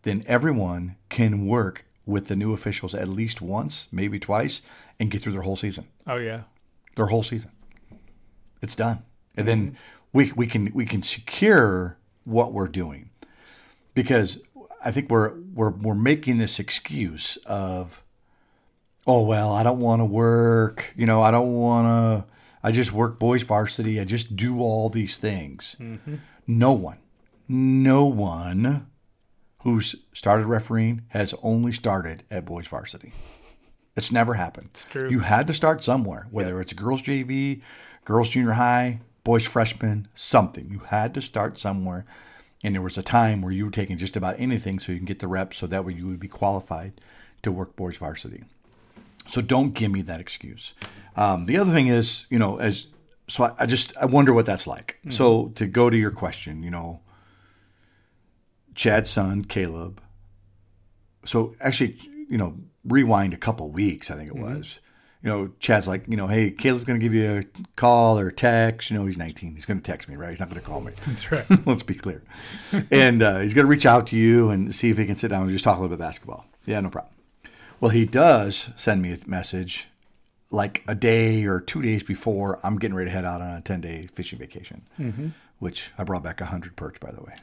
then 0.02 0.24
everyone 0.26 0.96
can 1.08 1.46
work 1.46 1.84
with 2.06 2.26
the 2.26 2.34
new 2.34 2.52
officials 2.52 2.92
at 2.92 3.08
least 3.08 3.40
once, 3.40 3.86
maybe 3.92 4.18
twice, 4.18 4.62
and 4.98 5.12
get 5.12 5.22
through 5.22 5.32
their 5.32 5.42
whole 5.42 5.56
season. 5.56 5.86
Oh 6.08 6.16
yeah. 6.16 6.42
Their 6.96 7.06
whole 7.06 7.22
season. 7.22 7.52
It's 8.60 8.74
done. 8.74 9.04
And 9.36 9.46
then 9.46 9.66
mm-hmm. 9.66 9.76
we 10.12 10.32
we 10.32 10.46
can 10.48 10.72
we 10.74 10.86
can 10.86 11.02
secure 11.02 11.98
what 12.24 12.52
we're 12.52 12.66
doing. 12.66 13.10
Because 13.94 14.38
I 14.84 14.90
think 14.90 15.10
we're 15.10 15.34
we're 15.54 15.70
we're 15.70 15.94
making 15.94 16.38
this 16.38 16.58
excuse 16.58 17.36
of 17.46 18.02
oh 19.06 19.22
well, 19.22 19.52
I 19.52 19.62
don't 19.62 19.80
want 19.80 20.00
to 20.00 20.04
work, 20.04 20.92
you 20.96 21.06
know, 21.06 21.22
I 21.22 21.30
don't 21.30 21.52
want 21.54 21.86
to 21.86 22.32
I 22.62 22.72
just 22.72 22.92
work 22.92 23.18
boys 23.18 23.42
varsity, 23.42 24.00
I 24.00 24.04
just 24.04 24.36
do 24.36 24.60
all 24.60 24.88
these 24.88 25.16
things. 25.16 25.76
Mm-hmm. 25.80 26.16
No 26.46 26.72
one, 26.72 26.98
no 27.48 28.06
one 28.06 28.86
who's 29.62 29.94
started 30.12 30.46
refereeing 30.46 31.02
has 31.08 31.34
only 31.42 31.72
started 31.72 32.24
at 32.30 32.44
boys 32.44 32.66
varsity. 32.66 33.12
It's 33.96 34.10
never 34.10 34.34
happened. 34.34 34.70
It's 34.72 34.84
true. 34.84 35.10
You 35.10 35.20
had 35.20 35.46
to 35.48 35.54
start 35.54 35.84
somewhere, 35.84 36.26
whether 36.30 36.60
it's 36.60 36.72
girls 36.72 37.02
JV, 37.02 37.60
girls 38.04 38.30
junior 38.30 38.52
high, 38.52 39.00
boys 39.22 39.44
freshman, 39.44 40.08
something. 40.14 40.68
You 40.70 40.80
had 40.80 41.14
to 41.14 41.20
start 41.20 41.58
somewhere. 41.58 42.04
And 42.62 42.74
there 42.74 42.82
was 42.82 42.96
a 42.96 43.02
time 43.02 43.42
where 43.42 43.52
you 43.52 43.64
were 43.64 43.70
taking 43.70 43.98
just 43.98 44.16
about 44.16 44.38
anything 44.38 44.78
so 44.78 44.92
you 44.92 44.98
can 44.98 45.06
get 45.06 45.18
the 45.18 45.28
reps 45.28 45.58
so 45.58 45.66
that 45.66 45.84
way 45.84 45.94
you 45.94 46.06
would 46.06 46.20
be 46.20 46.28
qualified 46.28 46.92
to 47.42 47.50
work 47.50 47.74
boys 47.74 47.96
varsity. 47.96 48.44
So 49.28 49.40
don't 49.40 49.74
give 49.74 49.90
me 49.90 50.02
that 50.02 50.20
excuse. 50.20 50.74
Um, 51.16 51.46
the 51.46 51.56
other 51.56 51.72
thing 51.72 51.88
is, 51.88 52.26
you 52.30 52.38
know, 52.38 52.58
as 52.58 52.86
so 53.28 53.44
I, 53.44 53.52
I 53.60 53.66
just 53.66 53.96
I 53.96 54.06
wonder 54.06 54.32
what 54.32 54.46
that's 54.46 54.66
like. 54.66 54.98
So 55.10 55.48
to 55.54 55.66
go 55.66 55.90
to 55.90 55.96
your 55.96 56.10
question, 56.10 56.62
you 56.62 56.70
know, 56.70 57.00
Chad's 58.74 59.10
son 59.10 59.44
Caleb. 59.44 60.00
So 61.24 61.54
actually, 61.60 61.96
you 62.28 62.38
know, 62.38 62.56
rewind 62.84 63.32
a 63.32 63.36
couple 63.36 63.70
weeks, 63.70 64.10
I 64.10 64.16
think 64.16 64.28
it 64.28 64.36
was. 64.36 64.80
You 65.22 65.30
know, 65.30 65.50
Chad's 65.60 65.86
like, 65.86 66.04
you 66.08 66.16
know, 66.16 66.26
hey, 66.26 66.50
Caleb's 66.50 66.84
going 66.84 66.98
to 66.98 67.04
give 67.04 67.14
you 67.14 67.38
a 67.38 67.44
call 67.76 68.18
or 68.18 68.28
a 68.28 68.32
text. 68.32 68.90
You 68.90 68.98
know, 68.98 69.06
he's 69.06 69.16
19. 69.18 69.54
He's 69.54 69.66
going 69.66 69.80
to 69.80 69.84
text 69.84 70.08
me, 70.08 70.16
right? 70.16 70.30
He's 70.30 70.40
not 70.40 70.48
going 70.48 70.60
to 70.60 70.66
call 70.66 70.80
me. 70.80 70.92
That's 71.06 71.30
right. 71.30 71.44
Let's 71.66 71.84
be 71.84 71.94
clear. 71.94 72.22
and 72.90 73.22
uh, 73.22 73.38
he's 73.38 73.54
going 73.54 73.64
to 73.66 73.70
reach 73.70 73.86
out 73.86 74.08
to 74.08 74.16
you 74.16 74.50
and 74.50 74.74
see 74.74 74.90
if 74.90 74.98
he 74.98 75.06
can 75.06 75.14
sit 75.16 75.28
down 75.28 75.42
and 75.42 75.50
just 75.50 75.64
talk 75.64 75.78
a 75.78 75.80
little 75.80 75.96
bit 75.96 76.00
about 76.00 76.08
basketball. 76.08 76.46
Yeah, 76.66 76.80
no 76.80 76.90
problem. 76.90 77.14
Well, 77.80 77.90
he 77.90 78.04
does 78.04 78.70
send 78.76 79.00
me 79.02 79.12
a 79.12 79.18
message 79.28 79.88
like 80.50 80.82
a 80.86 80.94
day 80.94 81.44
or 81.44 81.60
two 81.60 81.82
days 81.82 82.02
before 82.02 82.58
I'm 82.62 82.78
getting 82.78 82.94
ready 82.94 83.08
to 83.10 83.14
head 83.14 83.24
out 83.24 83.40
on 83.40 83.56
a 83.56 83.60
10 83.60 83.80
day 83.80 84.08
fishing 84.12 84.38
vacation, 84.38 84.82
which 85.60 85.92
I 85.96 86.04
brought 86.04 86.22
back 86.22 86.40
100 86.40 86.76
perch, 86.76 87.00
by 87.00 87.10
the 87.10 87.22
way. 87.22 87.34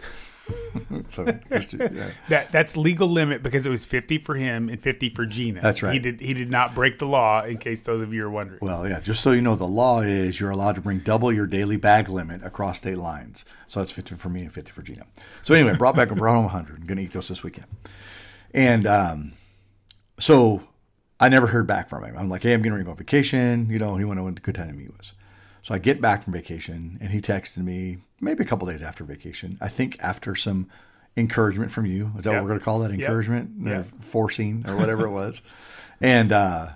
so, 1.09 1.25
just, 1.51 1.73
yeah. 1.73 2.11
That 2.29 2.51
that's 2.51 2.77
legal 2.77 3.07
limit 3.07 3.43
because 3.43 3.65
it 3.65 3.69
was 3.69 3.85
fifty 3.85 4.17
for 4.17 4.35
him 4.35 4.69
and 4.69 4.81
fifty 4.81 5.09
for 5.09 5.25
Gina. 5.25 5.61
That's 5.61 5.81
right. 5.83 5.93
He 5.93 5.99
did 5.99 6.21
he 6.21 6.33
did 6.33 6.49
not 6.49 6.75
break 6.75 6.99
the 6.99 7.05
law. 7.05 7.43
In 7.43 7.57
case 7.57 7.81
those 7.81 8.01
of 8.01 8.13
you 8.13 8.25
are 8.25 8.29
wondering. 8.29 8.59
Well, 8.61 8.87
yeah, 8.87 8.99
just 8.99 9.21
so 9.21 9.31
you 9.31 9.41
know, 9.41 9.55
the 9.55 9.67
law 9.67 10.01
is 10.01 10.39
you're 10.39 10.49
allowed 10.49 10.75
to 10.75 10.81
bring 10.81 10.99
double 10.99 11.31
your 11.31 11.47
daily 11.47 11.77
bag 11.77 12.09
limit 12.09 12.43
across 12.43 12.77
state 12.77 12.97
lines. 12.97 13.45
So 13.67 13.79
that's 13.79 13.91
50 13.91 14.15
for 14.15 14.29
me 14.29 14.41
and 14.41 14.53
50 14.53 14.71
for 14.71 14.81
Gina. 14.81 15.05
So 15.41 15.53
anyway, 15.53 15.75
brought 15.75 15.95
back, 15.95 16.09
and 16.09 16.17
brought 16.17 16.35
home 16.35 16.45
100. 16.45 16.79
I'm 16.79 16.85
going 16.85 16.97
to 16.97 17.03
eat 17.03 17.11
those 17.11 17.27
this 17.27 17.43
weekend. 17.43 17.67
And 18.53 18.87
um, 18.87 19.33
so 20.19 20.63
I 21.19 21.29
never 21.29 21.47
heard 21.47 21.67
back 21.67 21.89
from 21.89 22.03
him. 22.03 22.15
I'm 22.17 22.29
like, 22.29 22.43
hey, 22.43 22.53
I'm 22.53 22.61
getting 22.61 22.73
ready 22.73 22.83
to 22.83 22.85
go 22.85 22.91
on 22.91 22.97
vacation. 22.97 23.69
You 23.69 23.79
know, 23.79 23.97
he 23.97 24.05
went 24.05 24.21
what 24.21 24.37
a 24.37 24.41
good 24.41 24.55
time 24.55 24.91
was. 24.97 25.13
So 25.69 25.75
I 25.75 25.77
get 25.77 26.01
back 26.01 26.23
from 26.23 26.33
vacation 26.33 26.97
and 26.99 27.11
he 27.11 27.21
texted 27.21 27.59
me 27.59 27.99
maybe 28.19 28.43
a 28.43 28.47
couple 28.47 28.67
days 28.67 28.81
after 28.81 29.03
vacation. 29.03 29.55
I 29.61 29.67
think 29.67 29.97
after 29.99 30.35
some 30.35 30.67
encouragement 31.15 31.71
from 31.71 31.85
you. 31.85 32.11
Is 32.17 32.23
that 32.23 32.31
Yep. 32.31 32.37
what 32.37 32.43
we're 32.43 32.49
going 32.49 32.59
to 32.59 32.65
call 32.65 32.79
that? 32.79 32.89
Yep. 32.89 32.99
Encouragement 33.01 33.67
or 33.67 33.69
Yep. 33.69 33.85
forcing 34.01 34.63
or 34.67 34.75
whatever 34.75 35.05
it 35.05 35.11
was. 35.11 35.43
And 36.01 36.31
uh, 36.31 36.69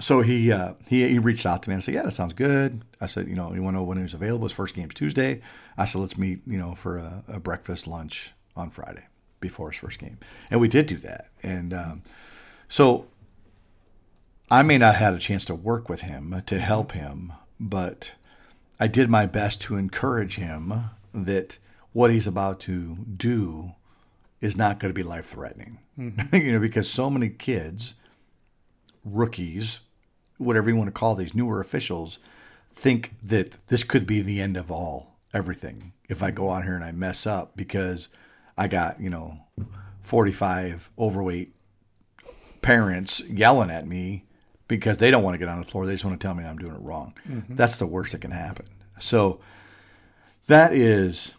so 0.00 0.22
he, 0.22 0.50
uh, 0.50 0.72
he 0.88 1.06
he 1.06 1.18
reached 1.20 1.44
out 1.46 1.62
to 1.62 1.68
me 1.68 1.74
and 1.74 1.84
said, 1.84 1.92
"Yeah, 1.94 2.02
that 2.04 2.14
sounds 2.14 2.32
good." 2.32 2.80
I 3.00 3.04
said, 3.04 3.28
"You 3.28 3.34
know, 3.36 3.52
you 3.52 3.62
want 3.62 3.74
to 3.74 3.80
know 3.80 3.84
when 3.84 3.98
he 3.98 4.02
was 4.02 4.14
available? 4.14 4.46
His 4.48 4.52
first 4.56 4.74
game's 4.74 4.94
Tuesday." 4.94 5.42
I 5.76 5.84
said, 5.84 5.98
"Let's 6.00 6.16
meet, 6.16 6.40
you 6.46 6.56
know, 6.58 6.74
for 6.74 6.96
a, 6.96 7.22
a 7.28 7.38
breakfast 7.40 7.86
lunch 7.86 8.32
on 8.56 8.70
Friday 8.70 9.04
before 9.40 9.70
his 9.70 9.78
first 9.78 9.98
game." 9.98 10.16
And 10.50 10.62
we 10.62 10.68
did 10.68 10.86
do 10.86 10.96
that. 10.96 11.28
And 11.42 11.74
um, 11.74 12.02
so 12.68 13.06
I 14.50 14.62
may 14.62 14.78
not 14.78 14.94
have 14.94 15.12
had 15.12 15.14
a 15.14 15.18
chance 15.18 15.44
to 15.44 15.54
work 15.54 15.90
with 15.90 16.00
him 16.00 16.42
to 16.46 16.58
help 16.58 16.92
him, 16.92 17.34
but 17.60 18.14
I 18.84 18.86
did 18.86 19.08
my 19.08 19.24
best 19.24 19.62
to 19.62 19.78
encourage 19.78 20.36
him 20.36 20.90
that 21.14 21.56
what 21.94 22.10
he's 22.10 22.26
about 22.26 22.60
to 22.60 22.96
do 23.16 23.72
is 24.42 24.58
not 24.58 24.78
going 24.78 24.90
to 24.90 24.94
be 24.94 25.02
life 25.02 25.24
threatening. 25.24 25.78
Mm-hmm. 25.98 26.36
you 26.36 26.52
know, 26.52 26.60
because 26.60 26.86
so 26.86 27.08
many 27.08 27.30
kids, 27.30 27.94
rookies, 29.02 29.80
whatever 30.36 30.68
you 30.68 30.76
want 30.76 30.88
to 30.88 30.92
call 30.92 31.14
these 31.14 31.34
newer 31.34 31.62
officials, 31.62 32.18
think 32.74 33.14
that 33.22 33.56
this 33.68 33.84
could 33.84 34.06
be 34.06 34.20
the 34.20 34.42
end 34.42 34.58
of 34.58 34.70
all 34.70 35.16
everything 35.32 35.94
if 36.10 36.22
I 36.22 36.30
go 36.30 36.50
out 36.50 36.64
here 36.64 36.74
and 36.74 36.84
I 36.84 36.92
mess 36.92 37.26
up 37.26 37.56
because 37.56 38.10
I 38.58 38.68
got, 38.68 39.00
you 39.00 39.08
know, 39.08 39.38
45 40.02 40.90
overweight 40.98 41.54
parents 42.60 43.20
yelling 43.20 43.70
at 43.70 43.86
me 43.86 44.26
because 44.68 44.98
they 44.98 45.10
don't 45.10 45.22
want 45.22 45.34
to 45.34 45.38
get 45.38 45.48
on 45.48 45.60
the 45.60 45.66
floor. 45.66 45.86
They 45.86 45.92
just 45.92 46.04
want 46.04 46.20
to 46.20 46.24
tell 46.24 46.34
me 46.34 46.44
I'm 46.44 46.58
doing 46.58 46.74
it 46.74 46.80
wrong. 46.80 47.14
Mm-hmm. 47.28 47.54
That's 47.54 47.76
the 47.76 47.86
worst 47.86 48.12
that 48.12 48.20
can 48.20 48.30
happen. 48.30 48.66
So 48.98 49.40
that 50.46 50.72
is 50.72 51.34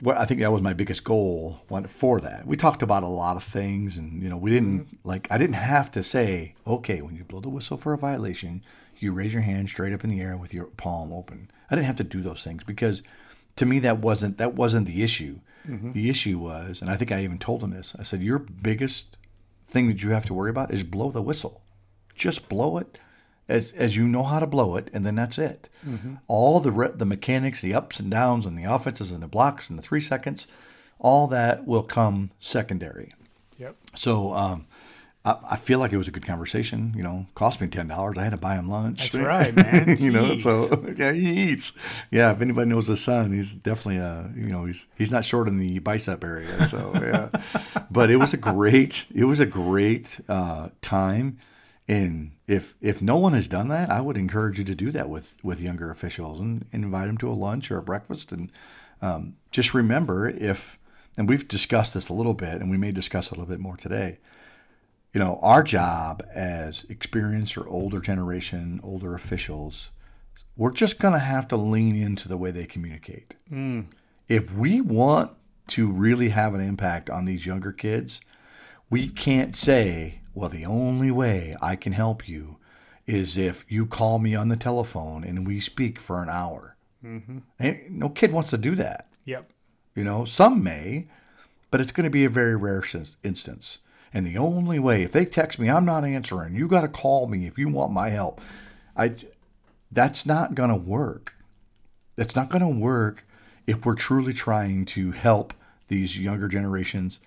what 0.00 0.18
I 0.18 0.26
think 0.26 0.40
that 0.40 0.52
was 0.52 0.62
my 0.62 0.74
biggest 0.74 1.04
goal 1.04 1.62
for 1.88 2.20
that. 2.20 2.46
We 2.46 2.56
talked 2.56 2.82
about 2.82 3.02
a 3.02 3.08
lot 3.08 3.36
of 3.36 3.44
things 3.44 3.96
and 3.96 4.22
you 4.22 4.28
know, 4.28 4.36
we 4.36 4.50
didn't 4.50 4.80
mm-hmm. 4.80 5.08
like 5.08 5.26
I 5.30 5.38
didn't 5.38 5.54
have 5.54 5.90
to 5.92 6.02
say, 6.02 6.54
"Okay, 6.66 7.00
when 7.00 7.16
you 7.16 7.24
blow 7.24 7.40
the 7.40 7.48
whistle 7.48 7.76
for 7.76 7.92
a 7.92 7.98
violation, 7.98 8.62
you 8.98 9.12
raise 9.12 9.32
your 9.32 9.42
hand 9.42 9.68
straight 9.68 9.92
up 9.92 10.04
in 10.04 10.10
the 10.10 10.20
air 10.20 10.36
with 10.36 10.52
your 10.52 10.66
palm 10.66 11.12
open." 11.12 11.50
I 11.70 11.74
didn't 11.74 11.86
have 11.86 11.96
to 11.96 12.04
do 12.04 12.22
those 12.22 12.44
things 12.44 12.62
because 12.64 13.02
to 13.56 13.66
me 13.66 13.78
that 13.80 13.98
wasn't 13.98 14.38
that 14.38 14.54
wasn't 14.54 14.86
the 14.86 15.02
issue. 15.02 15.40
Mm-hmm. 15.66 15.92
The 15.92 16.08
issue 16.08 16.38
was, 16.38 16.80
and 16.80 16.88
I 16.88 16.94
think 16.94 17.10
I 17.10 17.24
even 17.24 17.38
told 17.38 17.62
him 17.62 17.70
this. 17.70 17.96
I 17.98 18.02
said, 18.02 18.22
"Your 18.22 18.38
biggest 18.38 19.16
thing 19.66 19.88
that 19.88 20.02
you 20.02 20.10
have 20.10 20.26
to 20.26 20.34
worry 20.34 20.50
about 20.50 20.72
is 20.72 20.84
blow 20.84 21.10
the 21.10 21.22
whistle. 21.22 21.62
Just 22.16 22.48
blow 22.48 22.78
it 22.78 22.98
as 23.48 23.72
as 23.72 23.96
you 23.96 24.08
know 24.08 24.22
how 24.22 24.40
to 24.40 24.46
blow 24.46 24.76
it, 24.76 24.90
and 24.92 25.04
then 25.06 25.14
that's 25.14 25.38
it. 25.38 25.68
All 26.26 26.60
the 26.60 26.72
re- 26.72 26.92
the 26.94 27.04
mechanics, 27.04 27.60
the 27.60 27.74
ups 27.74 28.00
and 28.00 28.10
downs, 28.10 28.46
and 28.46 28.58
the 28.58 28.64
offenses 28.64 29.12
and 29.12 29.22
the 29.22 29.28
blocks 29.28 29.70
and 29.70 29.78
the 29.78 29.82
three 29.82 30.00
seconds, 30.00 30.46
all 30.98 31.28
that 31.28 31.66
will 31.66 31.84
come 31.84 32.30
secondary. 32.40 33.12
Yep. 33.58 33.76
So 33.94 34.34
um, 34.34 34.66
I, 35.24 35.36
I 35.52 35.56
feel 35.56 35.78
like 35.78 35.92
it 35.92 35.96
was 35.96 36.08
a 36.08 36.10
good 36.10 36.26
conversation. 36.26 36.92
You 36.96 37.02
know, 37.02 37.26
cost 37.34 37.60
me 37.60 37.68
ten 37.68 37.88
dollars. 37.88 38.16
I 38.18 38.24
had 38.24 38.30
to 38.30 38.36
buy 38.36 38.54
him 38.54 38.68
lunch. 38.68 39.10
That's 39.10 39.24
right, 39.24 39.54
man. 39.54 39.96
you 40.00 40.10
know, 40.10 40.36
so 40.36 40.84
yeah, 40.96 41.12
he 41.12 41.50
eats. 41.50 41.76
Yeah, 42.10 42.32
if 42.32 42.40
anybody 42.40 42.68
knows 42.68 42.86
his 42.86 43.02
son, 43.02 43.32
he's 43.32 43.54
definitely 43.54 43.98
a 43.98 44.30
you 44.34 44.48
know 44.48 44.64
he's 44.64 44.86
he's 44.96 45.10
not 45.10 45.24
short 45.24 45.48
in 45.48 45.58
the 45.58 45.78
bicep 45.80 46.24
area. 46.24 46.64
So 46.64 46.92
yeah, 46.94 47.28
but 47.90 48.10
it 48.10 48.16
was 48.16 48.32
a 48.32 48.38
great 48.38 49.06
it 49.14 49.24
was 49.24 49.40
a 49.40 49.46
great 49.46 50.20
uh, 50.28 50.70
time. 50.80 51.36
And 51.88 52.32
if 52.46 52.74
if 52.80 53.00
no 53.00 53.16
one 53.16 53.32
has 53.34 53.48
done 53.48 53.68
that, 53.68 53.90
I 53.90 54.00
would 54.00 54.16
encourage 54.16 54.58
you 54.58 54.64
to 54.64 54.74
do 54.74 54.90
that 54.90 55.08
with 55.08 55.36
with 55.42 55.60
younger 55.60 55.90
officials 55.90 56.40
and, 56.40 56.66
and 56.72 56.84
invite 56.84 57.06
them 57.06 57.18
to 57.18 57.30
a 57.30 57.34
lunch 57.34 57.70
or 57.70 57.78
a 57.78 57.82
breakfast. 57.82 58.32
And 58.32 58.50
um, 59.00 59.36
just 59.50 59.74
remember 59.74 60.28
if 60.28 60.78
and 61.16 61.28
we've 61.28 61.46
discussed 61.46 61.94
this 61.94 62.08
a 62.08 62.12
little 62.12 62.34
bit, 62.34 62.60
and 62.60 62.70
we 62.70 62.76
may 62.76 62.92
discuss 62.92 63.26
it 63.26 63.32
a 63.32 63.34
little 63.34 63.46
bit 63.46 63.60
more 63.60 63.76
today 63.76 64.18
you 65.16 65.20
know, 65.20 65.38
our 65.40 65.62
job 65.62 66.22
as 66.34 66.84
experienced 66.90 67.56
or 67.56 67.66
older 67.68 68.00
generation, 68.00 68.78
older 68.82 69.14
officials, 69.14 69.90
we're 70.58 70.70
just 70.70 70.98
going 70.98 71.14
to 71.14 71.18
have 71.18 71.48
to 71.48 71.56
lean 71.56 71.96
into 71.96 72.28
the 72.28 72.36
way 72.36 72.50
they 72.50 72.66
communicate. 72.66 73.32
If 74.28 74.52
we 74.52 74.82
want 74.82 75.32
to 75.68 75.90
really 75.90 76.28
have 76.28 76.52
an 76.52 76.60
impact 76.60 77.08
on 77.08 77.24
these 77.24 77.46
younger 77.46 77.72
kids, 77.72 78.20
we 78.90 79.08
can't 79.08 79.54
say, 79.54 80.20
well, 80.36 80.50
the 80.50 80.66
only 80.66 81.10
way 81.10 81.56
I 81.62 81.76
can 81.76 81.94
help 81.94 82.28
you 82.28 82.58
is 83.06 83.38
if 83.38 83.64
you 83.70 83.86
call 83.86 84.18
me 84.18 84.34
on 84.34 84.50
the 84.50 84.56
telephone 84.56 85.24
and 85.24 85.46
we 85.46 85.60
speak 85.60 85.98
for 85.98 86.22
an 86.22 86.28
hour. 86.28 86.76
Mm-hmm. 87.02 87.98
no 87.98 88.10
kid 88.10 88.32
wants 88.32 88.50
to 88.50 88.58
do 88.58 88.74
that. 88.74 89.08
Yep. 89.24 89.50
You 89.94 90.04
know, 90.04 90.26
some 90.26 90.62
may, 90.62 91.06
but 91.70 91.80
it's 91.80 91.90
going 91.90 92.04
to 92.04 92.10
be 92.10 92.26
a 92.26 92.30
very 92.30 92.54
rare 92.54 92.84
instance. 93.24 93.78
And 94.12 94.26
the 94.26 94.36
only 94.36 94.78
way, 94.78 95.02
if 95.02 95.12
they 95.12 95.24
text 95.24 95.58
me, 95.58 95.70
I'm 95.70 95.86
not 95.86 96.04
answering. 96.04 96.54
You 96.54 96.68
got 96.68 96.82
to 96.82 96.88
call 96.88 97.28
me 97.28 97.46
if 97.46 97.56
you 97.56 97.70
want 97.70 97.92
my 97.92 98.10
help. 98.10 98.38
I, 98.94 99.14
that's 99.90 100.26
not 100.26 100.54
going 100.54 100.70
to 100.70 100.76
work. 100.76 101.34
That's 102.16 102.36
not 102.36 102.50
going 102.50 102.60
to 102.60 102.68
work 102.68 103.26
if 103.66 103.86
we're 103.86 103.94
truly 103.94 104.34
trying 104.34 104.84
to 104.86 105.12
help 105.12 105.54
these 105.88 106.18
younger 106.18 106.48
generations, 106.48 107.20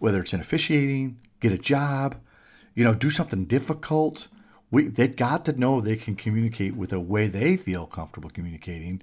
whether 0.00 0.20
it's 0.20 0.32
in 0.32 0.40
officiating, 0.40 1.18
get 1.38 1.52
a 1.52 1.58
job, 1.58 2.16
you 2.76 2.84
know, 2.84 2.94
do 2.94 3.10
something 3.10 3.46
difficult. 3.46 4.28
We 4.70 4.84
they 4.84 5.08
got 5.08 5.44
to 5.46 5.58
know 5.58 5.80
they 5.80 5.96
can 5.96 6.14
communicate 6.14 6.76
with 6.76 6.92
a 6.92 7.00
way 7.00 7.26
they 7.26 7.56
feel 7.56 7.86
comfortable 7.86 8.30
communicating 8.30 9.02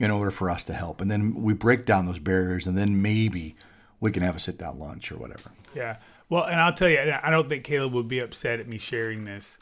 in 0.00 0.10
order 0.10 0.32
for 0.32 0.50
us 0.50 0.64
to 0.64 0.72
help. 0.72 1.00
And 1.00 1.10
then 1.10 1.34
we 1.34 1.52
break 1.52 1.84
down 1.84 2.06
those 2.06 2.18
barriers 2.18 2.66
and 2.66 2.76
then 2.76 3.02
maybe 3.02 3.54
we 4.00 4.10
can 4.10 4.22
have 4.22 4.34
a 4.34 4.40
sit 4.40 4.58
down 4.58 4.78
lunch 4.78 5.12
or 5.12 5.18
whatever. 5.18 5.50
Yeah. 5.74 5.98
Well, 6.30 6.44
and 6.44 6.58
I'll 6.58 6.72
tell 6.72 6.88
you, 6.88 6.98
I 7.22 7.30
don't 7.30 7.48
think 7.48 7.64
Caleb 7.64 7.92
would 7.92 8.08
be 8.08 8.20
upset 8.20 8.60
at 8.60 8.66
me 8.66 8.78
sharing 8.78 9.24
this. 9.24 9.58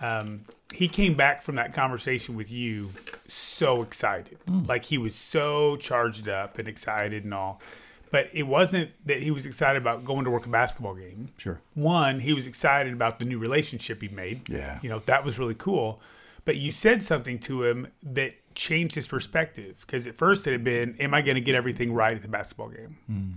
Um, 0.00 0.44
he 0.72 0.86
came 0.86 1.14
back 1.14 1.42
from 1.42 1.56
that 1.56 1.74
conversation 1.74 2.36
with 2.36 2.50
you 2.50 2.90
so 3.26 3.82
excited. 3.82 4.38
Like 4.46 4.84
he 4.84 4.98
was 4.98 5.14
so 5.14 5.76
charged 5.76 6.28
up 6.28 6.58
and 6.58 6.68
excited 6.68 7.24
and 7.24 7.34
all. 7.34 7.60
But 8.10 8.28
it 8.32 8.42
wasn't 8.44 8.90
that 9.06 9.22
he 9.22 9.30
was 9.30 9.46
excited 9.46 9.80
about 9.80 10.04
going 10.04 10.24
to 10.24 10.30
work 10.30 10.44
a 10.46 10.48
basketball 10.48 10.94
game. 10.94 11.28
Sure. 11.36 11.60
One, 11.74 12.20
he 12.20 12.32
was 12.34 12.46
excited 12.48 12.92
about 12.92 13.18
the 13.20 13.24
new 13.24 13.38
relationship 13.38 14.02
he 14.02 14.08
made. 14.08 14.48
Yeah. 14.48 14.80
You 14.82 14.88
know, 14.88 14.98
that 15.00 15.24
was 15.24 15.38
really 15.38 15.54
cool. 15.54 16.00
But 16.44 16.56
you 16.56 16.72
said 16.72 17.02
something 17.02 17.38
to 17.40 17.64
him 17.64 17.86
that 18.02 18.34
changed 18.56 18.96
his 18.96 19.06
perspective. 19.06 19.76
Because 19.82 20.06
at 20.08 20.16
first 20.16 20.46
it 20.48 20.52
had 20.52 20.64
been, 20.64 20.96
Am 20.98 21.14
I 21.14 21.22
going 21.22 21.36
to 21.36 21.40
get 21.40 21.54
everything 21.54 21.92
right 21.92 22.12
at 22.12 22.22
the 22.22 22.28
basketball 22.28 22.70
game? 22.70 22.96
Hmm. 23.06 23.30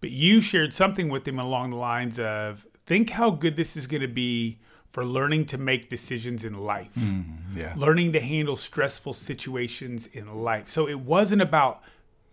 But 0.00 0.10
you 0.10 0.40
shared 0.40 0.72
something 0.72 1.08
with 1.08 1.26
him 1.26 1.38
along 1.40 1.70
the 1.70 1.76
lines 1.76 2.20
of, 2.20 2.66
Think 2.86 3.10
how 3.10 3.30
good 3.30 3.56
this 3.56 3.76
is 3.76 3.86
going 3.86 4.02
to 4.02 4.08
be 4.08 4.58
for 4.88 5.04
learning 5.04 5.46
to 5.46 5.58
make 5.58 5.88
decisions 5.88 6.44
in 6.44 6.54
life, 6.54 6.94
hmm, 6.94 7.22
Yeah. 7.56 7.72
learning 7.76 8.12
to 8.12 8.20
handle 8.20 8.54
stressful 8.54 9.14
situations 9.14 10.06
in 10.12 10.42
life. 10.44 10.70
So 10.70 10.86
it 10.88 11.00
wasn't 11.00 11.42
about 11.42 11.82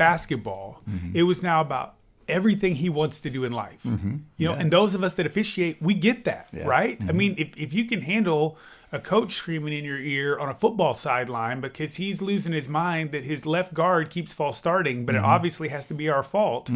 basketball, 0.06 0.82
mm-hmm. 0.89 1.16
it 1.16 1.24
was 1.24 1.43
now 1.43 1.62
about 1.62 1.95
everything 2.28 2.76
he 2.76 2.89
wants 2.89 3.22
to 3.22 3.30
do 3.30 3.43
in 3.43 3.52
life. 3.52 3.82
Mm-hmm. 3.86 4.18
You 4.38 4.47
know, 4.47 4.54
and 4.54 4.72
those 4.72 4.95
of 4.95 5.04
us 5.04 5.16
that 5.16 5.26
officiate, 5.26 5.82
we 5.82 5.93
get 5.93 6.26
that, 6.26 6.49
right? 6.54 6.97
I 6.99 7.06
mm-hmm. 7.06 7.18
mean, 7.18 7.36
if, 7.38 7.58
if 7.58 7.74
you 7.74 7.86
can 7.86 8.02
handle 8.02 8.58
a 8.93 8.99
coach 8.99 9.34
screaming 9.34 9.74
in 9.74 9.86
your 9.86 9.99
ear 9.99 10.38
on 10.38 10.49
a 10.49 10.54
football 10.54 10.93
sideline 10.93 11.62
because 11.62 11.95
he's 11.95 12.22
losing 12.22 12.52
his 12.52 12.68
mind 12.68 13.12
that 13.12 13.24
his 13.24 13.45
left 13.45 13.74
guard 13.74 14.10
keeps 14.10 14.34
false 14.34 14.58
starting, 14.58 15.06
but 15.06 15.16
it 15.16 15.24
obviously 15.24 15.70
has 15.70 15.86
to 15.86 15.93
be 15.93 16.10
our 16.10 16.24
fault, 16.24 16.70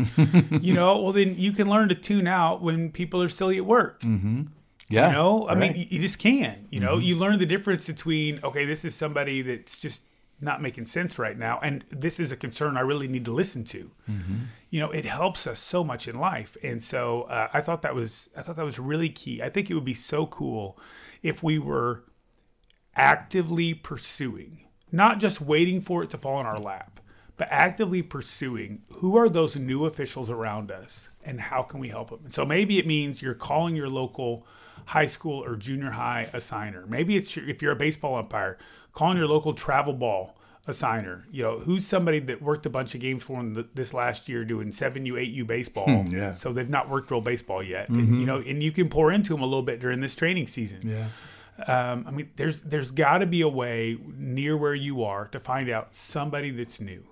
you 0.62 0.74
know, 0.74 1.02
well, 1.02 1.12
then 1.12 1.36
you 1.36 1.52
can 1.52 1.70
learn 1.70 1.90
to 1.90 1.96
tune 1.96 2.28
out 2.28 2.62
when 2.62 2.92
people 2.92 3.22
are 3.22 3.30
silly 3.30 3.58
at 3.58 3.66
work. 3.66 4.02
Yeah. 4.88 5.08
You 5.08 5.14
know, 5.14 5.50
I 5.50 5.56
mean, 5.56 5.76
you, 5.76 5.86
you 5.90 6.00
just 6.00 6.20
can. 6.20 6.68
You 6.70 6.80
know, 6.80 6.98
you 7.00 7.16
learn 7.16 7.40
the 7.40 7.46
difference 7.46 7.88
between 7.88 8.40
okay, 8.44 8.66
this 8.66 8.86
is 8.86 8.94
somebody 8.94 9.42
that's 9.42 9.80
just 9.80 10.04
not 10.42 10.62
making 10.62 10.86
sense 10.86 11.18
right 11.18 11.38
now, 11.38 11.60
and 11.64 11.84
this 11.90 12.20
is 12.20 12.32
a 12.32 12.36
concern 12.36 12.78
I 12.78 12.82
really 12.82 13.08
need 13.08 13.26
to 13.26 13.32
listen 13.32 13.64
to. 13.66 13.92
You 14.70 14.80
know, 14.82 14.92
it 14.92 15.06
helps 15.06 15.48
us 15.48 15.60
so 15.60 15.84
much 15.84 16.08
in 16.08 16.20
life, 16.20 16.58
and 16.62 16.84
so 16.84 17.24
uh, 17.24 17.48
I 17.54 17.62
thought 17.62 17.82
that 17.84 17.96
was 17.96 18.30
I 18.36 18.42
thought 18.42 18.58
that 18.58 18.66
was 18.66 18.80
really 18.80 19.10
key. 19.10 19.42
I 19.42 19.50
think 19.50 19.70
it 19.70 19.74
would 19.74 19.86
be 19.86 19.94
so 19.94 20.26
cool 20.26 20.78
if 21.24 21.42
we 21.42 21.58
were 21.58 22.04
actively 22.96 23.74
pursuing, 23.74 24.66
not 24.92 25.20
just 25.20 25.42
waiting 25.42 25.82
for 25.82 26.04
it 26.04 26.10
to 26.12 26.18
fall 26.18 26.40
in 26.40 26.46
our 26.46 26.58
lap, 26.58 27.00
but 27.38 27.48
actively 27.52 28.02
pursuing 28.02 28.82
who 28.96 29.18
are 29.18 29.30
those 29.30 29.56
new 29.56 29.86
officials 29.86 30.30
around 30.30 30.72
us 30.72 31.10
and 31.24 31.40
how 31.40 31.62
can 31.62 31.80
we 31.80 31.90
help 31.90 32.10
them. 32.10 32.20
And 32.24 32.34
so 32.34 32.46
maybe 32.46 32.80
it 32.80 32.88
means 32.88 33.22
you're 33.22 33.34
calling 33.34 33.76
your 33.76 33.90
local 33.90 34.46
high 34.86 35.08
school 35.08 35.44
or 35.44 35.56
junior 35.56 35.92
high 35.92 36.30
assigner. 36.34 36.88
Maybe 36.88 37.18
it's 37.18 37.36
your, 37.36 37.50
if 37.50 37.62
you're 37.62 37.72
a 37.72 37.76
baseball 37.76 38.16
umpire, 38.16 38.58
calling 38.96 39.18
your 39.18 39.28
local 39.28 39.54
travel 39.54 39.94
ball 39.94 40.36
assigner. 40.68 41.24
You 41.32 41.44
know, 41.44 41.60
who's 41.60 41.86
somebody 41.86 42.20
that 42.20 42.42
worked 42.42 42.66
a 42.66 42.70
bunch 42.70 42.96
of 42.96 43.02
games 43.02 43.22
for 43.22 43.38
them 43.44 43.70
this 43.76 43.94
last 43.94 44.28
year 44.28 44.44
doing 44.44 44.70
7U, 44.70 45.14
8U 45.14 45.46
baseball. 45.46 46.04
Hmm, 46.04 46.08
yeah. 46.08 46.32
So 46.32 46.52
they've 46.52 46.70
not 46.70 46.90
worked 46.90 47.12
real 47.12 47.22
baseball 47.22 47.62
yet. 47.62 47.90
And, 47.90 47.98
mm-hmm. 47.98 48.20
you 48.22 48.26
know, 48.26 48.38
and 48.38 48.64
you 48.64 48.72
can 48.72 48.90
pour 48.90 49.12
into 49.12 49.34
them 49.34 49.42
a 49.42 49.46
little 49.46 49.62
bit 49.62 49.80
during 49.80 50.02
this 50.02 50.16
training 50.16 50.48
season. 50.48 50.80
Yeah. 50.84 51.08
Um, 51.68 52.06
I 52.08 52.12
mean, 52.12 52.32
there's 52.36 52.62
there's 52.62 52.92
got 52.92 53.20
to 53.20 53.26
be 53.26 53.42
a 53.42 53.48
way 53.48 53.98
near 54.18 54.58
where 54.58 54.76
you 54.76 55.04
are 55.04 55.28
to 55.28 55.40
find 55.40 55.70
out 55.70 55.96
somebody 55.96 56.52
that's 56.52 56.82
new, 56.82 57.08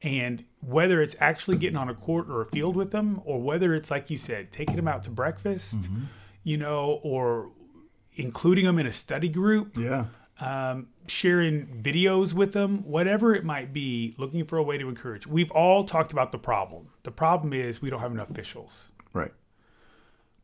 and 0.00 0.42
whether 0.60 1.02
it's 1.02 1.14
actually 1.20 1.58
getting 1.58 1.76
on 1.76 1.90
a 1.90 1.94
court 1.94 2.30
or 2.30 2.40
a 2.40 2.46
field 2.46 2.76
with 2.76 2.92
them, 2.92 3.20
or 3.26 3.42
whether 3.42 3.74
it's 3.74 3.90
like 3.90 4.08
you 4.08 4.16
said, 4.16 4.50
taking 4.50 4.76
them 4.76 4.88
out 4.88 5.02
to 5.02 5.10
breakfast, 5.10 5.82
mm-hmm. 5.82 6.04
you 6.44 6.56
know, 6.56 6.98
or 7.02 7.50
including 8.14 8.64
them 8.64 8.78
in 8.78 8.86
a 8.86 8.92
study 8.92 9.28
group, 9.28 9.76
Yeah. 9.76 10.06
Um, 10.40 10.88
sharing 11.06 11.66
videos 11.82 12.32
with 12.32 12.52
them, 12.52 12.84
whatever 12.84 13.34
it 13.34 13.44
might 13.44 13.72
be, 13.72 14.14
looking 14.18 14.44
for 14.44 14.58
a 14.58 14.62
way 14.62 14.78
to 14.78 14.88
encourage. 14.88 15.26
We've 15.26 15.50
all 15.50 15.84
talked 15.84 16.12
about 16.12 16.32
the 16.32 16.38
problem. 16.38 16.88
The 17.02 17.10
problem 17.10 17.52
is 17.52 17.82
we 17.82 17.90
don't 17.90 18.00
have 18.00 18.12
enough 18.12 18.30
officials. 18.30 18.88
Right. 19.12 19.32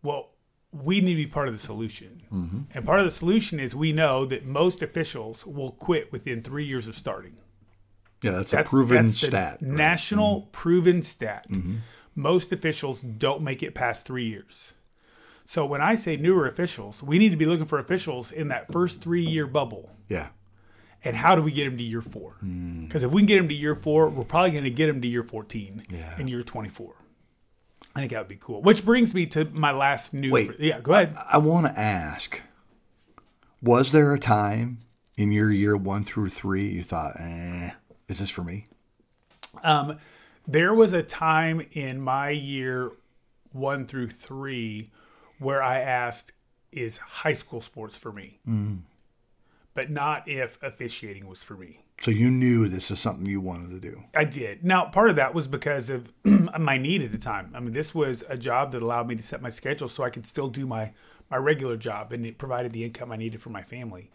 Well, 0.02 0.30
we 0.72 1.00
need 1.00 1.12
to 1.12 1.16
be 1.16 1.26
part 1.26 1.46
of 1.46 1.54
the 1.54 1.60
solution. 1.60 2.22
Mm-hmm. 2.32 2.60
And 2.74 2.84
part 2.84 2.98
of 2.98 3.04
the 3.04 3.12
solution 3.12 3.60
is 3.60 3.76
we 3.76 3.92
know 3.92 4.24
that 4.26 4.44
most 4.44 4.82
officials 4.82 5.46
will 5.46 5.70
quit 5.70 6.10
within 6.10 6.42
three 6.42 6.64
years 6.64 6.88
of 6.88 6.98
starting. 6.98 7.36
Yeah, 8.22 8.32
that's, 8.32 8.52
a 8.52 8.64
proven 8.64 9.06
that's 9.06 9.18
stat. 9.18 9.58
right? 9.60 9.62
National 9.62 10.40
mm-hmm. 10.40 10.50
proven 10.50 11.02
stat. 11.02 11.46
Mm-hmm. 11.50 11.76
Most 12.16 12.52
officials 12.52 13.02
don't 13.02 13.42
make 13.42 13.62
it 13.62 13.74
past 13.74 14.06
three 14.06 14.26
years. 14.26 14.74
So 15.44 15.66
when 15.66 15.80
I 15.80 15.94
say 15.94 16.16
newer 16.16 16.46
officials, 16.46 17.02
we 17.02 17.18
need 17.18 17.30
to 17.30 17.36
be 17.36 17.44
looking 17.44 17.66
for 17.66 17.78
officials 17.78 18.32
in 18.32 18.48
that 18.48 18.72
first 18.72 19.00
three 19.02 19.24
year 19.24 19.46
bubble. 19.46 19.90
Yeah. 20.08 20.28
And 21.06 21.14
how 21.14 21.36
do 21.36 21.42
we 21.42 21.52
get 21.52 21.64
them 21.64 21.76
to 21.76 21.82
year 21.82 22.00
four? 22.00 22.36
Because 22.40 23.02
if 23.02 23.12
we 23.12 23.20
can 23.20 23.26
get 23.26 23.36
them 23.36 23.48
to 23.48 23.54
year 23.54 23.74
four, 23.74 24.08
we're 24.08 24.24
probably 24.24 24.52
going 24.52 24.64
to 24.64 24.70
get 24.70 24.86
them 24.86 25.02
to 25.02 25.08
year 25.08 25.22
14 25.22 25.82
Yeah. 25.90 26.14
and 26.18 26.30
year 26.30 26.42
24. 26.42 26.94
I 27.94 28.00
think 28.00 28.12
that 28.12 28.18
would 28.20 28.28
be 28.28 28.38
cool. 28.40 28.62
Which 28.62 28.86
brings 28.86 29.12
me 29.12 29.26
to 29.26 29.44
my 29.46 29.70
last 29.70 30.14
new. 30.14 30.32
Wait. 30.32 30.58
yeah, 30.58 30.80
go 30.80 30.92
ahead. 30.92 31.14
I 31.30 31.36
want 31.38 31.66
to 31.66 31.78
ask 31.78 32.40
Was 33.62 33.92
there 33.92 34.14
a 34.14 34.18
time 34.18 34.78
in 35.16 35.30
your 35.30 35.52
year 35.52 35.76
one 35.76 36.04
through 36.04 36.30
three 36.30 36.68
you 36.70 36.82
thought, 36.82 37.20
eh, 37.20 37.70
is 38.08 38.18
this 38.20 38.30
for 38.30 38.42
me? 38.42 38.66
Um, 39.62 39.98
there 40.48 40.72
was 40.74 40.92
a 40.94 41.02
time 41.02 41.66
in 41.72 42.00
my 42.00 42.30
year 42.30 42.90
one 43.52 43.86
through 43.86 44.08
three 44.08 44.90
where 45.38 45.62
I 45.62 45.80
asked, 45.80 46.32
"Is 46.72 46.98
high 46.98 47.32
school 47.32 47.60
sports 47.60 47.96
for 47.96 48.12
me?" 48.12 48.40
But 49.74 49.90
not 49.90 50.28
if 50.28 50.62
officiating 50.62 51.26
was 51.26 51.42
for 51.42 51.54
me. 51.54 51.80
So 52.00 52.10
you 52.10 52.30
knew 52.30 52.68
this 52.68 52.90
is 52.90 53.00
something 53.00 53.26
you 53.26 53.40
wanted 53.40 53.70
to 53.70 53.80
do. 53.80 54.04
I 54.14 54.24
did. 54.24 54.64
Now, 54.64 54.86
part 54.86 55.10
of 55.10 55.16
that 55.16 55.32
was 55.34 55.46
because 55.46 55.90
of 55.90 56.12
my 56.24 56.76
need 56.76 57.02
at 57.02 57.12
the 57.12 57.18
time. 57.18 57.52
I 57.54 57.60
mean, 57.60 57.72
this 57.72 57.94
was 57.94 58.24
a 58.28 58.36
job 58.36 58.72
that 58.72 58.82
allowed 58.82 59.08
me 59.08 59.16
to 59.16 59.22
set 59.22 59.40
my 59.40 59.50
schedule 59.50 59.88
so 59.88 60.04
I 60.04 60.10
could 60.10 60.26
still 60.26 60.48
do 60.48 60.66
my 60.66 60.92
my 61.30 61.38
regular 61.38 61.76
job, 61.76 62.12
and 62.12 62.26
it 62.26 62.38
provided 62.38 62.72
the 62.72 62.84
income 62.84 63.10
I 63.10 63.16
needed 63.16 63.40
for 63.40 63.50
my 63.50 63.62
family. 63.62 64.10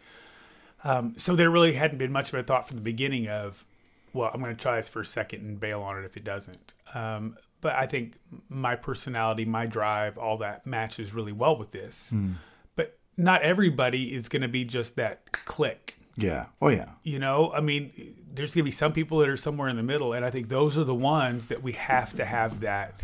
Um, 0.83 1.15
so 1.17 1.35
there 1.35 1.49
really 1.49 1.73
hadn't 1.73 1.97
been 1.97 2.11
much 2.11 2.31
of 2.31 2.39
a 2.39 2.43
thought 2.43 2.67
from 2.67 2.77
the 2.77 2.83
beginning 2.83 3.27
of, 3.27 3.65
well, 4.13 4.29
I'm 4.33 4.39
going 4.41 4.55
to 4.55 4.61
try 4.61 4.77
this 4.77 4.87
for 4.89 5.01
a 5.01 5.05
second 5.05 5.41
and 5.41 5.59
bail 5.59 5.81
on 5.81 5.97
it 5.97 6.05
if 6.05 6.15
it 6.15 6.23
doesn't. 6.23 6.73
Um, 6.93 7.35
but 7.61 7.75
I 7.75 7.85
think 7.85 8.15
my 8.47 8.75
personality, 8.75 9.45
my 9.45 9.65
drive, 9.65 10.17
all 10.17 10.37
that 10.37 10.65
matches 10.65 11.13
really 11.13 11.31
well 11.31 11.57
with 11.57 11.71
this. 11.71 12.11
Hmm. 12.11 12.33
But 12.75 12.97
not 13.17 13.41
everybody 13.41 14.13
is 14.13 14.29
going 14.29 14.41
to 14.41 14.47
be 14.47 14.65
just 14.65 14.95
that 14.95 15.31
click. 15.31 15.97
Yeah. 16.17 16.45
Oh 16.61 16.69
yeah. 16.69 16.89
You 17.03 17.19
know, 17.19 17.51
I 17.53 17.61
mean, 17.61 17.91
there's 18.33 18.53
going 18.53 18.63
to 18.63 18.67
be 18.67 18.71
some 18.71 18.93
people 18.93 19.19
that 19.19 19.29
are 19.29 19.37
somewhere 19.37 19.69
in 19.69 19.77
the 19.77 19.83
middle, 19.83 20.13
and 20.13 20.25
I 20.25 20.29
think 20.29 20.49
those 20.49 20.77
are 20.77 20.83
the 20.83 20.95
ones 20.95 21.47
that 21.47 21.63
we 21.63 21.73
have 21.73 22.13
to 22.15 22.25
have 22.25 22.61
that 22.61 23.03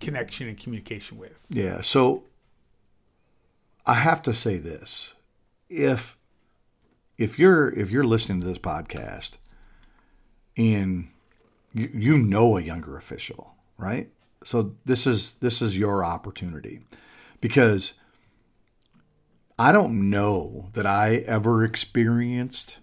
connection 0.00 0.48
and 0.48 0.58
communication 0.58 1.18
with. 1.18 1.40
Yeah. 1.48 1.80
So 1.80 2.24
I 3.86 3.94
have 3.94 4.22
to 4.22 4.32
say 4.32 4.58
this. 4.58 5.14
If 5.68 6.16
if 7.16 7.38
you're 7.38 7.70
if 7.70 7.90
you're 7.90 8.04
listening 8.04 8.40
to 8.40 8.46
this 8.46 8.58
podcast 8.58 9.38
and 10.56 11.08
you, 11.72 11.90
you 11.92 12.18
know 12.18 12.56
a 12.56 12.62
younger 12.62 12.96
official, 12.96 13.54
right? 13.80 14.10
So 14.44 14.76
this 14.84 15.06
is 15.06 15.34
this 15.34 15.60
is 15.60 15.78
your 15.78 16.04
opportunity 16.04 16.80
because 17.40 17.94
I 19.58 19.72
don't 19.72 20.08
know 20.10 20.70
that 20.72 20.86
I 20.86 21.16
ever 21.26 21.64
experienced 21.64 22.78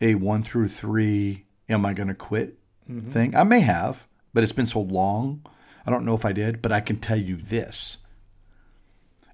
a 0.00 0.14
one 0.16 0.42
through 0.42 0.68
three 0.68 1.46
am 1.68 1.86
I 1.86 1.94
going 1.94 2.08
to 2.08 2.14
quit 2.14 2.58
mm-hmm. 2.90 3.10
thing. 3.10 3.34
I 3.34 3.44
may 3.44 3.60
have, 3.60 4.06
but 4.34 4.42
it's 4.42 4.52
been 4.52 4.66
so 4.66 4.80
long. 4.80 5.46
I 5.86 5.90
don't 5.90 6.04
know 6.04 6.14
if 6.14 6.24
I 6.24 6.32
did, 6.32 6.60
but 6.60 6.72
I 6.72 6.80
can 6.80 6.98
tell 6.98 7.16
you 7.16 7.36
this 7.36 7.98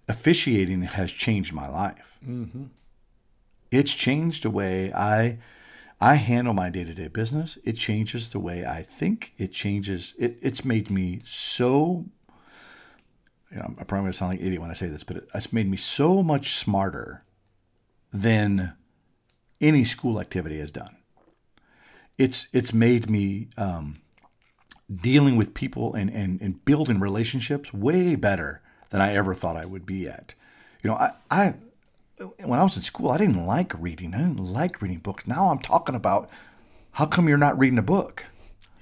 officiating 0.09 0.83
has 0.83 1.13
changed 1.13 1.53
my 1.53 1.69
life. 1.69 2.19
Mm-hmm. 2.27 2.65
It's 3.71 3.95
changed 3.95 4.45
the 4.45 4.51
way 4.51 4.93
I 4.93 5.39
I 6.01 6.15
handle 6.15 6.55
my 6.55 6.71
day 6.71 6.85
to 6.85 6.95
day 6.95 7.09
business. 7.09 7.59
It 7.65 7.77
changes 7.77 8.31
the 8.31 8.39
way 8.39 8.65
I 8.65 8.83
think. 8.83 9.33
It 9.37 9.53
changes. 9.53 10.15
It, 10.19 10.39
it's 10.41 10.65
made 10.65 10.91
me 10.91 11.23
so. 11.27 12.07
You 13.51 13.57
know, 13.57 13.65
I'm 13.65 13.75
probably 13.75 14.01
going 14.01 14.13
to 14.13 14.19
sound 14.19 14.33
like 14.33 14.41
an 14.41 14.47
idiot 14.47 14.61
when 14.61 14.71
I 14.71 14.75
say 14.75 14.89
this, 14.89 15.05
but 15.05 15.17
it, 15.17 15.29
it's 15.35 15.53
made 15.53 15.69
me 15.69 15.77
so 15.77 16.23
much 16.23 16.57
smarter 16.57 17.25
than 18.13 18.75
any 19.61 19.85
school 19.85 20.21
activity 20.21 20.59
has 20.59 20.71
done. 20.71 20.97
It's 22.17 22.49
it's 22.53 22.73
made 22.73 23.09
me 23.09 23.49
um, 23.57 24.01
dealing 24.95 25.37
with 25.37 25.55
people 25.55 25.95
and, 25.95 26.11
and, 26.11 26.41
and 26.41 26.65
building 26.65 27.01
relationships 27.01 27.73
way 27.73 28.15
better 28.17 28.63
than 28.91 29.01
I 29.01 29.15
ever 29.15 29.35
thought 29.35 29.57
I 29.57 29.67
would 29.67 29.85
be 29.85 30.09
at. 30.09 30.35
You 30.83 30.91
know, 30.91 30.97
I, 30.97 31.13
I 31.31 31.55
when 32.45 32.59
I 32.59 32.65
was 32.65 32.77
in 32.77 32.83
school, 32.83 33.11
I 33.11 33.19
didn't 33.19 33.47
like 33.47 33.73
reading. 33.81 34.15
I 34.15 34.19
didn't 34.19 34.39
like 34.39 34.83
reading 34.83 34.99
books. 34.99 35.27
Now 35.27 35.49
I'm 35.49 35.59
talking 35.59 35.95
about 35.95 36.29
how 36.93 37.07
come 37.07 37.29
you're 37.29 37.39
not 37.39 37.59
reading 37.59 37.79
a 37.79 37.83
book? 37.83 38.25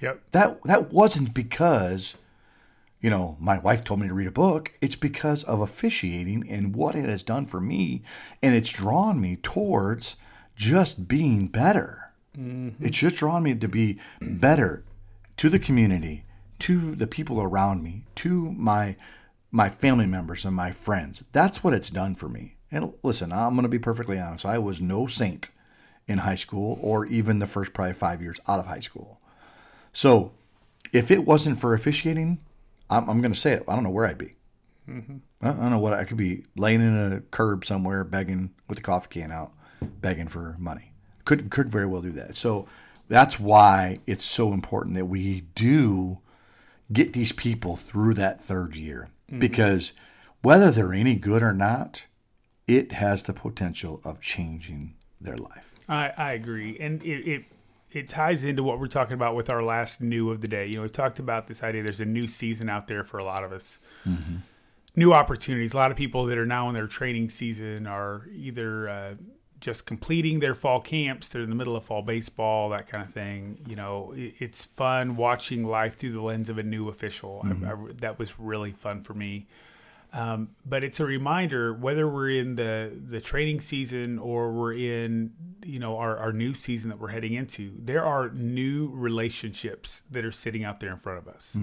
Yep. 0.01 0.21
That 0.31 0.63
that 0.63 0.91
wasn't 0.91 1.33
because, 1.33 2.15
you 3.01 3.09
know, 3.09 3.37
my 3.39 3.57
wife 3.57 3.83
told 3.83 3.99
me 3.99 4.07
to 4.07 4.13
read 4.13 4.27
a 4.27 4.31
book. 4.31 4.73
It's 4.81 4.95
because 4.95 5.43
of 5.43 5.59
officiating 5.59 6.47
and 6.49 6.75
what 6.75 6.95
it 6.95 7.05
has 7.09 7.23
done 7.23 7.45
for 7.45 7.59
me, 7.59 8.03
and 8.41 8.55
it's 8.55 8.71
drawn 8.71 9.19
me 9.19 9.37
towards 9.37 10.15
just 10.55 11.07
being 11.07 11.47
better. 11.47 12.11
Mm-hmm. 12.37 12.83
It's 12.85 12.97
just 12.97 13.17
drawn 13.17 13.43
me 13.43 13.55
to 13.55 13.67
be 13.67 13.99
better 14.21 14.83
to 15.37 15.49
the 15.49 15.59
community, 15.59 16.23
to 16.59 16.95
the 16.95 17.07
people 17.07 17.41
around 17.41 17.83
me, 17.83 18.05
to 18.15 18.51
my 18.53 18.95
my 19.51 19.69
family 19.69 20.05
members 20.05 20.45
and 20.45 20.55
my 20.55 20.71
friends. 20.71 21.23
That's 21.31 21.63
what 21.63 21.73
it's 21.73 21.89
done 21.89 22.15
for 22.15 22.29
me. 22.29 22.56
And 22.71 22.93
listen, 23.03 23.31
I'm 23.31 23.53
going 23.53 23.63
to 23.63 23.69
be 23.69 23.79
perfectly 23.79 24.19
honest. 24.19 24.45
I 24.45 24.57
was 24.57 24.81
no 24.81 25.07
saint 25.07 25.49
in 26.07 26.19
high 26.19 26.35
school 26.35 26.79
or 26.81 27.05
even 27.05 27.39
the 27.39 27.47
first 27.47 27.73
probably 27.73 27.93
five 27.93 28.21
years 28.21 28.39
out 28.47 28.59
of 28.59 28.67
high 28.67 28.79
school. 28.79 29.19
So 29.93 30.31
if 30.93 31.11
it 31.11 31.25
wasn't 31.25 31.59
for 31.59 31.73
officiating, 31.73 32.39
I'm, 32.89 33.09
I'm 33.09 33.21
going 33.21 33.33
to 33.33 33.39
say 33.39 33.53
it. 33.53 33.63
I 33.67 33.75
don't 33.75 33.83
know 33.83 33.89
where 33.89 34.05
I'd 34.05 34.17
be. 34.17 34.33
Mm-hmm. 34.89 35.17
I 35.41 35.49
I 35.49 35.53
don't 35.53 35.71
know 35.71 35.79
what 35.79 35.93
I 35.93 36.03
could 36.05 36.17
be 36.17 36.43
laying 36.55 36.81
in 36.81 37.13
a 37.13 37.21
curb 37.31 37.65
somewhere 37.65 38.03
begging 38.03 38.53
with 38.67 38.77
the 38.77 38.83
coffee 38.83 39.21
can 39.21 39.31
out, 39.31 39.51
begging 39.81 40.27
for 40.27 40.55
money. 40.59 40.93
Could 41.25 41.49
could 41.49 41.69
very 41.69 41.85
well 41.85 42.01
do 42.01 42.11
that. 42.11 42.35
So 42.35 42.67
that's 43.07 43.39
why 43.39 43.99
it's 44.07 44.23
so 44.23 44.53
important 44.53 44.95
that 44.95 45.05
we 45.05 45.41
do 45.55 46.19
get 46.91 47.13
these 47.13 47.31
people 47.31 47.75
through 47.75 48.13
that 48.15 48.41
third 48.41 48.75
year 48.75 49.09
mm-hmm. 49.29 49.39
because 49.39 49.93
whether 50.41 50.71
they're 50.71 50.93
any 50.93 51.15
good 51.15 51.43
or 51.43 51.53
not, 51.53 52.06
it 52.67 52.91
has 52.91 53.23
the 53.23 53.33
potential 53.33 54.01
of 54.03 54.21
changing 54.21 54.95
their 55.19 55.37
life. 55.37 55.73
I, 55.89 56.11
I 56.17 56.31
agree, 56.33 56.77
and 56.79 57.01
it, 57.01 57.27
it 57.27 57.45
it 57.91 58.09
ties 58.09 58.43
into 58.43 58.63
what 58.63 58.79
we're 58.79 58.87
talking 58.87 59.13
about 59.13 59.35
with 59.35 59.49
our 59.49 59.63
last 59.63 60.01
new 60.01 60.29
of 60.29 60.41
the 60.41 60.47
day. 60.47 60.67
You 60.67 60.75
know, 60.75 60.81
we've 60.81 60.91
talked 60.91 61.19
about 61.19 61.47
this 61.47 61.63
idea. 61.63 61.83
There's 61.83 62.01
a 62.01 62.05
new 62.05 62.27
season 62.27 62.69
out 62.69 62.87
there 62.87 63.03
for 63.03 63.17
a 63.17 63.23
lot 63.23 63.43
of 63.43 63.53
us. 63.53 63.79
New 64.95 65.13
opportunities. 65.13 65.73
A 65.73 65.77
lot 65.77 65.91
of 65.91 65.97
people 65.97 66.25
that 66.25 66.37
are 66.37 66.45
now 66.45 66.69
in 66.69 66.75
their 66.75 66.87
training 66.87 67.29
season 67.29 67.87
are 67.87 68.27
either 68.35 68.89
uh, 68.89 69.13
just 69.61 69.85
completing 69.85 70.39
their 70.39 70.55
fall 70.55 70.81
camps. 70.81 71.29
They're 71.29 71.43
in 71.43 71.49
the 71.49 71.55
middle 71.55 71.75
of 71.75 71.85
fall 71.85 72.01
baseball, 72.01 72.69
that 72.69 72.87
kind 72.87 73.03
of 73.03 73.11
thing. 73.13 73.59
You 73.67 73.75
know, 73.75 74.13
it, 74.15 74.33
it's 74.39 74.65
fun 74.65 75.15
watching 75.15 75.65
life 75.65 75.95
through 75.95 76.13
the 76.13 76.21
lens 76.21 76.49
of 76.49 76.57
a 76.57 76.63
new 76.63 76.89
official. 76.89 77.41
I, 77.45 77.71
I, 77.71 77.75
that 78.01 78.19
was 78.19 78.37
really 78.39 78.71
fun 78.71 79.01
for 79.01 79.13
me. 79.13 79.47
Um, 80.13 80.49
but 80.65 80.83
it's 80.83 80.99
a 80.99 81.05
reminder 81.05 81.73
whether 81.73 82.07
we're 82.07 82.29
in 82.29 82.55
the 82.55 82.91
the 83.09 83.19
training 83.21 83.61
season 83.61 84.17
or 84.19 84.51
we're 84.51 84.73
in 84.73 85.33
you 85.65 85.79
know 85.79 85.97
our, 85.97 86.15
our 86.17 86.31
new 86.33 86.53
season 86.53 86.89
that 86.89 86.99
we're 86.99 87.09
heading 87.09 87.33
into 87.33 87.73
there 87.77 88.03
are 88.05 88.29
new 88.29 88.89
relationships 88.93 90.01
that 90.11 90.23
are 90.23 90.31
sitting 90.31 90.63
out 90.63 90.79
there 90.79 90.91
in 90.91 90.97
front 90.97 91.19
of 91.19 91.27
us. 91.27 91.57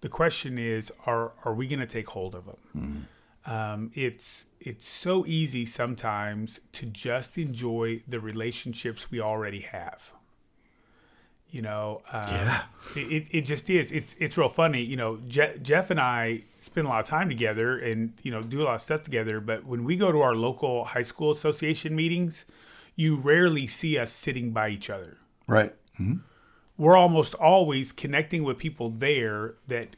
The 0.00 0.08
question 0.08 0.56
is 0.58 0.92
are 1.06 1.32
are 1.44 1.54
we 1.54 1.66
going 1.66 1.80
to 1.80 1.86
take 1.86 2.08
hold 2.08 2.34
of 2.34 2.44
them 2.46 3.06
um, 3.46 3.90
it's 3.94 4.46
it's 4.60 4.86
so 4.86 5.26
easy 5.26 5.66
sometimes 5.66 6.60
to 6.72 6.86
just 6.86 7.36
enjoy 7.38 8.02
the 8.06 8.20
relationships 8.20 9.10
we 9.10 9.20
already 9.20 9.60
have 9.62 10.10
you 11.52 11.62
know 11.62 12.02
um, 12.10 12.22
yeah. 12.26 12.62
it, 12.96 13.26
it, 13.30 13.40
just 13.42 13.70
is. 13.70 13.92
It's 13.92 14.16
it's 14.18 14.36
real 14.36 14.48
funny 14.48 14.82
you 14.82 14.96
know 14.96 15.18
Je- 15.28 15.58
jeff 15.62 15.90
and 15.90 16.00
i 16.00 16.42
spend 16.58 16.86
a 16.86 16.90
lot 16.90 17.00
of 17.00 17.06
time 17.06 17.28
together 17.28 17.78
and 17.78 18.14
you 18.22 18.32
know 18.32 18.42
do 18.42 18.62
a 18.62 18.64
lot 18.64 18.74
of 18.76 18.82
stuff 18.82 19.02
together 19.02 19.38
but 19.38 19.64
when 19.64 19.84
we 19.84 19.96
go 19.96 20.10
to 20.10 20.22
our 20.22 20.34
local 20.34 20.84
high 20.84 21.02
school 21.02 21.30
association 21.30 21.94
meetings 21.94 22.46
you 22.96 23.16
rarely 23.16 23.66
see 23.66 23.98
us 23.98 24.12
sitting 24.12 24.50
by 24.50 24.68
each 24.68 24.90
other. 24.90 25.18
Right. 25.46 25.74
we're 26.76 26.96
almost 26.96 27.34
always 27.34 27.92
connecting 27.92 28.44
with 28.44 28.58
people 28.58 28.90
there 28.90 29.54
that 29.68 29.96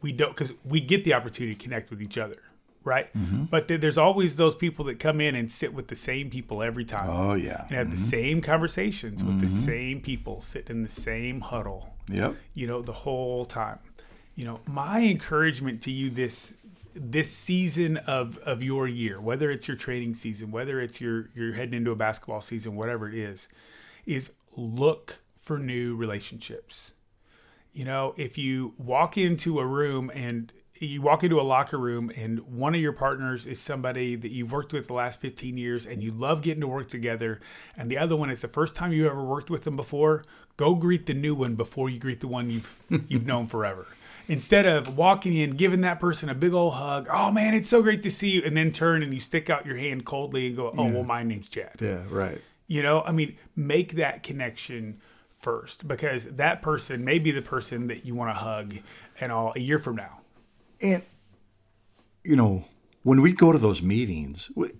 we 0.00 0.12
don't 0.12 0.30
because 0.30 0.52
we 0.64 0.80
get 0.80 1.04
the 1.04 1.14
opportunity 1.14 1.54
to 1.54 1.62
connect 1.62 1.90
with 1.90 2.00
each 2.00 2.16
other 2.16 2.36
right? 2.88 3.12
Mm-hmm. 3.16 3.44
But 3.44 3.68
th- 3.68 3.80
there's 3.80 3.98
always 3.98 4.36
those 4.36 4.54
people 4.54 4.86
that 4.86 4.98
come 4.98 5.20
in 5.20 5.34
and 5.34 5.50
sit 5.50 5.74
with 5.74 5.88
the 5.88 5.94
same 5.94 6.30
people 6.30 6.62
every 6.62 6.84
time. 6.84 7.10
Oh 7.10 7.34
yeah. 7.34 7.66
and 7.68 7.72
have 7.72 7.90
the 7.90 7.96
mm-hmm. 7.96 8.04
same 8.04 8.40
conversations 8.40 9.22
with 9.22 9.38
the 9.40 9.46
mm-hmm. 9.46 9.54
same 9.54 10.00
people 10.00 10.40
sitting 10.40 10.76
in 10.76 10.82
the 10.82 10.88
same 10.88 11.40
huddle 11.40 11.94
Yep. 12.10 12.36
you 12.54 12.66
know 12.66 12.82
the 12.82 12.92
whole 12.92 13.44
time. 13.44 13.78
You 14.34 14.44
know 14.46 14.60
my 14.66 15.00
encouragement 15.00 15.82
to 15.82 15.90
you 15.90 16.10
this 16.10 16.56
this 16.94 17.30
season 17.30 17.96
of 17.98 18.38
of 18.38 18.62
your 18.62 18.88
year 18.88 19.20
whether 19.20 19.50
it's 19.50 19.68
your 19.68 19.76
training 19.76 20.14
season 20.14 20.50
whether 20.50 20.80
it's 20.80 21.00
your 21.00 21.28
you're 21.34 21.52
heading 21.52 21.74
into 21.74 21.92
a 21.92 21.96
basketball 21.96 22.40
season 22.40 22.74
whatever 22.74 23.08
it 23.08 23.14
is 23.14 23.48
is 24.06 24.32
look 24.56 25.18
for 25.36 25.58
new 25.58 25.94
relationships. 25.94 26.92
You 27.72 27.84
know 27.84 28.14
if 28.16 28.38
you 28.38 28.74
walk 28.78 29.18
into 29.18 29.58
a 29.58 29.66
room 29.66 30.10
and 30.14 30.52
you 30.80 31.02
walk 31.02 31.24
into 31.24 31.40
a 31.40 31.42
locker 31.42 31.78
room 31.78 32.10
and 32.16 32.40
one 32.40 32.74
of 32.74 32.80
your 32.80 32.92
partners 32.92 33.46
is 33.46 33.60
somebody 33.60 34.14
that 34.16 34.30
you've 34.30 34.52
worked 34.52 34.72
with 34.72 34.86
the 34.86 34.92
last 34.94 35.20
15 35.20 35.56
years 35.56 35.86
and 35.86 36.02
you 36.02 36.10
love 36.12 36.42
getting 36.42 36.60
to 36.60 36.66
work 36.68 36.88
together 36.88 37.40
and 37.76 37.90
the 37.90 37.98
other 37.98 38.16
one 38.16 38.30
is 38.30 38.40
the 38.40 38.48
first 38.48 38.74
time 38.74 38.92
you 38.92 39.06
ever 39.08 39.22
worked 39.22 39.50
with 39.50 39.64
them 39.64 39.76
before 39.76 40.24
go 40.56 40.74
greet 40.74 41.06
the 41.06 41.14
new 41.14 41.34
one 41.34 41.54
before 41.54 41.88
you 41.90 41.98
greet 41.98 42.20
the 42.20 42.28
one 42.28 42.50
you've 42.50 42.76
you've 43.08 43.26
known 43.26 43.46
forever 43.46 43.86
instead 44.28 44.66
of 44.66 44.96
walking 44.96 45.34
in 45.34 45.50
giving 45.52 45.80
that 45.80 45.98
person 45.98 46.28
a 46.28 46.34
big 46.34 46.52
old 46.52 46.74
hug 46.74 47.08
oh 47.12 47.30
man 47.30 47.54
it's 47.54 47.68
so 47.68 47.82
great 47.82 48.02
to 48.02 48.10
see 48.10 48.28
you 48.30 48.42
and 48.44 48.56
then 48.56 48.70
turn 48.70 49.02
and 49.02 49.12
you 49.14 49.20
stick 49.20 49.48
out 49.50 49.64
your 49.66 49.76
hand 49.76 50.04
coldly 50.04 50.48
and 50.48 50.56
go 50.56 50.72
oh 50.76 50.86
well 50.86 51.02
my 51.04 51.22
name's 51.22 51.48
chad 51.48 51.74
Yeah. 51.80 52.02
Right. 52.10 52.40
you 52.66 52.82
know, 52.82 53.00
I 53.02 53.12
mean, 53.12 53.36
make 53.56 53.92
that 53.94 54.22
connection 54.22 55.00
first 55.36 55.86
because 55.88 56.24
that 56.24 56.60
person 56.62 57.04
may 57.04 57.18
be 57.18 57.30
the 57.30 57.40
person 57.42 57.86
that 57.86 58.04
you 58.04 58.14
want 58.14 58.28
to 58.34 58.38
hug 58.38 58.74
and 59.20 59.32
all 59.32 59.52
a 59.56 59.60
year 59.60 59.78
from 59.78 59.96
now. 59.96 60.18
And 60.80 61.02
you 62.24 62.36
know, 62.36 62.64
when 63.02 63.20
we 63.20 63.32
go 63.32 63.52
to 63.52 63.58
those 63.58 63.82
meetings, 63.82 64.50
we, 64.54 64.70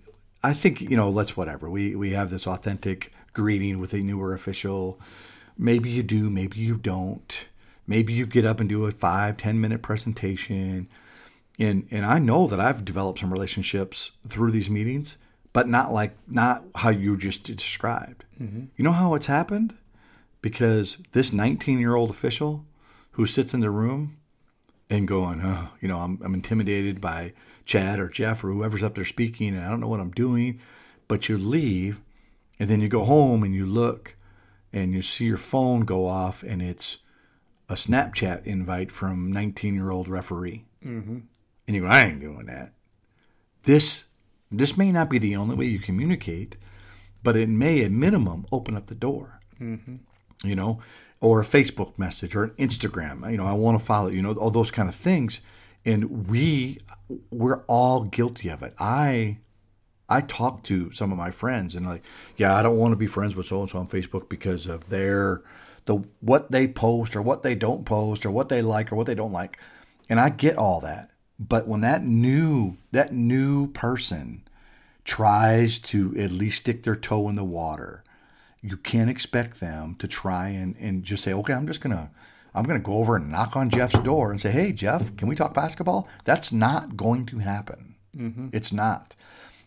I 0.43 0.53
think 0.53 0.81
you 0.81 0.95
know, 0.95 1.09
let's 1.09 1.35
whatever 1.35 1.69
we 1.69 1.95
we 1.95 2.11
have 2.11 2.29
this 2.29 2.47
authentic 2.47 3.11
greeting 3.33 3.79
with 3.79 3.93
a 3.93 3.99
newer 3.99 4.33
official. 4.33 4.99
Maybe 5.57 5.89
you 5.89 6.03
do, 6.03 6.29
maybe 6.29 6.59
you 6.59 6.77
don't. 6.77 7.47
Maybe 7.87 8.13
you 8.13 8.25
get 8.27 8.45
up 8.45 8.59
and 8.59 8.69
do 8.69 8.85
a 8.85 8.91
five 8.91 9.37
ten 9.37 9.59
minute 9.59 9.81
presentation. 9.81 10.87
And 11.57 11.87
and 11.91 12.05
I 12.05 12.19
know 12.19 12.47
that 12.47 12.59
I've 12.59 12.85
developed 12.85 13.19
some 13.19 13.33
relationships 13.33 14.11
through 14.27 14.51
these 14.51 14.69
meetings, 14.69 15.17
but 15.51 15.67
not 15.67 15.91
like 15.91 16.15
not 16.27 16.63
how 16.75 16.89
you 16.89 17.17
just 17.17 17.43
described. 17.43 18.25
Mm-hmm. 18.39 18.65
You 18.77 18.83
know 18.83 18.91
how 18.91 19.15
it's 19.15 19.25
happened? 19.25 19.75
Because 20.41 20.99
this 21.11 21.33
19 21.33 21.79
year 21.79 21.95
old 21.95 22.09
official 22.09 22.65
who 23.11 23.25
sits 23.25 23.53
in 23.53 23.59
the 23.59 23.71
room 23.71 24.18
and 24.89 25.07
going, 25.07 25.41
oh, 25.43 25.69
you 25.81 25.87
know, 25.87 25.99
I'm, 25.99 26.19
I'm 26.23 26.33
intimidated 26.33 26.99
by 26.99 27.33
Chad 27.65 27.99
or 27.99 28.07
Jeff 28.07 28.43
or 28.43 28.51
whoever's 28.51 28.83
up 28.83 28.95
there 28.95 29.05
speaking, 29.05 29.55
and 29.55 29.63
I 29.63 29.69
don't 29.69 29.79
know 29.79 29.87
what 29.87 29.99
I'm 29.99 30.11
doing. 30.11 30.59
But 31.07 31.29
you 31.29 31.37
leave, 31.37 32.01
and 32.59 32.69
then 32.69 32.81
you 32.81 32.87
go 32.87 33.03
home 33.03 33.43
and 33.43 33.53
you 33.53 33.65
look, 33.65 34.15
and 34.73 34.93
you 34.93 35.01
see 35.01 35.25
your 35.25 35.37
phone 35.37 35.81
go 35.81 36.05
off, 36.07 36.43
and 36.43 36.61
it's 36.61 36.99
a 37.67 37.75
Snapchat 37.75 38.45
invite 38.45 38.91
from 38.91 39.31
19 39.31 39.75
year 39.75 39.91
old 39.91 40.07
referee. 40.07 40.65
Mm-hmm. 40.83 41.19
And 41.67 41.75
you 41.75 41.81
go, 41.81 41.87
I 41.87 42.01
ain't 42.01 42.19
doing 42.19 42.47
that. 42.47 42.73
This 43.63 44.05
this 44.51 44.75
may 44.75 44.91
not 44.91 45.09
be 45.09 45.19
the 45.19 45.35
only 45.35 45.55
way 45.55 45.65
you 45.65 45.79
communicate, 45.79 46.57
but 47.21 47.35
it 47.35 47.49
may, 47.49 47.83
at 47.83 47.91
minimum, 47.91 48.47
open 48.51 48.75
up 48.75 48.87
the 48.87 48.95
door. 48.95 49.39
Mm-hmm. 49.61 49.97
You 50.43 50.55
know, 50.55 50.79
or 51.21 51.41
a 51.41 51.45
Facebook 51.45 51.97
message 51.97 52.35
or 52.35 52.43
an 52.43 52.51
Instagram. 52.51 53.29
You 53.29 53.37
know, 53.37 53.45
I 53.45 53.53
want 53.53 53.79
to 53.79 53.85
follow. 53.85 54.09
You 54.09 54.21
know, 54.21 54.33
all 54.33 54.51
those 54.51 54.71
kind 54.71 54.89
of 54.89 54.95
things. 54.95 55.41
And 55.85 56.27
we 56.29 56.79
we're 57.31 57.63
all 57.67 58.03
guilty 58.03 58.49
of 58.49 58.63
it. 58.63 58.73
I 58.79 59.37
I 60.09 60.21
talk 60.21 60.63
to 60.63 60.91
some 60.91 61.11
of 61.11 61.17
my 61.17 61.31
friends 61.31 61.75
and 61.75 61.85
like, 61.85 62.03
yeah, 62.35 62.55
I 62.55 62.63
don't 62.63 62.77
want 62.77 62.91
to 62.91 62.97
be 62.97 63.07
friends 63.07 63.35
with 63.35 63.45
so 63.45 63.61
and 63.61 63.69
so 63.69 63.79
on 63.79 63.87
Facebook 63.87 64.27
because 64.27 64.65
of 64.65 64.89
their 64.89 65.43
the 65.85 66.03
what 66.19 66.51
they 66.51 66.67
post 66.67 67.15
or 67.15 67.21
what 67.21 67.43
they 67.43 67.55
don't 67.55 67.85
post 67.85 68.25
or 68.25 68.31
what 68.31 68.49
they 68.49 68.61
like 68.61 68.91
or 68.91 68.95
what 68.95 69.07
they 69.07 69.15
don't 69.15 69.31
like. 69.31 69.59
And 70.09 70.19
I 70.19 70.29
get 70.29 70.57
all 70.57 70.81
that. 70.81 71.11
But 71.39 71.67
when 71.67 71.81
that 71.81 72.03
new 72.03 72.77
that 72.91 73.13
new 73.13 73.67
person 73.67 74.43
tries 75.05 75.79
to 75.79 76.15
at 76.17 76.31
least 76.31 76.61
stick 76.61 76.83
their 76.83 76.95
toe 76.95 77.29
in 77.29 77.35
the 77.35 77.43
water, 77.43 78.03
you 78.61 78.77
can't 78.77 79.09
expect 79.09 79.59
them 79.59 79.95
to 79.99 80.07
try 80.07 80.49
and, 80.49 80.75
and 80.79 81.03
just 81.03 81.23
say, 81.23 81.33
okay, 81.33 81.53
I'm 81.53 81.67
just 81.67 81.81
gonna 81.81 82.11
I'm 82.53 82.65
gonna 82.65 82.79
go 82.79 82.93
over 82.93 83.15
and 83.15 83.31
knock 83.31 83.55
on 83.55 83.69
Jeff's 83.69 83.99
door 83.99 84.31
and 84.31 84.41
say, 84.41 84.51
hey 84.51 84.71
Jeff, 84.71 85.15
can 85.15 85.27
we 85.27 85.35
talk 85.35 85.53
basketball? 85.53 86.07
That's 86.25 86.51
not 86.51 86.97
going 86.97 87.25
to 87.27 87.39
happen. 87.39 87.95
Mm-hmm. 88.15 88.49
It's 88.51 88.73
not. 88.73 89.15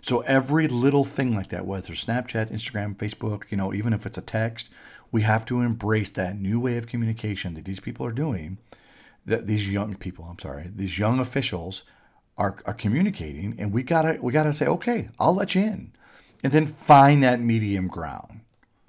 So 0.03 0.20
every 0.22 0.66
little 0.66 1.05
thing 1.05 1.34
like 1.34 1.49
that, 1.49 1.64
whether 1.64 1.93
it's 1.93 2.05
Snapchat, 2.05 2.51
Instagram, 2.51 2.97
Facebook, 2.97 3.45
you 3.51 3.57
know, 3.57 3.72
even 3.72 3.93
if 3.93 4.05
it's 4.05 4.18
a 4.18 4.22
text, 4.22 4.68
we 5.12 5.22
have 5.22 5.45
to 5.47 5.61
embrace 5.61 6.11
that 6.11 6.38
new 6.38 6.59
way 6.59 6.76
of 6.76 6.88
communication 6.88 7.55
that 7.55 7.64
these 7.64 7.80
people 7.80 8.05
are 8.05 8.12
doing. 8.12 8.59
That 9.24 9.47
these 9.47 9.70
young 9.70 9.95
people, 9.95 10.26
I'm 10.28 10.40
sorry, 10.40 10.68
these 10.74 10.99
young 10.99 11.20
officials 11.20 11.84
are, 12.36 12.59
are 12.66 12.74
communicating, 12.74 13.55
and 13.57 13.72
we 13.72 13.84
gotta 13.84 14.18
we 14.20 14.32
gotta 14.32 14.53
say, 14.53 14.66
okay, 14.66 15.11
I'll 15.20 15.34
let 15.34 15.55
you 15.55 15.62
in, 15.62 15.93
and 16.43 16.53
then 16.53 16.66
find 16.66 17.22
that 17.22 17.38
medium 17.38 17.86
ground. 17.86 18.41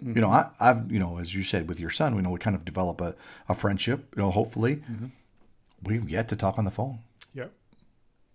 Mm-hmm. 0.03 0.15
You 0.15 0.21
know, 0.21 0.29
I, 0.29 0.49
have 0.59 0.91
you 0.91 0.99
know, 0.99 1.17
as 1.17 1.33
you 1.33 1.43
said 1.43 1.69
with 1.69 1.79
your 1.79 1.89
son, 1.89 2.15
we 2.15 2.21
know 2.21 2.29
we 2.29 2.39
kind 2.39 2.55
of 2.55 2.65
develop 2.65 2.99
a, 2.99 3.15
a 3.47 3.55
friendship. 3.55 4.13
You 4.15 4.23
know, 4.23 4.31
hopefully, 4.31 4.77
mm-hmm. 4.77 5.07
we've 5.81 6.09
yet 6.09 6.27
to 6.29 6.35
talk 6.35 6.57
on 6.57 6.65
the 6.65 6.71
phone. 6.71 6.99
Yep, 7.33 7.51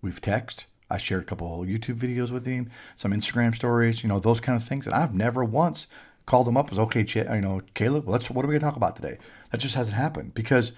we've 0.01 0.19
texted. 0.19 0.65
I 0.89 0.97
shared 0.97 1.21
a 1.21 1.25
couple 1.25 1.61
of 1.61 1.67
YouTube 1.67 1.97
videos 1.97 2.31
with 2.31 2.47
him, 2.47 2.71
some 2.95 3.11
Instagram 3.11 3.53
stories, 3.53 4.01
you 4.01 4.09
know, 4.09 4.19
those 4.19 4.39
kind 4.39 4.59
of 4.59 4.67
things. 4.67 4.87
And 4.87 4.95
I've 4.95 5.13
never 5.13 5.43
once 5.43 5.85
called 6.25 6.47
him 6.47 6.57
up. 6.57 6.71
Was 6.71 6.79
okay, 6.79 7.03
Ch- 7.03 7.17
you 7.17 7.41
know, 7.41 7.61
Caleb. 7.75 8.09
Let's. 8.09 8.29
What 8.31 8.43
are 8.43 8.47
we 8.47 8.55
gonna 8.55 8.71
talk 8.71 8.77
about 8.77 8.95
today? 8.95 9.19
That 9.51 9.59
just 9.59 9.75
hasn't 9.75 9.97
happened 9.97 10.33
because 10.33 10.71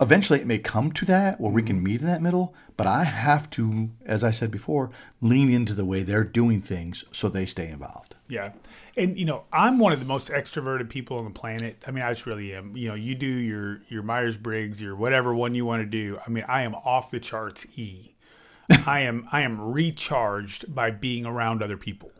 eventually 0.00 0.40
it 0.40 0.46
may 0.46 0.58
come 0.58 0.92
to 0.92 1.04
that 1.06 1.40
where 1.40 1.50
we 1.50 1.62
mm. 1.62 1.66
can 1.66 1.82
meet 1.82 2.00
in 2.00 2.06
that 2.06 2.22
middle. 2.22 2.54
But 2.76 2.86
I 2.86 3.04
have 3.04 3.50
to, 3.50 3.90
as 4.06 4.22
I 4.22 4.30
said 4.30 4.50
before, 4.50 4.90
lean 5.20 5.52
into 5.52 5.74
the 5.74 5.84
way 5.84 6.02
they're 6.02 6.24
doing 6.24 6.62
things 6.62 7.04
so 7.10 7.28
they 7.28 7.46
stay 7.46 7.68
involved. 7.68 8.14
Yeah. 8.28 8.52
And 8.96 9.18
you 9.18 9.24
know, 9.24 9.44
I'm 9.52 9.78
one 9.78 9.92
of 9.92 9.98
the 9.98 10.06
most 10.06 10.28
extroverted 10.28 10.88
people 10.88 11.18
on 11.18 11.24
the 11.24 11.30
planet. 11.30 11.82
I 11.86 11.90
mean, 11.90 12.04
I 12.04 12.10
just 12.10 12.26
really 12.26 12.54
am. 12.54 12.76
You 12.76 12.88
know, 12.88 12.94
you 12.94 13.14
do 13.14 13.26
your 13.26 13.80
your 13.88 14.02
Myers 14.02 14.36
Briggs, 14.36 14.80
your 14.80 14.94
whatever 14.96 15.34
one 15.34 15.54
you 15.54 15.64
want 15.64 15.82
to 15.82 15.86
do. 15.86 16.18
I 16.24 16.30
mean, 16.30 16.44
I 16.46 16.62
am 16.62 16.74
off 16.74 17.10
the 17.10 17.20
charts 17.20 17.66
E. 17.76 18.14
I 18.86 19.00
am 19.00 19.28
I 19.32 19.42
am 19.42 19.60
recharged 19.72 20.74
by 20.74 20.90
being 20.90 21.26
around 21.26 21.62
other 21.62 21.76
people. 21.76 22.10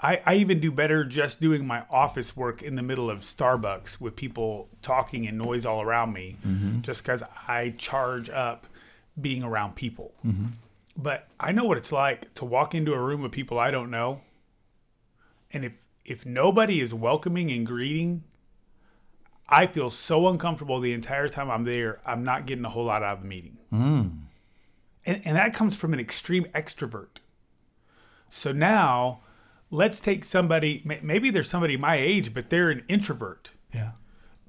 I, 0.00 0.20
I 0.24 0.34
even 0.34 0.60
do 0.60 0.70
better 0.70 1.04
just 1.04 1.40
doing 1.40 1.66
my 1.66 1.82
office 1.90 2.36
work 2.36 2.62
in 2.62 2.76
the 2.76 2.82
middle 2.82 3.10
of 3.10 3.20
Starbucks 3.20 4.00
with 4.00 4.14
people 4.14 4.68
talking 4.80 5.26
and 5.26 5.36
noise 5.36 5.66
all 5.66 5.82
around 5.82 6.12
me, 6.12 6.36
mm-hmm. 6.46 6.82
just 6.82 7.02
because 7.02 7.22
I 7.48 7.74
charge 7.78 8.30
up 8.30 8.66
being 9.20 9.42
around 9.42 9.74
people. 9.74 10.14
Mm-hmm. 10.24 10.46
But 10.96 11.26
I 11.40 11.52
know 11.52 11.64
what 11.64 11.78
it's 11.78 11.90
like 11.90 12.32
to 12.34 12.44
walk 12.44 12.74
into 12.74 12.94
a 12.94 13.00
room 13.00 13.24
of 13.24 13.32
people 13.32 13.58
I 13.58 13.70
don't 13.70 13.90
know, 13.90 14.20
and 15.52 15.64
if 15.64 15.78
if 16.04 16.24
nobody 16.24 16.80
is 16.80 16.94
welcoming 16.94 17.50
and 17.50 17.66
greeting, 17.66 18.24
I 19.48 19.66
feel 19.66 19.90
so 19.90 20.28
uncomfortable 20.28 20.80
the 20.80 20.92
entire 20.92 21.28
time 21.28 21.50
I'm 21.50 21.64
there. 21.64 22.00
I'm 22.06 22.24
not 22.24 22.46
getting 22.46 22.64
a 22.64 22.68
whole 22.68 22.84
lot 22.84 23.02
out 23.02 23.16
of 23.16 23.22
the 23.22 23.28
meeting, 23.28 23.58
mm. 23.72 24.16
and 25.06 25.22
and 25.24 25.36
that 25.36 25.54
comes 25.54 25.76
from 25.76 25.92
an 25.92 26.00
extreme 26.00 26.44
extrovert. 26.54 27.18
So 28.30 28.52
now 28.52 29.20
let's 29.70 30.00
take 30.00 30.24
somebody 30.24 30.82
maybe 31.02 31.30
there's 31.30 31.48
somebody 31.48 31.76
my 31.76 31.96
age 31.96 32.32
but 32.34 32.50
they're 32.50 32.70
an 32.70 32.84
introvert. 32.88 33.50
Yeah. 33.74 33.92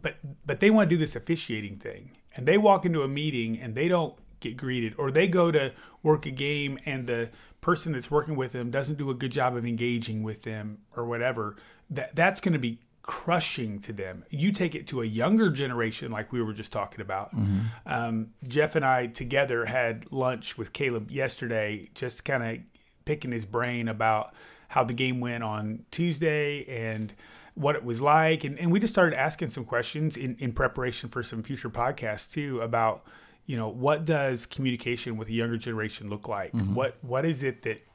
But 0.01 0.15
but 0.45 0.59
they 0.59 0.69
want 0.69 0.89
to 0.89 0.95
do 0.95 0.99
this 0.99 1.15
officiating 1.15 1.77
thing 1.77 2.11
and 2.35 2.47
they 2.47 2.57
walk 2.57 2.85
into 2.85 3.03
a 3.03 3.07
meeting 3.07 3.59
and 3.59 3.75
they 3.75 3.87
don't 3.87 4.15
get 4.39 4.55
greeted 4.55 4.93
or 4.97 5.11
they 5.11 5.27
go 5.27 5.51
to 5.51 5.73
work 6.03 6.25
a 6.25 6.31
game 6.31 6.79
and 6.85 7.07
the 7.07 7.29
person 7.59 7.91
that's 7.91 8.09
working 8.09 8.37
with 8.37 8.53
them 8.53 8.71
doesn't 8.71 8.97
do 8.97 9.09
a 9.09 9.13
good 9.13 9.31
job 9.31 9.55
of 9.55 9.65
engaging 9.65 10.23
with 10.23 10.43
them 10.43 10.77
or 10.95 11.05
whatever 11.05 11.57
that 11.89 12.15
that's 12.15 12.39
going 12.39 12.53
to 12.53 12.59
be 12.59 12.79
crushing 13.01 13.79
to 13.79 13.91
them. 13.91 14.23
You 14.29 14.51
take 14.51 14.75
it 14.75 14.85
to 14.87 15.01
a 15.01 15.05
younger 15.05 15.49
generation 15.49 16.11
like 16.11 16.31
we 16.31 16.43
were 16.43 16.53
just 16.53 16.71
talking 16.71 17.01
about. 17.01 17.35
Mm-hmm. 17.35 17.59
um, 17.85 18.27
jeff 18.47 18.75
and 18.75 18.85
i 18.85 19.07
together 19.07 19.65
had 19.65 20.05
lunch 20.11 20.57
with 20.57 20.73
caleb 20.73 21.11
yesterday 21.11 21.89
just 21.95 22.23
kind 22.23 22.43
of 22.43 22.63
picking 23.05 23.31
his 23.31 23.45
brain 23.45 23.87
about 23.87 24.33
how 24.69 24.83
the 24.83 24.93
game 24.93 25.19
went 25.19 25.43
on 25.43 25.83
Tuesday 25.91 26.63
and 26.65 27.13
what 27.55 27.75
it 27.75 27.83
was 27.83 28.01
like. 28.01 28.43
And, 28.43 28.57
and 28.57 28.71
we 28.71 28.79
just 28.79 28.93
started 28.93 29.19
asking 29.19 29.49
some 29.49 29.65
questions 29.65 30.15
in, 30.15 30.37
in 30.39 30.53
preparation 30.53 31.09
for 31.09 31.23
some 31.23 31.43
future 31.43 31.69
podcasts 31.69 32.31
too 32.31 32.61
about, 32.61 33.03
you 33.45 33.57
know, 33.57 33.67
what 33.67 34.05
does 34.05 34.45
communication 34.45 35.17
with 35.17 35.27
a 35.27 35.33
younger 35.33 35.57
generation 35.57 36.09
look 36.09 36.27
like? 36.27 36.53
Mm-hmm. 36.53 36.75
What 36.75 36.97
what 37.01 37.25
is 37.25 37.43
it 37.43 37.63
that 37.63 37.85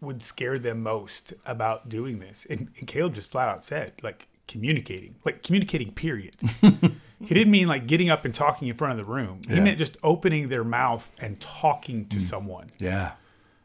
would 0.00 0.20
scare 0.20 0.58
them 0.58 0.82
most 0.82 1.32
about 1.46 1.88
doing 1.88 2.18
this? 2.18 2.46
And, 2.50 2.68
and 2.78 2.86
Caleb 2.86 3.14
just 3.14 3.30
flat 3.30 3.48
out 3.48 3.64
said, 3.64 3.92
like 4.02 4.26
communicating, 4.48 5.14
like 5.24 5.44
communicating, 5.44 5.92
period. 5.92 6.34
he 6.60 7.34
didn't 7.34 7.52
mean 7.52 7.68
like 7.68 7.86
getting 7.86 8.10
up 8.10 8.24
and 8.24 8.34
talking 8.34 8.66
in 8.66 8.74
front 8.74 8.98
of 8.98 9.06
the 9.06 9.10
room. 9.10 9.42
He 9.46 9.54
yeah. 9.54 9.62
meant 9.62 9.78
just 9.78 9.96
opening 10.02 10.48
their 10.48 10.64
mouth 10.64 11.10
and 11.18 11.40
talking 11.40 12.06
to 12.08 12.16
mm. 12.16 12.20
someone. 12.20 12.70
Yeah. 12.78 13.12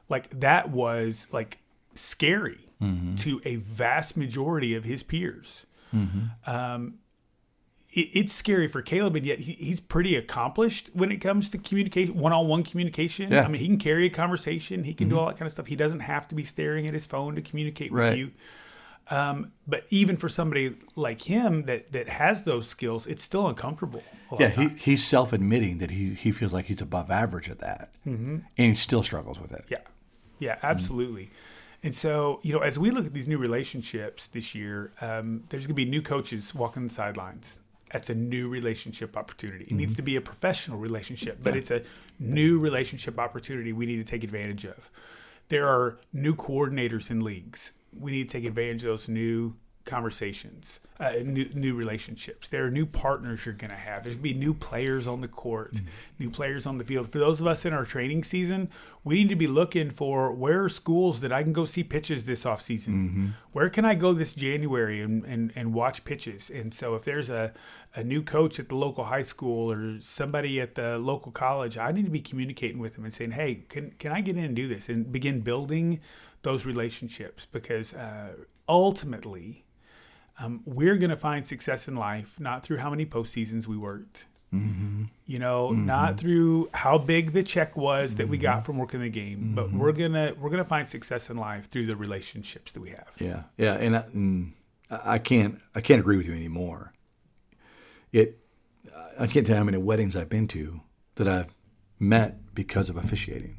Like 0.10 0.40
that 0.40 0.70
was 0.70 1.28
like 1.32 1.58
scary 1.96 2.68
mm-hmm. 2.82 3.16
to 3.16 3.42
a 3.46 3.56
vast 3.56 4.18
majority 4.18 4.76
of 4.76 4.84
his 4.84 5.04
peers. 5.04 5.66
Mm-hmm. 5.94 6.50
Um, 6.50 6.96
it, 7.92 8.10
it's 8.14 8.34
scary 8.34 8.68
for 8.68 8.82
Caleb, 8.82 9.16
and 9.16 9.26
yet 9.26 9.40
he, 9.40 9.54
he's 9.54 9.80
pretty 9.80 10.16
accomplished 10.16 10.90
when 10.94 11.12
it 11.12 11.18
comes 11.18 11.50
to 11.52 11.58
communication, 11.58 12.18
one-on-one 12.18 12.64
communication. 12.64 13.32
Yeah. 13.32 13.44
I 13.44 13.48
mean, 13.48 13.62
he 13.62 13.68
can 13.68 13.78
carry 13.78 14.06
a 14.06 14.10
conversation. 14.10 14.84
He 14.84 14.94
can 14.94 15.08
mm-hmm. 15.08 15.16
do 15.16 15.20
all 15.20 15.28
that 15.28 15.38
kind 15.38 15.46
of 15.46 15.52
stuff. 15.52 15.68
He 15.68 15.76
doesn't 15.76 16.02
have 16.02 16.28
to 16.30 16.36
be 16.36 16.44
staring 16.44 16.88
at 16.88 16.94
his 16.94 17.06
phone 17.06 17.36
to 17.36 17.42
communicate 17.42 17.92
right. 17.92 18.10
with 18.10 18.20
you. 18.20 18.32
Um, 19.10 19.52
but 19.68 19.86
even 19.90 20.16
for 20.16 20.30
somebody 20.30 20.76
like 20.96 21.24
him 21.24 21.64
that 21.66 21.92
that 21.92 22.08
has 22.08 22.44
those 22.44 22.68
skills, 22.68 23.08
it's 23.08 23.22
still 23.22 23.48
uncomfortable. 23.48 24.04
Yeah, 24.40 24.48
he, 24.48 24.70
he's 24.70 25.04
self 25.06 25.34
admitting 25.34 25.80
that 25.80 25.92
he 25.92 26.14
he 26.14 26.32
feels 26.32 26.54
like 26.54 26.66
he's 26.66 26.82
above 26.82 27.12
average 27.12 27.50
at 27.50 27.60
that, 27.60 27.90
mm-hmm. 28.08 28.38
and 28.58 28.70
he 28.70 28.74
still 28.74 29.04
struggles 29.04 29.38
with 29.38 29.52
it. 29.52 29.66
Yeah, 29.68 29.80
yeah, 30.40 30.58
absolutely. 30.64 31.24
Mm-hmm. 31.24 31.51
And 31.84 31.96
so, 31.96 32.40
you 32.44 32.54
know, 32.54 32.60
as 32.60 32.78
we 32.78 32.92
look 32.92 33.06
at 33.06 33.14
these 33.14 33.28
new 33.28 33.40
relationships 33.40 34.28
this 34.28 34.54
year, 34.54 34.92
um, 35.02 35.44
there's 35.50 35.66
going 35.66 35.76
to 35.76 35.86
be 35.86 35.86
new 35.86 36.02
coaches 36.02 36.54
walking 36.54 36.84
the 36.84 36.94
sidelines. 36.94 37.60
That's 37.92 38.10
a 38.10 38.16
new 38.16 38.48
relationship 38.48 39.18
opportunity. 39.18 39.64
It 39.64 39.68
mm-hmm. 39.70 39.78
needs 39.78 39.96
to 39.96 40.02
be 40.02 40.16
a 40.16 40.22
professional 40.22 40.78
relationship, 40.78 41.40
but 41.42 41.54
yeah. 41.54 41.60
it's 41.60 41.72
a 41.72 41.82
new 42.20 42.60
relationship 42.60 43.20
opportunity 43.20 43.74
we 43.74 43.86
need 43.86 43.98
to 43.98 44.10
take 44.10 44.24
advantage 44.24 44.66
of. 44.66 44.90
There 45.50 45.68
are 45.68 45.98
new 46.14 46.36
coordinators 46.36 47.12
in 47.12 47.22
leagues. 47.22 47.74
We 48.00 48.12
need 48.12 48.30
to 48.30 48.34
take 48.38 48.46
advantage 48.46 48.84
of 48.84 48.90
those 48.90 49.10
new 49.10 49.56
conversations, 49.86 50.80
uh, 51.00 51.14
new 51.24 51.50
new 51.54 51.74
relationships. 51.74 52.48
There 52.48 52.66
are 52.66 52.72
new 52.72 52.86
partners 52.86 53.46
you're 53.46 53.56
going 53.56 53.72
to 53.72 53.76
have. 53.78 54.04
There's 54.04 54.16
going 54.16 54.30
to 54.30 54.34
be 54.34 54.40
new 54.40 54.54
players 54.54 55.08
on 55.08 55.22
the 55.22 55.28
court, 55.28 55.74
mm-hmm. 55.74 55.88
new 56.20 56.30
players 56.30 56.66
on 56.66 56.78
the 56.78 56.84
field. 56.84 57.12
For 57.12 57.18
those 57.18 57.42
of 57.42 57.48
us 57.48 57.66
in 57.66 57.74
our 57.74 57.86
training 57.86 58.24
season, 58.24 58.70
we 59.04 59.16
need 59.16 59.30
to 59.30 59.36
be 59.36 59.48
looking 59.48 59.90
for 59.90 60.32
where 60.32 60.64
are 60.64 60.70
schools 60.70 61.22
that 61.22 61.32
I 61.32 61.42
can 61.42 61.54
go 61.54 61.66
see 61.66 61.84
pitches 61.84 62.26
this 62.26 62.46
off 62.46 62.62
season. 62.62 62.94
Mm-hmm. 62.94 63.28
Where 63.54 63.70
can 63.70 63.86
I 63.86 63.96
go 63.96 64.14
this 64.14 64.34
January 64.34 65.02
and, 65.02 65.26
and, 65.26 65.52
and 65.56 65.74
watch 65.74 66.04
pitches? 66.04 66.52
And 66.52 66.74
so 66.74 66.96
if 66.96 67.02
there's 67.02 67.30
a, 67.30 67.54
a 67.96 68.04
new 68.04 68.22
coach 68.22 68.60
at 68.60 68.70
the 68.70 68.76
local 68.76 69.06
high 69.06 69.24
school 69.24 69.72
or 69.72 70.00
somebody 70.00 70.62
at 70.62 70.76
the 70.76 71.00
local 71.00 71.32
college, 71.32 71.78
I 71.78 71.92
need 71.92 72.06
to 72.06 72.12
be 72.12 72.22
communicating 72.22 72.78
with 72.78 72.96
them 72.96 73.04
and 73.06 73.14
saying, 73.14 73.32
hey, 73.32 73.64
can, 73.68 73.92
can 73.98 74.12
I 74.12 74.22
get 74.22 74.38
in 74.38 74.44
and 74.44 74.56
do 74.56 74.68
this? 74.68 74.90
And 74.90 75.12
begin 75.12 75.42
building 75.42 76.00
those 76.44 76.66
relationships 76.66 77.48
because 77.52 77.96
uh, 77.96 78.34
ultimately– 78.70 79.66
um, 80.42 80.62
we're 80.66 80.98
going 80.98 81.10
to 81.10 81.18
find 81.18 81.46
success 81.46 81.88
in 81.88 81.96
life 81.96 82.40
not 82.40 82.64
through 82.64 82.78
how 82.78 82.90
many 82.90 83.06
postseasons 83.06 83.68
we 83.68 83.78
worked, 83.78 84.26
mm-hmm. 84.54 85.04
You 85.26 85.40
know, 85.40 85.70
mm-hmm. 85.70 85.86
not 85.86 86.18
through 86.18 86.70
how 86.74 86.98
big 86.98 87.34
the 87.34 87.44
check 87.44 87.78
was 87.78 88.16
that 88.16 88.28
we 88.28 88.38
got 88.38 88.58
mm-hmm. 88.58 88.66
from 88.66 88.78
working 88.78 89.02
the 89.02 89.10
game, 89.10 89.54
but 89.56 89.72
we're 89.72 89.92
gonna 89.92 90.34
we're 90.40 90.50
gonna 90.50 90.66
find 90.66 90.88
success 90.88 91.30
in 91.30 91.38
life 91.38 91.70
through 91.70 91.86
the 91.86 91.96
relationships 91.96 92.72
that 92.74 92.82
we 92.82 92.90
have. 92.90 93.08
Yeah, 93.18 93.44
yeah, 93.58 93.76
and 93.76 93.96
I, 93.96 94.02
mm, 94.02 94.14
and 94.14 94.54
I 94.90 95.20
can't 95.20 95.60
I 95.76 95.82
can't 95.82 96.00
agree 96.00 96.18
with 96.18 96.28
you 96.28 96.34
anymore. 96.34 96.94
It 98.12 98.40
I 99.18 99.28
can't 99.28 99.46
tell 99.46 99.56
you 99.56 99.60
how 99.60 99.64
many 99.64 99.78
weddings 99.78 100.16
I've 100.16 100.30
been 100.30 100.48
to 100.50 100.82
that 101.16 101.28
I've 101.28 101.54
met 102.00 102.54
because 102.54 102.90
of 102.90 102.98
officiating. 102.98 103.58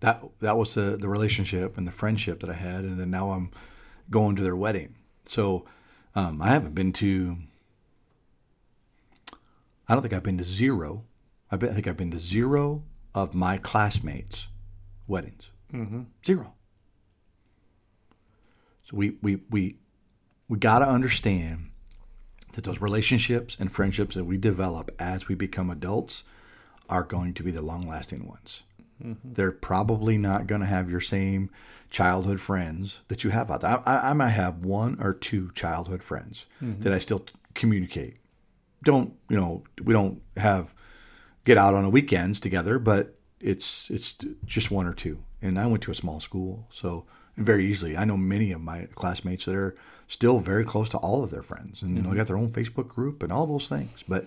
That 0.00 0.22
that 0.40 0.56
was 0.56 0.74
the 0.74 0.96
the 0.96 1.08
relationship 1.08 1.76
and 1.76 1.86
the 1.86 1.92
friendship 1.92 2.40
that 2.40 2.50
I 2.50 2.54
had, 2.54 2.84
and 2.84 2.98
then 2.98 3.10
now 3.10 3.32
I'm 3.32 3.50
going 4.10 4.36
to 4.36 4.42
their 4.42 4.56
wedding. 4.56 4.94
So 5.24 5.64
um, 6.14 6.40
I 6.42 6.48
haven't 6.48 6.74
been 6.74 6.92
to. 6.94 7.38
I 9.88 9.94
don't 9.94 10.02
think 10.02 10.14
I've 10.14 10.22
been 10.22 10.38
to 10.38 10.44
zero. 10.44 11.04
I, 11.50 11.56
I 11.56 11.58
think 11.58 11.86
I've 11.86 11.96
been 11.96 12.10
to 12.10 12.18
zero 12.18 12.82
of 13.14 13.34
my 13.34 13.58
classmates' 13.58 14.48
weddings. 15.06 15.50
Zero. 16.24 16.54
So 18.84 18.96
we 18.96 19.16
we 19.22 19.40
we 19.50 19.76
we 20.48 20.58
got 20.58 20.80
to 20.80 20.88
understand 20.88 21.70
that 22.52 22.64
those 22.64 22.80
relationships 22.80 23.56
and 23.58 23.72
friendships 23.72 24.14
that 24.14 24.24
we 24.24 24.38
develop 24.38 24.90
as 24.98 25.26
we 25.26 25.34
become 25.34 25.70
adults 25.70 26.22
are 26.88 27.02
going 27.02 27.34
to 27.34 27.42
be 27.42 27.50
the 27.50 27.62
long-lasting 27.62 28.28
ones. 28.28 28.62
They're 29.24 29.50
probably 29.50 30.16
not 30.18 30.46
going 30.46 30.60
to 30.60 30.66
have 30.66 30.88
your 30.88 31.00
same 31.00 31.50
childhood 31.94 32.40
friends 32.40 33.02
that 33.06 33.22
you 33.22 33.30
have 33.30 33.52
out 33.52 33.60
there. 33.60 33.80
I, 33.88 34.10
I 34.10 34.12
might 34.14 34.30
have 34.30 34.64
one 34.64 34.98
or 35.00 35.14
two 35.14 35.52
childhood 35.54 36.02
friends 36.02 36.46
that 36.80 36.92
I 36.92 36.98
still 36.98 37.20
t- 37.20 37.32
communicate. 37.54 38.16
Don't 38.82 39.14
you 39.30 39.36
know? 39.36 39.62
We 39.80 39.94
don't 39.94 40.20
have 40.36 40.74
get 41.44 41.56
out 41.56 41.72
on 41.72 41.84
the 41.84 41.90
weekends 41.90 42.40
together, 42.40 42.80
but 42.80 43.16
it's 43.40 43.90
it's 43.90 44.16
just 44.44 44.72
one 44.72 44.86
or 44.86 44.92
two. 44.92 45.22
And 45.40 45.56
I 45.56 45.66
went 45.66 45.84
to 45.84 45.92
a 45.92 45.94
small 45.94 46.18
school, 46.18 46.66
so 46.70 47.06
very 47.36 47.64
easily 47.64 47.96
I 47.96 48.04
know 48.04 48.16
many 48.16 48.50
of 48.50 48.60
my 48.60 48.88
classmates 48.96 49.44
that 49.44 49.54
are 49.54 49.76
still 50.08 50.40
very 50.40 50.64
close 50.64 50.88
to 50.90 50.98
all 50.98 51.22
of 51.22 51.30
their 51.30 51.42
friends, 51.42 51.80
and 51.80 51.96
you 51.96 52.02
know, 52.02 52.10
they 52.10 52.16
got 52.16 52.26
their 52.26 52.36
own 52.36 52.50
Facebook 52.50 52.88
group 52.88 53.22
and 53.22 53.32
all 53.32 53.46
those 53.46 53.68
things. 53.68 54.02
But 54.08 54.26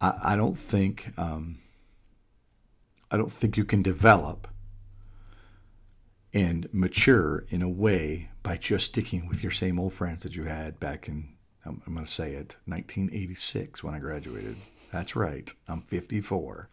I, 0.00 0.12
I 0.22 0.36
don't 0.36 0.56
think 0.56 1.12
um, 1.18 1.58
I 3.10 3.16
don't 3.16 3.32
think 3.32 3.56
you 3.56 3.64
can 3.64 3.82
develop 3.82 4.46
and 6.34 6.68
mature 6.72 7.44
in 7.48 7.62
a 7.62 7.68
way 7.68 8.30
by 8.42 8.56
just 8.56 8.86
sticking 8.86 9.28
with 9.28 9.42
your 9.42 9.52
same 9.52 9.78
old 9.78 9.94
friends 9.94 10.22
that 10.22 10.34
you 10.34 10.44
had 10.44 10.80
back 10.80 11.08
in 11.08 11.32
I'm, 11.64 11.82
I'm 11.86 11.94
going 11.94 12.06
to 12.06 12.10
say 12.10 12.32
it 12.32 12.56
1986 12.66 13.84
when 13.84 13.94
I 13.94 13.98
graduated. 13.98 14.56
That's 14.92 15.16
right. 15.16 15.52
I'm 15.68 15.82
54. 15.82 16.68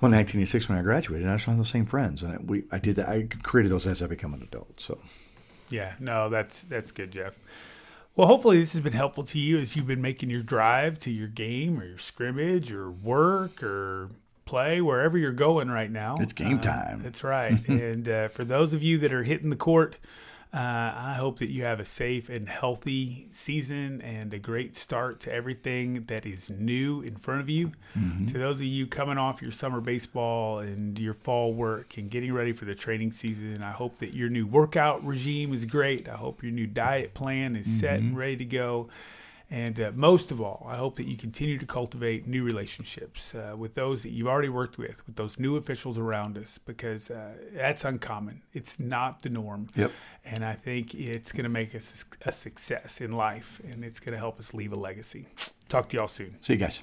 Well, 0.00 0.12
1986 0.12 0.68
when 0.68 0.78
I 0.78 0.82
graduated, 0.82 1.26
I 1.26 1.36
still 1.36 1.52
have 1.52 1.58
those 1.58 1.70
same 1.70 1.86
friends, 1.86 2.22
and 2.22 2.32
I, 2.32 2.36
we 2.42 2.64
I 2.70 2.78
did 2.78 2.96
that. 2.96 3.08
I 3.08 3.28
created 3.42 3.72
those 3.72 3.86
as 3.86 4.02
I 4.02 4.06
become 4.06 4.34
an 4.34 4.42
adult. 4.42 4.78
So 4.78 4.98
Yeah, 5.70 5.94
no, 5.98 6.28
that's 6.28 6.62
that's 6.64 6.92
good, 6.92 7.10
Jeff. 7.10 7.38
Well, 8.14 8.26
hopefully 8.26 8.60
this 8.60 8.74
has 8.74 8.82
been 8.82 8.92
helpful 8.92 9.24
to 9.24 9.38
you 9.38 9.58
as 9.58 9.74
you've 9.74 9.86
been 9.86 10.02
making 10.02 10.28
your 10.28 10.42
drive 10.42 10.98
to 11.00 11.10
your 11.10 11.28
game 11.28 11.80
or 11.80 11.86
your 11.86 11.98
scrimmage 11.98 12.72
or 12.72 12.90
work 12.90 13.62
or 13.62 14.10
play 14.46 14.80
wherever 14.80 15.18
you're 15.18 15.32
going 15.32 15.68
right 15.70 15.90
now. 15.90 16.16
It's 16.20 16.32
game 16.32 16.58
Uh, 16.58 16.62
time. 16.62 17.02
that's 17.02 17.22
right. 17.22 17.66
and 17.68 18.08
uh, 18.08 18.28
for 18.28 18.44
those 18.44 18.72
of 18.72 18.82
you 18.82 18.96
that 18.98 19.12
are 19.12 19.24
hitting 19.24 19.50
the 19.50 19.56
court, 19.56 19.98
uh, 20.54 20.58
I 20.96 21.16
hope 21.18 21.40
that 21.40 21.50
you 21.50 21.64
have 21.64 21.80
a 21.80 21.84
safe 21.84 22.30
and 22.30 22.48
healthy 22.48 23.26
season 23.30 24.00
and 24.00 24.32
a 24.32 24.38
great 24.38 24.74
start 24.74 25.20
to 25.20 25.32
everything 25.34 26.04
that 26.06 26.24
is 26.24 26.48
new 26.48 27.02
in 27.02 27.16
front 27.16 27.40
of 27.42 27.50
you. 27.50 27.72
Mm-hmm. 27.98 28.26
To 28.26 28.38
those 28.38 28.60
of 28.60 28.66
you 28.66 28.86
coming 28.86 29.18
off 29.18 29.42
your 29.42 29.50
summer 29.50 29.80
baseball 29.82 30.60
and 30.60 30.98
your 30.98 31.12
fall 31.12 31.52
work 31.52 31.98
and 31.98 32.08
getting 32.08 32.32
ready 32.32 32.52
for 32.54 32.64
the 32.64 32.74
training 32.76 33.12
season, 33.12 33.62
I 33.62 33.72
hope 33.72 33.98
that 33.98 34.14
your 34.14 34.30
new 34.30 34.46
workout 34.46 35.04
regime 35.04 35.52
is 35.52 35.66
great. 35.66 36.08
I 36.08 36.14
hope 36.16 36.42
your 36.42 36.52
new 36.52 36.66
diet 36.68 37.12
plan 37.12 37.54
is 37.56 37.66
set 37.66 37.98
Mm-hmm. 37.98 38.08
and 38.08 38.16
ready 38.16 38.36
to 38.36 38.44
go. 38.46 38.88
And 39.48 39.78
uh, 39.78 39.92
most 39.94 40.32
of 40.32 40.40
all, 40.40 40.66
I 40.68 40.76
hope 40.76 40.96
that 40.96 41.06
you 41.06 41.16
continue 41.16 41.56
to 41.58 41.66
cultivate 41.66 42.26
new 42.26 42.42
relationships 42.42 43.32
uh, 43.32 43.54
with 43.56 43.74
those 43.74 44.02
that 44.02 44.10
you've 44.10 44.26
already 44.26 44.48
worked 44.48 44.76
with, 44.76 45.06
with 45.06 45.14
those 45.14 45.38
new 45.38 45.56
officials 45.56 45.96
around 45.96 46.36
us, 46.36 46.58
because 46.58 47.10
uh, 47.10 47.34
that's 47.52 47.84
uncommon. 47.84 48.42
It's 48.52 48.80
not 48.80 49.22
the 49.22 49.30
norm. 49.30 49.68
Yep. 49.76 49.92
And 50.24 50.44
I 50.44 50.54
think 50.54 50.94
it's 50.94 51.30
going 51.30 51.44
to 51.44 51.48
make 51.48 51.76
us 51.76 52.04
a 52.24 52.32
success 52.32 53.00
in 53.00 53.12
life, 53.12 53.60
and 53.70 53.84
it's 53.84 54.00
going 54.00 54.14
to 54.14 54.18
help 54.18 54.40
us 54.40 54.52
leave 54.52 54.72
a 54.72 54.76
legacy. 54.76 55.26
Talk 55.68 55.88
to 55.90 55.96
y'all 55.96 56.08
soon. 56.08 56.36
see 56.40 56.54
you 56.54 56.58
guys. 56.58 56.82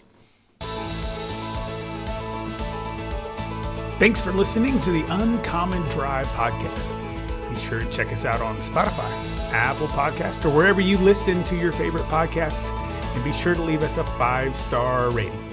Thanks 4.00 4.20
for 4.20 4.32
listening 4.32 4.80
to 4.82 4.92
the 4.92 5.06
Uncommon 5.10 5.82
Drive 5.92 6.28
podcast. 6.28 7.50
Be 7.50 7.60
sure 7.60 7.80
to 7.80 7.92
check 7.92 8.12
us 8.12 8.26
out 8.26 8.42
on 8.42 8.58
Spotify, 8.58 9.33
Apple 9.54 9.88
Podcast, 9.88 10.44
or 10.46 10.50
wherever 10.50 10.82
you 10.82 10.98
listen 10.98 11.44
to 11.46 11.56
your 11.56 11.72
favorite 11.72 12.06
podcasts. 12.06 12.70
And 13.16 13.24
be 13.24 13.32
sure 13.34 13.56
to 13.56 13.62
leave 13.62 13.84
us 13.84 13.98
a 13.98 14.04
five 14.04 14.56
star 14.56 15.10
rating. 15.12 15.53